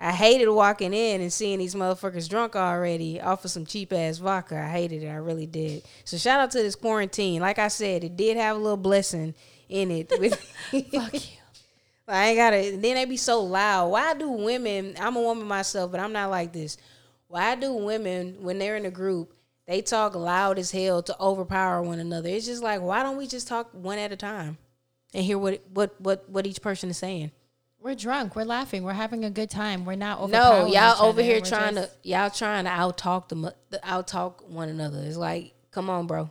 I 0.00 0.12
hated 0.12 0.48
walking 0.48 0.94
in 0.94 1.20
and 1.20 1.32
seeing 1.32 1.58
these 1.58 1.74
motherfuckers 1.74 2.28
drunk 2.28 2.54
already 2.54 3.20
off 3.20 3.44
of 3.44 3.50
some 3.50 3.66
cheap 3.66 3.92
ass 3.92 4.18
vodka. 4.18 4.56
I 4.56 4.68
hated 4.68 5.02
it. 5.02 5.08
I 5.08 5.16
really 5.16 5.46
did. 5.46 5.82
So 6.04 6.16
shout 6.16 6.38
out 6.38 6.52
to 6.52 6.58
this 6.58 6.76
quarantine. 6.76 7.40
Like 7.40 7.58
I 7.58 7.68
said, 7.68 8.04
it 8.04 8.16
did 8.16 8.36
have 8.36 8.56
a 8.56 8.60
little 8.60 8.76
blessing 8.76 9.34
in 9.68 9.90
it. 9.90 10.12
With 10.18 10.34
Fuck 10.70 11.14
you. 11.14 11.20
I 12.08 12.28
ain't 12.28 12.38
gotta. 12.38 12.76
Then 12.76 12.94
they 12.94 13.04
be 13.04 13.16
so 13.16 13.42
loud. 13.42 13.88
Why 13.88 14.14
do 14.14 14.30
women? 14.30 14.94
I'm 14.98 15.16
a 15.16 15.20
woman 15.20 15.46
myself, 15.46 15.90
but 15.90 16.00
I'm 16.00 16.12
not 16.12 16.30
like 16.30 16.52
this. 16.52 16.78
Why 17.26 17.54
do 17.54 17.74
women 17.74 18.36
when 18.40 18.58
they're 18.58 18.76
in 18.76 18.86
a 18.86 18.90
group? 18.90 19.34
They 19.66 19.82
talk 19.82 20.14
loud 20.14 20.58
as 20.58 20.70
hell 20.70 21.02
to 21.02 21.20
overpower 21.20 21.82
one 21.82 21.98
another. 21.98 22.30
It's 22.30 22.46
just 22.46 22.62
like, 22.62 22.80
why 22.80 23.02
don't 23.02 23.18
we 23.18 23.26
just 23.26 23.46
talk 23.46 23.68
one 23.72 23.98
at 23.98 24.12
a 24.12 24.16
time 24.16 24.56
and 25.12 25.22
hear 25.24 25.36
what 25.36 25.60
what 25.74 26.00
what 26.00 26.28
what 26.30 26.46
each 26.46 26.62
person 26.62 26.88
is 26.88 26.96
saying? 26.96 27.32
We're 27.88 27.94
drunk. 27.94 28.36
We're 28.36 28.44
laughing. 28.44 28.82
We're 28.82 28.92
having 28.92 29.24
a 29.24 29.30
good 29.30 29.48
time. 29.48 29.86
We're 29.86 29.96
not 29.96 30.20
over. 30.20 30.30
No, 30.30 30.66
y'all 30.66 31.02
over 31.06 31.22
here 31.22 31.40
trying 31.40 31.76
just- 31.76 32.02
to 32.02 32.06
y'all 32.06 32.28
trying 32.28 32.64
to 32.66 32.70
out 32.70 32.98
talk 32.98 33.30
them 33.30 33.48
out 33.82 34.06
talk 34.06 34.46
one 34.46 34.68
another. 34.68 35.02
It's 35.02 35.16
like, 35.16 35.54
come 35.70 35.88
on, 35.88 36.06
bro. 36.06 36.28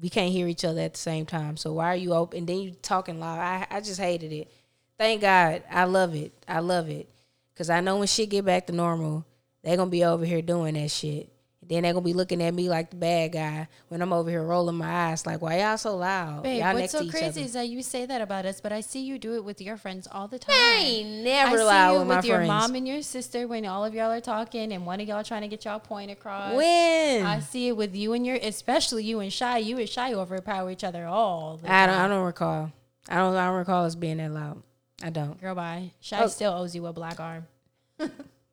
We 0.00 0.08
can't 0.08 0.32
hear 0.32 0.48
each 0.48 0.64
other 0.64 0.80
at 0.80 0.94
the 0.94 0.98
same 0.98 1.26
time. 1.26 1.58
So 1.58 1.74
why 1.74 1.88
are 1.88 1.96
you 1.96 2.14
open? 2.14 2.38
And 2.38 2.46
then 2.48 2.56
you 2.56 2.70
talking 2.70 3.20
loud. 3.20 3.38
I 3.38 3.66
I 3.70 3.80
just 3.82 4.00
hated 4.00 4.32
it. 4.32 4.50
Thank 4.96 5.20
God. 5.20 5.62
I 5.70 5.84
love 5.84 6.14
it. 6.14 6.32
I 6.48 6.60
love 6.60 6.88
it. 6.88 7.06
Cause 7.54 7.68
I 7.68 7.82
know 7.82 7.98
when 7.98 8.06
shit 8.08 8.30
get 8.30 8.46
back 8.46 8.66
to 8.68 8.72
normal, 8.72 9.26
they 9.62 9.76
gonna 9.76 9.90
be 9.90 10.04
over 10.06 10.24
here 10.24 10.40
doing 10.40 10.72
that 10.72 10.90
shit. 10.90 11.28
Then 11.68 11.82
they're 11.82 11.92
gonna 11.92 12.04
be 12.04 12.12
looking 12.12 12.42
at 12.42 12.52
me 12.54 12.68
like 12.68 12.90
the 12.90 12.96
bad 12.96 13.32
guy 13.32 13.68
when 13.88 14.02
I'm 14.02 14.12
over 14.12 14.28
here 14.30 14.42
rolling 14.42 14.76
my 14.76 15.10
eyes 15.10 15.24
like, 15.26 15.40
why 15.42 15.60
y'all 15.60 15.76
so 15.78 15.96
loud? 15.96 16.42
Babe, 16.42 16.60
y'all 16.60 16.68
what's 16.74 16.78
next 16.80 16.92
so 16.92 17.04
to 17.04 17.10
crazy 17.10 17.26
other. 17.26 17.40
is 17.40 17.52
that 17.54 17.68
you 17.68 17.82
say 17.82 18.06
that 18.06 18.20
about 18.20 18.44
us, 18.46 18.60
but 18.60 18.72
I 18.72 18.80
see 18.80 19.02
you 19.04 19.18
do 19.18 19.34
it 19.34 19.44
with 19.44 19.60
your 19.60 19.76
friends 19.76 20.06
all 20.10 20.28
the 20.28 20.38
time. 20.38 20.54
I 20.56 20.78
ain't 20.84 21.24
never 21.24 21.56
I 21.56 21.58
see 21.58 21.64
loud 21.64 21.92
you 21.92 21.98
with 22.00 22.08
my 22.08 22.14
your 22.22 22.36
friends. 22.36 22.48
mom 22.48 22.74
and 22.74 22.86
your 22.88 23.02
sister 23.02 23.46
when 23.48 23.64
all 23.66 23.84
of 23.84 23.94
y'all 23.94 24.10
are 24.12 24.20
talking 24.20 24.72
and 24.72 24.84
one 24.86 25.00
of 25.00 25.08
y'all 25.08 25.24
trying 25.24 25.42
to 25.42 25.48
get 25.48 25.64
y'all 25.64 25.80
point 25.80 26.10
across. 26.10 26.54
when 26.54 27.24
I 27.26 27.40
see 27.40 27.68
it 27.68 27.76
with 27.76 27.94
you 27.94 28.12
and 28.12 28.26
your, 28.26 28.36
especially 28.36 29.04
you 29.04 29.20
and 29.20 29.32
Shy. 29.32 29.58
You 29.58 29.78
and 29.78 29.88
Shy 29.88 30.12
overpower 30.14 30.70
each 30.70 30.84
other 30.84 31.06
all 31.06 31.56
the 31.56 31.66
I 31.66 31.86
time. 31.86 31.88
don't 31.88 31.98
I 31.98 32.08
don't 32.08 32.24
recall. 32.24 32.72
I 33.08 33.16
don't 33.16 33.34
I 33.36 33.46
don't 33.46 33.56
recall 33.56 33.84
us 33.84 33.94
being 33.94 34.16
that 34.18 34.30
loud. 34.32 34.62
I 35.02 35.10
don't. 35.10 35.40
Girl, 35.40 35.54
bye. 35.54 35.90
Shy 36.00 36.22
Oh. 36.22 36.26
still 36.28 36.52
owes 36.52 36.74
you 36.74 36.86
a 36.86 36.92
black 36.92 37.20
arm. 37.20 37.46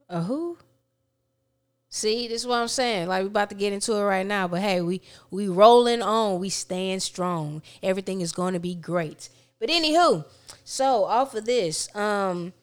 A 0.09 0.21
who? 0.21 0.57
See, 1.93 2.29
this 2.29 2.43
is 2.43 2.47
what 2.47 2.61
I'm 2.61 2.69
saying. 2.69 3.09
Like 3.09 3.23
we're 3.23 3.27
about 3.27 3.49
to 3.49 3.55
get 3.55 3.73
into 3.73 3.93
it 3.93 4.03
right 4.03 4.25
now, 4.25 4.47
but 4.47 4.61
hey, 4.61 4.79
we 4.79 5.01
we 5.29 5.49
rolling 5.49 6.01
on. 6.01 6.39
We 6.39 6.47
staying 6.47 7.01
strong. 7.01 7.61
Everything 7.83 8.21
is 8.21 8.31
going 8.31 8.53
to 8.53 8.61
be 8.61 8.75
great. 8.75 9.27
But 9.59 9.67
anywho, 9.67 10.23
so 10.63 11.03
off 11.03 11.35
of 11.35 11.43
this, 11.43 11.93
um, 11.93 12.53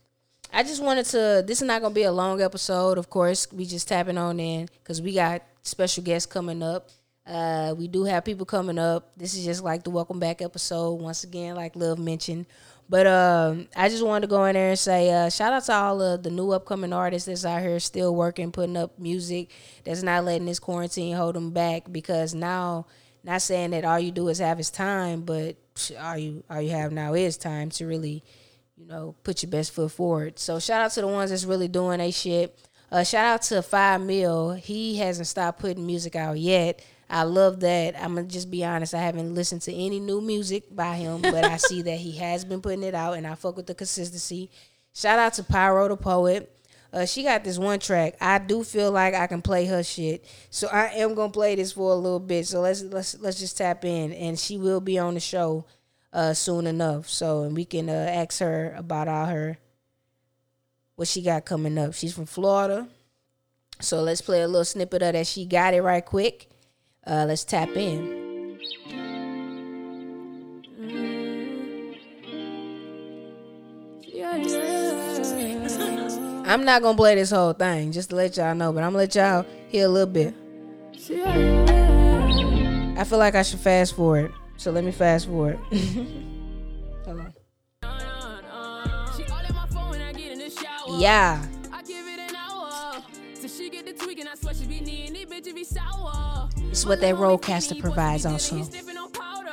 I 0.51 0.63
just 0.63 0.83
wanted 0.83 1.05
to. 1.07 1.45
This 1.47 1.61
is 1.61 1.69
not 1.69 1.83
gonna 1.83 1.95
be 1.95 2.05
a 2.05 2.11
long 2.13 2.41
episode, 2.41 2.97
of 2.97 3.11
course. 3.11 3.53
We 3.53 3.67
just 3.67 3.87
tapping 3.87 4.17
on 4.17 4.41
in 4.41 4.71
because 4.83 5.03
we 5.03 5.13
got 5.13 5.43
special 5.63 6.03
guests 6.03 6.25
coming 6.25 6.63
up. 6.63 6.89
Uh, 7.27 7.75
we 7.77 7.87
do 7.87 8.05
have 8.05 8.25
people 8.25 8.47
coming 8.47 8.79
up. 8.79 9.13
This 9.15 9.35
is 9.35 9.45
just 9.45 9.63
like 9.63 9.85
the 9.85 9.91
welcome 9.91 10.19
back 10.19 10.41
episode 10.41 10.95
once 11.03 11.23
again, 11.23 11.55
like 11.55 11.77
Love 11.77 11.99
mentioned. 11.99 12.47
But 12.91 13.07
um, 13.07 13.69
I 13.77 13.91
just 13.91 14.05
wanted 14.05 14.23
to 14.23 14.31
go 14.31 14.45
in 14.47 14.55
there 14.55 14.71
and 14.71 14.79
say 14.79 15.11
uh, 15.11 15.29
shout 15.29 15.53
out 15.53 15.65
to 15.65 15.75
all 15.75 16.01
of 16.01 16.23
the 16.23 16.31
new 16.31 16.53
upcoming 16.53 16.93
artists 16.93 17.27
that's 17.27 17.45
out 17.45 17.61
here 17.61 17.79
still 17.81 18.15
working, 18.15 18.51
putting 18.51 18.79
up 18.79 18.99
music 18.99 19.51
that's 19.85 20.03
not 20.03 20.25
letting 20.25 20.47
this 20.47 20.59
quarantine 20.59 21.15
hold 21.15 21.35
them 21.35 21.51
back. 21.51 21.93
Because 21.93 22.35
now, 22.35 22.87
not 23.23 23.43
saying 23.43 23.73
that 23.73 23.85
all 23.85 24.01
you 24.01 24.11
do 24.11 24.29
is 24.29 24.39
have 24.39 24.59
is 24.59 24.71
time, 24.71 25.23
but 25.23 25.57
all 26.01 26.17
you 26.17 26.43
all 26.49 26.63
you 26.63 26.71
have 26.71 26.93
now 26.93 27.13
is 27.13 27.37
time 27.37 27.69
to 27.71 27.87
really, 27.87 28.25
you 28.77 28.87
know, 28.87 29.15
put 29.23 29.43
your 29.43 29.51
best 29.51 29.73
foot 29.73 29.93
forward. 29.93 30.39
So 30.39 30.59
shout 30.59 30.81
out 30.81 30.93
to 30.93 31.03
the 31.03 31.09
ones 31.09 31.31
that's 31.31 31.45
really 31.45 31.69
doing 31.69 32.01
a 32.01 32.11
shit. 32.11 32.59
Uh, 32.91 33.05
shout 33.05 33.27
out 33.27 33.43
to 33.43 33.61
Five 33.61 34.01
Mil. 34.01 34.53
He 34.53 34.97
hasn't 34.97 35.27
stopped 35.27 35.61
putting 35.61 35.85
music 35.85 36.17
out 36.17 36.39
yet. 36.39 36.83
I 37.11 37.23
love 37.23 37.61
that. 37.61 37.95
I'm 37.97 38.15
gonna 38.15 38.27
just 38.27 38.51
be 38.51 38.65
honest. 38.65 38.95
I 38.95 39.01
haven't 39.01 39.35
listened 39.35 39.63
to 39.63 39.73
any 39.73 39.99
new 39.99 40.21
music 40.21 40.65
by 40.75 40.97
him, 40.97 41.23
but 41.23 41.45
I 41.45 41.57
see 41.57 41.81
that 41.83 41.97
he 41.97 42.13
has 42.19 42.45
been 42.45 42.61
putting 42.61 42.83
it 42.83 42.95
out, 42.95 43.15
and 43.15 43.27
I 43.27 43.35
fuck 43.35 43.57
with 43.57 43.67
the 43.67 43.75
consistency. 43.75 44.51
Shout 44.95 45.19
out 45.19 45.33
to 45.35 45.43
Pyro 45.43 45.89
the 45.89 45.97
Poet. 45.97 46.55
Uh, 46.93 47.07
she 47.07 47.23
got 47.23 47.45
this 47.45 47.59
one 47.59 47.79
track. 47.79 48.17
I 48.21 48.39
do 48.39 48.65
feel 48.65 48.91
like 48.91 49.15
I 49.15 49.27
can 49.27 49.43
play 49.43 49.67
her 49.67 49.83
shit, 49.83 50.25
so 50.51 50.69
I 50.69 50.89
am 50.97 51.15
gonna 51.15 51.33
play 51.33 51.55
this 51.55 51.73
for 51.73 51.93
a 51.93 51.97
little 51.97 52.21
bit. 52.21 52.47
So 52.47 52.61
let's 52.61 52.83
let's 52.83 53.19
let's 53.21 53.39
just 53.39 53.57
tap 53.57 53.85
in, 53.85 54.13
and 54.13 54.39
she 54.39 54.59
will 54.59 54.81
be 54.81 54.99
on 54.99 55.15
the 55.15 55.21
show 55.21 55.65
uh, 56.13 56.35
soon 56.35 56.67
enough. 56.67 57.09
So 57.09 57.43
and 57.43 57.57
we 57.57 57.65
can 57.65 57.89
uh, 57.89 57.93
ask 57.93 58.41
her 58.41 58.75
about 58.77 59.09
all 59.09 59.27
her 59.27 59.59
what 60.97 61.09
she 61.09 61.23
got 61.23 61.47
coming 61.47 61.79
up. 61.79 61.95
She's 61.95 62.15
from 62.15 62.27
Florida, 62.27 62.89
so 63.81 64.03
let's 64.03 64.21
play 64.21 64.43
a 64.43 64.49
little 64.49 64.65
snippet 64.65 65.03
of 65.03 65.13
that. 65.15 65.27
She 65.27 65.47
got 65.47 65.75
it 65.75 65.83
right 65.83 66.05
quick. 66.05 66.49
Uh, 67.09 67.25
let's 67.27 67.43
tap 67.43 67.71
in. 67.71 68.19
I'm 76.47 76.65
not 76.65 76.83
gonna 76.83 76.97
play 76.97 77.15
this 77.15 77.31
whole 77.31 77.55
thing, 77.55 77.93
just 77.93 78.11
to 78.11 78.17
let 78.17 78.37
y'all 78.37 78.55
know, 78.55 78.73
but 78.75 78.83
I'm 78.83 78.91
gonna 78.93 78.99
let 78.99 79.15
y'all 79.15 79.47
hear 79.69 79.87
a 79.87 79.89
little 79.89 80.07
bit. 80.07 80.35
I 82.99 83.05
feel 83.05 83.19
like 83.19 83.35
I 83.35 83.43
should 83.43 83.61
fast 83.61 83.95
forward, 83.97 84.31
so 84.59 84.71
let 84.71 84.85
me 84.85 84.93
fast 84.93 85.29
forward. 85.29 85.57
Hold 87.07 87.21
on. 87.21 87.33
She 89.17 89.25
It's 96.79 96.87
what 96.87 97.01
that 97.01 97.17
Rodecaster 97.17 97.81
provides 97.81 98.25
also. 98.25 98.55
He 98.55 98.63
sniffing 98.63 98.97
on 98.97 99.11
powder. 99.11 99.51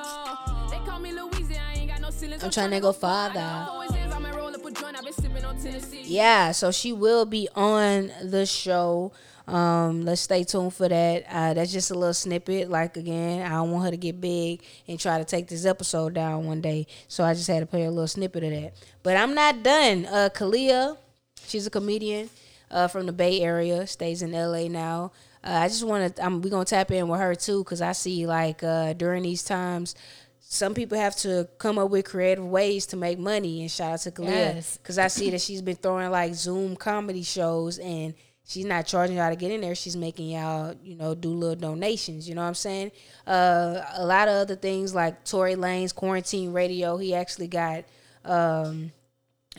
They 0.70 0.78
call 0.86 1.00
me 1.00 1.12
Louise, 1.12 1.58
I 1.58 1.74
ain't 1.74 1.90
got 1.90 2.00
no 2.00 2.12
ceilings. 2.12 2.44
I'm 2.44 2.52
trying 2.52 2.70
to 2.70 2.80
go 2.80 2.92
farther. 2.94 3.40
Always 3.40 3.90
is, 3.90 4.14
I'm 4.14 4.24
a 4.28 4.32
roll 4.34 4.50
up 4.50 4.64
a 4.64 4.72
joint, 4.72 4.96
I 4.96 5.02
been 5.02 5.12
sipping 5.12 5.44
on 5.44 5.58
Tennessee. 5.58 6.04
Yeah, 6.04 6.52
so 6.52 6.72
she 6.72 6.94
will 6.94 7.26
be 7.26 7.50
on 7.56 8.12
the 8.24 8.46
show. 8.46 9.12
Um, 9.48 10.06
let's 10.06 10.22
stay 10.22 10.44
tuned 10.44 10.76
for 10.76 10.88
that. 10.88 11.26
Uh, 11.28 11.56
that's 11.56 11.72
just 11.72 11.90
a 11.90 11.96
little 11.96 12.14
snippet. 12.14 12.70
Like 12.70 12.96
again, 12.96 13.44
I 13.44 13.56
don't 13.56 13.72
want 13.72 13.86
her 13.86 13.92
to 13.92 13.98
get 13.98 14.22
big 14.22 14.62
and 14.88 15.00
try 15.00 15.18
to 15.18 15.26
take 15.26 15.48
this 15.48 15.66
episode 15.66 16.14
down 16.14 16.46
one 16.46 16.62
day. 16.62 16.86
So 17.08 17.24
I 17.24 17.34
just 17.34 17.48
had 17.48 17.62
to 17.62 17.66
play 17.66 17.86
a 17.86 17.90
little 17.90 18.08
snippet 18.08 18.44
of 18.44 18.52
that. 18.52 18.74
But 19.02 19.18
I'm 19.18 19.34
not 19.34 19.64
done. 19.64 20.06
Uh, 20.06 20.30
Kalia, 20.32 20.96
she's 21.48 21.66
a 21.66 21.72
comedian 21.72 22.30
uh, 22.70 22.88
from 22.88 23.08
the 23.08 23.14
Bay 23.14 23.42
Area, 23.42 23.88
stays 23.88 24.22
in 24.22 24.32
LA 24.32 24.68
now. 24.68 25.12
Uh, 25.46 25.50
I 25.52 25.68
just 25.68 25.84
want 25.84 26.16
to. 26.16 26.24
I'm 26.26 26.42
we 26.42 26.50
gonna 26.50 26.66
tap 26.66 26.90
in 26.92 27.08
with 27.08 27.20
her 27.20 27.36
too, 27.36 27.64
cause 27.66 27.82
I 27.82 27.92
see 27.92 28.26
like 28.26 28.64
uh, 28.64 28.94
during 28.94 29.24
these 29.24 29.44
times, 29.44 29.94
some 30.40 30.74
people 30.74 30.98
have 30.98 31.16
to 31.18 31.48
come 31.60 31.78
up 31.78 31.90
with 31.92 32.06
creative 32.06 32.46
ways 32.46 32.86
to 32.88 32.98
make 32.98 33.20
money. 33.20 33.62
And 33.62 33.70
shout 33.72 33.94
out 33.94 34.00
to 34.02 34.12
Kalia, 34.12 34.30
Yes. 34.30 34.80
cause 34.84 34.98
I 34.98 35.08
see 35.08 35.30
that 35.30 35.42
she's 35.42 35.62
been 35.62 35.76
throwing 35.76 36.10
like 36.10 36.34
Zoom 36.34 36.76
comedy 36.76 37.22
shows, 37.24 37.78
and 37.78 38.16
she's 38.44 38.66
not 38.66 38.88
charging 38.88 39.18
y'all 39.18 39.30
to 39.30 39.36
get 39.36 39.52
in 39.52 39.62
there. 39.62 39.76
She's 39.76 39.96
making 39.96 40.30
y'all, 40.30 40.74
you 40.84 40.96
know, 40.96 41.14
do 41.14 41.30
little 41.30 41.56
donations. 41.56 42.28
You 42.28 42.34
know 42.36 42.42
what 42.42 42.48
I'm 42.48 42.56
saying? 42.56 42.92
Uh, 43.28 43.82
a 43.96 44.06
lot 44.06 44.28
of 44.28 44.36
other 44.36 44.56
things 44.56 44.96
like 44.96 45.24
Tory 45.26 45.56
Lanez 45.56 45.94
quarantine 45.94 46.54
radio. 46.54 46.98
He 46.98 47.14
actually 47.14 47.48
got. 47.48 47.86
Um, 48.24 48.92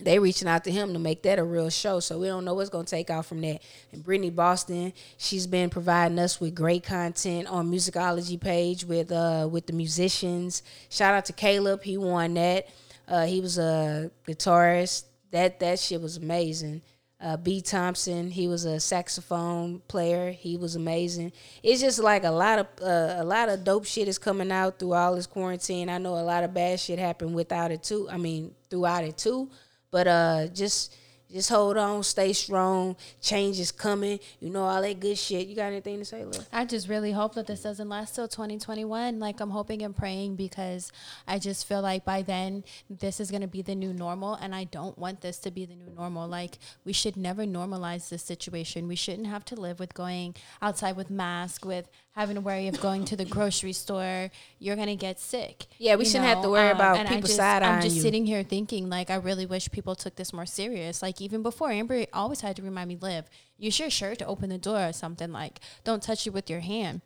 they 0.01 0.19
reaching 0.19 0.49
out 0.49 0.65
to 0.65 0.71
him 0.71 0.93
to 0.93 0.99
make 0.99 1.23
that 1.23 1.39
a 1.39 1.45
real 1.45 1.71
show. 1.71 2.01
So 2.01 2.19
we 2.19 2.27
don't 2.27 2.45
know 2.45 2.55
what's 2.55 2.71
gonna 2.71 2.85
take 2.85 3.11
out 3.11 3.27
from 3.27 3.41
that. 3.41 3.63
And 3.93 4.05
Brittany 4.05 4.31
Boston, 4.31 4.93
she's 5.17 5.47
been 5.47 5.71
providing 5.71 6.19
us 6.19 6.41
with 6.41 6.55
great 6.55 6.85
content 6.85 7.49
on 7.49 7.71
Musicology 7.71 8.41
page 8.41 8.85
with 8.85 9.11
uh 9.11 9.49
with 9.51 9.67
the 9.67 9.73
musicians. 9.73 10.63
Shout 10.91 11.15
out 11.15 11.25
to 11.27 11.33
Caleb, 11.33 11.83
he 11.83 11.97
won 11.97 12.35
that. 12.35 12.69
Uh, 13.09 13.25
he 13.25 13.41
was 13.41 13.59
a 13.59 14.11
guitarist. 14.27 15.05
That 15.31 15.61
that 15.61 15.79
shit 15.79 16.01
was 16.01 16.17
amazing. 16.17 16.83
Uh, 17.19 17.37
B. 17.39 17.63
Thompson, 17.63 18.31
he 18.31 18.47
was 18.47 18.67
a 18.67 18.79
saxophone 18.79 19.81
player. 19.89 20.33
He 20.33 20.59
was 20.59 20.77
amazing. 20.77 21.33
It's 21.63 21.81
just 21.81 21.99
like 21.99 22.25
a 22.25 22.31
lot 22.31 22.59
of 22.59 22.67
uh, 22.83 23.23
a 23.23 23.25
lot 23.25 23.49
of 23.49 23.65
dope 23.65 23.87
shit 23.87 24.07
is 24.07 24.19
coming 24.19 24.53
out 24.53 24.79
through 24.79 24.93
all 24.93 25.15
this 25.15 25.27
quarantine. 25.27 25.89
I 25.89 25.97
know 25.97 26.19
a 26.19 26.21
lot 26.21 26.45
of 26.45 26.53
bad 26.53 26.79
shit 26.79 26.99
happened 26.99 27.35
without 27.35 27.71
it 27.71 27.83
too. 27.83 28.07
I 28.11 28.19
mean, 28.19 28.55
throughout 28.69 29.05
it 29.05 29.17
too. 29.17 29.51
But 29.97 30.07
uh, 30.09 30.47
just 30.49 30.95
just 31.33 31.49
hold 31.49 31.79
on, 31.79 32.03
stay 32.03 32.35
strong. 32.35 32.97
Change 33.23 33.59
is 33.59 33.73
coming. 33.73 34.21
You 34.41 34.51
know 34.51 34.65
all 34.65 34.83
that 34.83 35.01
good 35.01 35.17
shit. 35.17 35.47
You 35.47 35.57
got 35.57 35.69
anything 35.73 35.99
to 36.01 36.05
say, 36.05 36.23
Lil? 36.23 36.45
I 36.53 36.67
just 36.67 36.87
really 36.87 37.13
hope 37.13 37.35
that 37.37 37.47
this 37.47 37.63
doesn't 37.63 37.89
last 37.89 38.15
till 38.15 38.29
2021. 38.29 39.19
Like 39.19 39.41
I'm 39.41 39.49
hoping 39.49 39.81
and 39.81 39.97
praying 39.97 40.37
because 40.37 40.93
I 41.27 41.39
just 41.39 41.67
feel 41.67 41.81
like 41.81 42.05
by 42.05 42.21
then 42.21 42.63
this 42.91 43.21
is 43.21 43.31
to 43.31 43.47
be 43.47 43.63
the 43.63 43.75
new 43.75 43.95
normal 43.95 44.35
and 44.35 44.55
I 44.55 44.65
don't 44.65 44.99
want 44.99 45.23
this 45.23 45.39
to 45.39 45.51
be 45.51 45.65
the 45.65 45.75
new 45.75 45.91
normal. 45.97 46.29
Like 46.29 46.59
we 46.85 46.93
should 46.93 47.17
never 47.17 47.45
normalize 47.45 48.11
this 48.11 48.23
situation. 48.23 48.89
We 48.89 48.97
shouldn't 48.97 49.29
have 49.29 49.47
to 49.47 49.55
live 49.55 49.81
with 49.81 49.95
going 49.95 50.35
outside 50.61 50.95
with 50.95 51.09
mask 51.09 51.65
with 51.65 51.89
having 52.17 52.35
to 52.35 52.41
worry 52.41 52.67
of 52.67 52.81
going 52.81 53.05
to 53.05 53.15
the 53.15 53.27
grocery 53.27 53.75
store. 53.75 54.31
You're 54.59 54.75
to 54.75 54.97
get 54.97 55.21
sick. 55.21 55.67
Yeah, 55.79 55.97
we 55.97 56.07
shouldn't 56.07 56.25
have 56.25 56.43
to 56.43 56.49
worry 56.49 56.71
about 56.71 56.95
um, 56.95 57.01
and 57.01 57.09
I 57.09 57.13
people 57.13 57.27
just- 57.29 57.37
side-eyeing 57.37 57.75
I'm 57.77 57.83
just 57.83 57.97
you. 57.97 58.03
sitting 58.03 58.25
here 58.25 58.43
thinking 58.43 58.89
like 58.89 59.11
I 59.11 59.17
really 59.17 59.45
wish 59.47 59.71
people 59.71 59.95
took 59.95 60.17
this 60.17 60.33
more 60.33 60.47
serious. 60.47 61.03
Like 61.03 61.21
even 61.21 61.43
before 61.43 61.71
Amber 61.71 62.07
always 62.13 62.41
had 62.41 62.57
to 62.57 62.63
remind 62.63 62.89
me, 62.89 62.97
"Liv, 63.01 63.27
use 63.59 63.79
your 63.79 63.91
shirt 63.91 64.19
to 64.21 64.27
open 64.27 64.49
the 64.49 64.59
door 64.59 64.89
or 64.89 64.93
something. 64.93 65.31
Like 65.31 65.61
don't 65.85 66.03
touch 66.03 66.27
it 66.27 66.31
with 66.31 66.49
your 66.49 66.61
hand. 66.61 67.03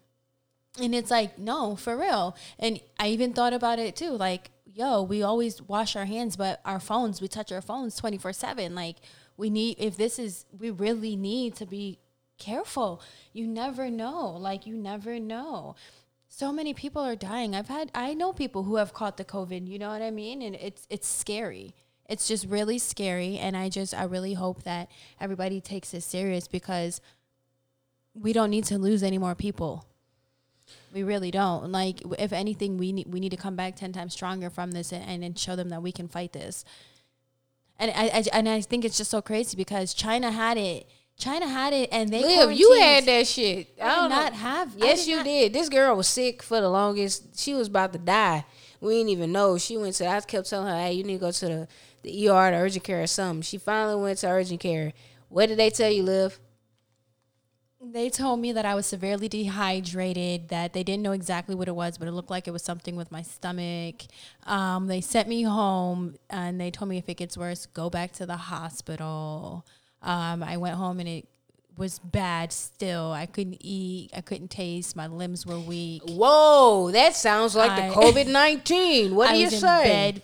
And 0.81 0.95
it's 0.95 1.11
like, 1.11 1.37
no, 1.37 1.75
for 1.75 1.97
real. 1.97 2.37
And 2.59 2.81
I 2.99 3.09
even 3.09 3.33
thought 3.33 3.53
about 3.53 3.81
it 3.81 3.97
too. 3.97 4.11
Like, 4.13 4.53
yo, 4.65 5.03
we 5.03 5.21
always 5.21 5.61
wash 5.61 5.97
our 5.97 6.05
hands, 6.05 6.37
but 6.37 6.61
our 6.65 6.79
phones, 6.79 7.21
we 7.21 7.27
touch 7.27 7.51
our 7.51 7.61
phones 7.61 7.97
24 7.97 8.33
7. 8.33 8.73
Like, 8.77 8.97
we 9.37 9.51
need, 9.51 9.79
if 9.81 9.97
this 9.97 10.17
is, 10.21 10.45
we 10.57 10.71
really 10.71 11.17
need 11.17 11.57
to 11.57 11.67
be 11.67 11.99
careful. 12.41 13.01
You 13.33 13.47
never 13.47 13.89
know. 13.89 14.31
Like, 14.31 14.67
you 14.67 14.77
never 14.77 15.21
know. 15.21 15.77
So 16.29 16.51
many 16.51 16.75
people 16.75 17.03
are 17.03 17.15
dying. 17.15 17.55
I've 17.55 17.69
had, 17.69 17.93
I 17.95 18.15
know 18.15 18.33
people 18.33 18.65
who 18.65 18.77
have 18.77 18.93
caught 18.93 19.17
the 19.17 19.25
COVID, 19.25 19.69
you 19.69 19.79
know 19.79 19.91
what 19.91 20.03
I 20.03 20.11
mean? 20.11 20.43
And 20.43 20.57
it's, 20.57 20.87
it's 20.91 21.07
scary. 21.07 21.75
It's 22.09 22.27
just 22.27 22.47
really 22.47 22.79
scary. 22.79 23.39
And 23.39 23.57
I 23.57 23.69
just, 23.69 23.95
I 23.95 24.05
really 24.05 24.35
hope 24.35 24.65
that 24.65 24.91
everybody 25.21 25.61
takes 25.61 25.95
it 25.95 26.03
serious 26.03 26.49
because 26.49 27.01
we 28.15 28.33
don't 28.33 28.51
need 28.51 28.65
to 28.65 28.79
lose 28.79 29.05
any 29.05 29.19
more 29.19 29.37
people. 29.37 29.87
We 30.93 31.03
really 31.03 31.31
don't. 31.31 31.71
Like, 31.71 32.03
if 32.19 32.33
anything, 32.33 32.77
we 32.77 32.93
need 32.93 33.13
we 33.13 33.21
need 33.21 33.31
to 33.31 33.37
come 33.37 33.57
back 33.57 33.77
ten 33.77 33.93
times 33.93 34.13
stronger 34.13 34.51
from 34.51 34.73
this 34.73 34.93
and, 34.93 35.25
and 35.25 35.39
show 35.39 35.57
them 35.57 35.69
that 35.69 35.83
we 35.83 35.93
can 35.93 36.09
fight 36.09 36.33
this. 36.33 36.65
And 37.79 37.91
I, 37.93 38.07
I 38.07 38.25
and 38.33 38.49
I 38.49 38.61
think 38.61 38.85
it's 38.85 38.97
just 38.97 39.11
so 39.11 39.23
crazy 39.23 39.57
because 39.57 39.95
China 39.95 40.31
had 40.31 40.57
it. 40.57 40.89
China 41.21 41.47
had 41.47 41.73
it, 41.73 41.89
and 41.93 42.11
they 42.11 42.23
Liv, 42.23 42.53
you 42.59 42.67
quarantined. 42.69 42.95
had 42.95 43.05
that 43.07 43.27
shit. 43.27 43.69
I 43.81 43.85
I 43.85 43.89
did 43.89 43.95
don't 44.01 44.09
not 44.11 44.33
know. 44.33 44.39
have. 44.39 44.75
Yes, 44.77 44.99
did 45.05 45.11
you 45.11 45.17
not- 45.17 45.25
did. 45.27 45.53
This 45.53 45.69
girl 45.69 45.95
was 45.97 46.09
sick 46.09 46.43
for 46.43 46.61
the 46.61 46.69
longest. 46.71 47.39
She 47.39 47.55
was 47.55 47.69
about 47.69 47.93
to 47.93 47.99
die. 47.99 48.45
We 48.81 48.95
didn't 48.95 49.11
even 49.11 49.31
know. 49.33 49.59
She 49.59 49.77
went 49.77 49.95
to. 49.97 50.07
I 50.09 50.21
kept 50.23 50.49
telling 50.49 50.69
her, 50.69 50.75
"Hey, 50.81 50.95
you 50.95 51.05
need 51.05 51.15
to 51.15 51.19
go 51.21 51.31
to 51.31 51.47
the 51.47 51.69
the 52.03 52.29
ER, 52.29 52.51
the 52.51 52.57
urgent 52.57 52.83
care, 52.85 53.03
or 53.03 53.07
something." 53.07 53.43
She 53.43 53.59
finally 53.59 54.03
went 54.03 54.19
to 54.21 54.29
urgent 54.29 54.61
care. 54.61 54.93
What 55.29 55.47
did 55.47 55.59
they 55.59 55.71
tell 55.71 55.91
you, 55.91 56.03
Liv? 56.03 56.41
They 57.83 58.11
told 58.11 58.41
me 58.41 58.53
that 58.53 58.67
I 58.67 58.75
was 58.75 58.85
severely 58.85 59.27
dehydrated, 59.27 60.49
that 60.49 60.75
they 60.75 60.83
didn't 60.83 61.03
know 61.03 61.13
exactly 61.13 61.55
what 61.55 61.67
it 61.67 61.75
was, 61.75 61.97
but 61.97 62.09
it 62.09 62.13
looked 62.13 62.29
like 62.31 62.47
it 62.47 62.51
was 62.51 62.63
something 62.63 62.95
with 62.95 63.11
my 63.11 63.23
stomach. 63.23 64.03
Um, 64.45 64.87
they 64.87 65.01
sent 65.01 65.29
me 65.31 65.45
home 65.45 66.17
and 66.29 66.61
they 66.61 66.71
told 66.71 66.91
me 66.91 66.99
if 66.99 67.09
it 67.09 67.17
gets 67.17 67.39
worse, 67.39 67.65
go 67.65 67.89
back 67.89 68.13
to 68.13 68.27
the 68.27 68.37
hospital. 68.37 69.65
Um, 70.03 70.43
I 70.43 70.57
went 70.57 70.77
home 70.77 71.01
and 71.01 71.09
it 71.09 71.29
was 71.77 71.99
bad 71.99 72.53
still. 72.53 73.11
I 73.13 73.27
couldn't 73.27 73.59
eat, 73.61 74.11
I 74.15 74.21
couldn't 74.21 74.51
taste, 74.51 74.97
my 74.97 75.07
limbs 75.07 75.47
were 75.47 75.59
weak. 75.59 76.03
Whoa, 76.07 76.91
that 76.93 77.15
sounds 77.17 77.55
like 77.55 77.71
I- 77.71 77.89
the 77.89 77.95
COVID 77.95 78.27
nineteen. 78.29 79.15
What 79.15 79.29
I 79.31 79.33
do 79.33 79.39
you 79.39 79.45
was 79.47 79.55
in 79.55 79.61
say? 79.61 79.85
bed. 79.85 80.23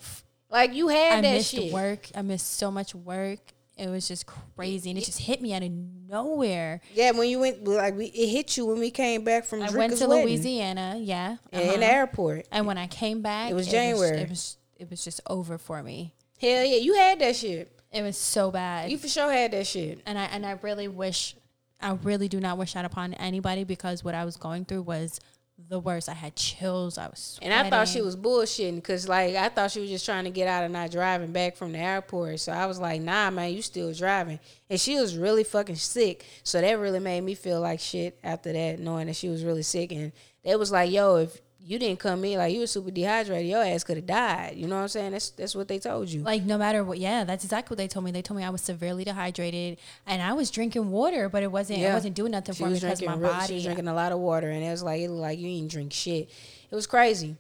Like 0.51 0.75
you 0.75 0.89
had 0.89 1.19
I 1.19 1.21
that 1.23 1.33
missed 1.35 1.51
shit. 1.55 1.73
work. 1.73 2.09
I 2.15 2.23
missed 2.23 2.55
so 2.55 2.71
much 2.71 2.95
work. 2.95 3.41
It 3.77 3.91
was 3.91 4.09
just 4.09 4.25
crazy. 4.27 4.89
And 4.91 4.99
it 4.99 5.05
just 5.05 5.19
hit 5.19 5.43
me 5.43 5.53
out 5.53 5.63
of 5.63 5.71
nowhere. 5.71 6.81
Yeah, 6.95 7.11
when 7.11 7.29
you 7.29 7.41
went, 7.41 7.67
like 7.67 7.95
we, 7.95 8.07
it 8.07 8.29
hit 8.29 8.57
you 8.57 8.65
when 8.65 8.79
we 8.79 8.91
came 8.91 9.23
back 9.23 9.45
from 9.45 9.63
I 9.63 9.71
went 9.71 9.95
to 9.99 10.09
wedding 10.09 10.25
Louisiana, 10.25 10.97
yeah. 10.99 11.37
in 11.53 11.61
the 11.61 11.75
uh-huh. 11.75 11.83
airport. 11.83 12.47
And 12.51 12.67
when 12.67 12.79
I 12.79 12.87
came 12.87 13.21
back, 13.21 13.51
It 13.51 13.55
was 13.55 13.69
It 13.69 13.73
January. 13.73 14.13
was, 14.13 14.21
it 14.21 14.29
was 14.31 14.57
it 14.79 14.91
was 14.91 15.05
just 15.05 15.21
over 15.29 15.59
for 15.59 15.83
me. 15.83 16.15
Hell 16.41 16.65
yeah, 16.65 16.77
you 16.77 16.95
had 16.95 17.19
that 17.19 17.37
shit. 17.37 17.76
It 17.93 18.03
was 18.03 18.17
so 18.17 18.51
bad. 18.51 18.91
You 18.91 18.99
for 18.99 19.09
sure 19.09 19.31
had 19.31 19.53
that 19.53 19.67
shit. 19.67 20.01
and 20.07 20.19
I 20.19 20.25
and 20.25 20.45
I 20.45 20.59
really 20.63 20.89
wish 20.89 21.37
I 21.81 21.93
really 22.03 22.29
do 22.29 22.41
not 22.41 22.59
wish 22.59 22.75
that 22.75 22.85
upon 22.85 23.15
anybody 23.15 23.65
because 23.65 24.03
what 24.03 24.15
I 24.15 24.25
was 24.25 24.37
going 24.37 24.65
through 24.65 24.83
was 24.83 25.21
the 25.69 25.79
worst. 25.79 26.09
I 26.09 26.13
had 26.13 26.37
chills. 26.37 26.99
I 26.99 27.07
was 27.09 27.39
And 27.43 27.53
I 27.53 27.69
thought 27.71 27.89
she 27.89 28.03
was 28.03 28.17
bullshitting 28.17 28.77
because, 28.77 29.09
like, 29.09 29.35
I 29.37 29.49
thought 29.49 29.71
she 29.71 29.81
was 29.81 29.91
just 29.91 30.05
trying 30.05 30.25
to 30.25 30.31
get 30.31 30.49
out 30.49 30.65
of 30.65 30.71
not 30.71 30.91
driving 30.91 31.33
back 31.33 31.57
from 31.57 31.73
the 31.73 31.79
airport. 31.79 32.41
So 32.41 32.53
I 32.53 32.67
was 32.67 32.79
like, 32.79 33.01
nah, 33.01 33.31
man, 33.31 33.53
you 33.55 33.63
still 33.63 33.93
driving. 33.93 34.39
And 34.69 34.79
she 34.79 34.97
was 34.97 35.17
really 35.17 35.45
fucking 35.45 35.77
sick. 35.77 36.27
So 36.43 36.61
that 36.61 36.79
really 36.79 37.01
made 37.01 37.23
me 37.23 37.35
feel 37.35 37.61
like 37.61 37.81
shit 37.81 38.19
after 38.23 38.53
that, 38.53 38.81
knowing 38.81 39.07
that 39.07 39.17
she 39.17 39.29
was 39.29 39.45
really 39.45 39.63
sick. 39.63 39.93
And 39.93 40.13
they 40.45 40.57
was 40.57 40.71
like, 40.71 40.91
yo, 40.91 41.17
if 41.17 41.41
you 41.69 41.79
didn't 41.81 41.99
come 41.99 42.25
in, 42.25 42.39
like, 42.39 42.55
you 42.55 42.61
were 42.61 42.67
super 42.69 42.93
dehydrated, 42.93 43.51
your 43.51 43.65
ass 43.65 43.83
could 43.83 43.97
have 43.97 44.07
died. 44.07 44.55
You 44.57 44.69
know 44.69 44.77
what 44.77 44.83
I'm 44.83 44.89
saying? 44.89 45.11
That's 45.13 45.31
that's 45.31 45.55
what 45.57 45.67
they 45.67 45.79
told 45.81 46.09
you. 46.09 46.23
like 46.23 46.45
no 46.45 46.57
matter 46.57 46.85
what. 46.85 46.99
Yeah, 46.99 47.25
that's 47.25 47.43
exactly 47.45 47.75
what 47.75 47.79
they 47.79 47.89
told 47.89 48.05
me. 48.05 48.13
They 48.13 48.23
told 48.23 48.39
me 48.39 48.45
I 48.45 48.51
was 48.51 48.61
severely 48.63 49.03
dehydrated, 49.05 49.79
and 50.07 50.23
I 50.23 50.33
was 50.35 50.51
drinking 50.51 50.91
water, 50.91 51.29
but 51.29 51.43
it 51.43 51.51
wasn't. 51.51 51.81
Yeah. 51.81 51.91
It 51.91 51.95
wasn't 51.95 52.15
doing 52.15 52.31
nothing 52.33 52.55
She 52.55 52.63
for 52.63 52.71
me 52.71 52.79
because 52.79 53.03
my 53.03 53.15
real- 53.17 53.41
She 53.41 53.55
was 53.55 53.65
drinking 53.65 53.89
a 53.89 53.95
lot 53.95 54.13
of 54.13 54.19
water, 54.21 54.49
and 54.49 54.63
it 54.65 54.71
was 54.71 54.83
like, 54.83 55.01
it 55.01 55.09
looked 55.09 55.21
like 55.23 55.39
you 55.39 55.49
ain't 55.49 55.71
drink 55.71 55.93
shit. 55.93 56.31
It 56.71 56.75
was 56.75 56.87
crazy. 56.87 57.37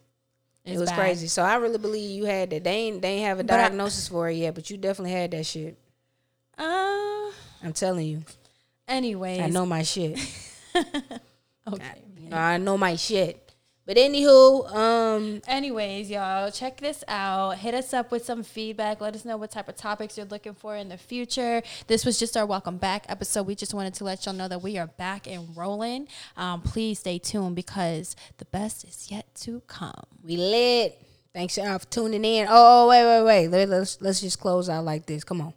It's 0.64 0.76
it 0.76 0.80
was 0.80 0.90
bad. 0.90 0.98
crazy. 0.98 1.28
So 1.28 1.42
I 1.42 1.54
really 1.56 1.78
believe 1.78 2.10
you 2.10 2.24
had 2.24 2.50
that. 2.50 2.64
They 2.64 2.72
ain't 2.74 3.00
they 3.02 3.08
ain't 3.18 3.26
have 3.26 3.38
a 3.38 3.44
But 3.44 3.60
I- 3.60 3.68
diagnosis 3.68 4.08
for 4.08 4.28
it 4.28 4.34
yet, 4.34 4.54
but 4.56 4.68
you 4.70 4.76
definitely 4.76 5.12
had 5.12 5.30
that 5.30 5.46
shit. 5.46 5.76
Uh, 6.58 7.30
I'm 7.62 7.72
telling 7.74 8.06
you. 8.08 8.22
anyways, 8.88 9.40
I 9.40 9.46
know 9.48 9.66
my 9.66 9.82
shit. 9.84 10.18
Okay. 11.68 11.82
I 12.32 12.58
know 12.58 12.78
my 12.78 12.94
shit. 12.96 13.45
But 13.86 13.96
anywho, 13.98 14.74
um, 14.74 15.40
Anyways, 15.46 16.10
y'all, 16.10 16.50
check 16.50 16.80
this 16.80 17.04
out. 17.06 17.58
Hit 17.58 17.72
us 17.72 17.94
up 17.94 18.10
with 18.10 18.24
some 18.24 18.42
feedback. 18.42 19.00
Let 19.00 19.14
us 19.14 19.24
know 19.24 19.36
what 19.36 19.52
type 19.52 19.68
of 19.68 19.76
topics 19.76 20.16
you're 20.16 20.26
looking 20.26 20.54
for 20.54 20.74
in 20.76 20.88
the 20.88 20.98
future. 20.98 21.62
This 21.86 22.04
was 22.04 22.18
just 22.18 22.36
our 22.36 22.44
welcome 22.44 22.78
back 22.78 23.06
episode. 23.08 23.46
We 23.46 23.54
just 23.54 23.74
wanted 23.74 23.94
to 23.94 24.04
let 24.04 24.26
y'all 24.26 24.34
know 24.34 24.48
that 24.48 24.60
we 24.60 24.76
are 24.76 24.88
back 24.88 25.28
and 25.28 25.56
rolling. 25.56 26.08
Um, 26.36 26.62
please 26.62 26.98
stay 26.98 27.18
tuned 27.18 27.54
because 27.54 28.16
the 28.38 28.44
best 28.46 28.82
is 28.84 29.08
yet 29.08 29.32
to 29.42 29.62
come. 29.68 30.02
we 30.24 30.36
lit. 30.36 31.00
Thanks 31.32 31.56
y'all 31.56 31.78
for 31.78 31.86
tuning 31.86 32.24
in. 32.24 32.48
Oh, 32.50 32.88
wait, 32.88 33.04
wait, 33.04 33.22
wait. 33.22 33.48
Let, 33.48 33.68
let's 33.68 34.00
let's 34.00 34.20
just 34.20 34.40
close 34.40 34.68
out 34.68 34.84
like 34.84 35.06
this. 35.06 35.22
Come 35.22 35.42
on. 35.42 35.52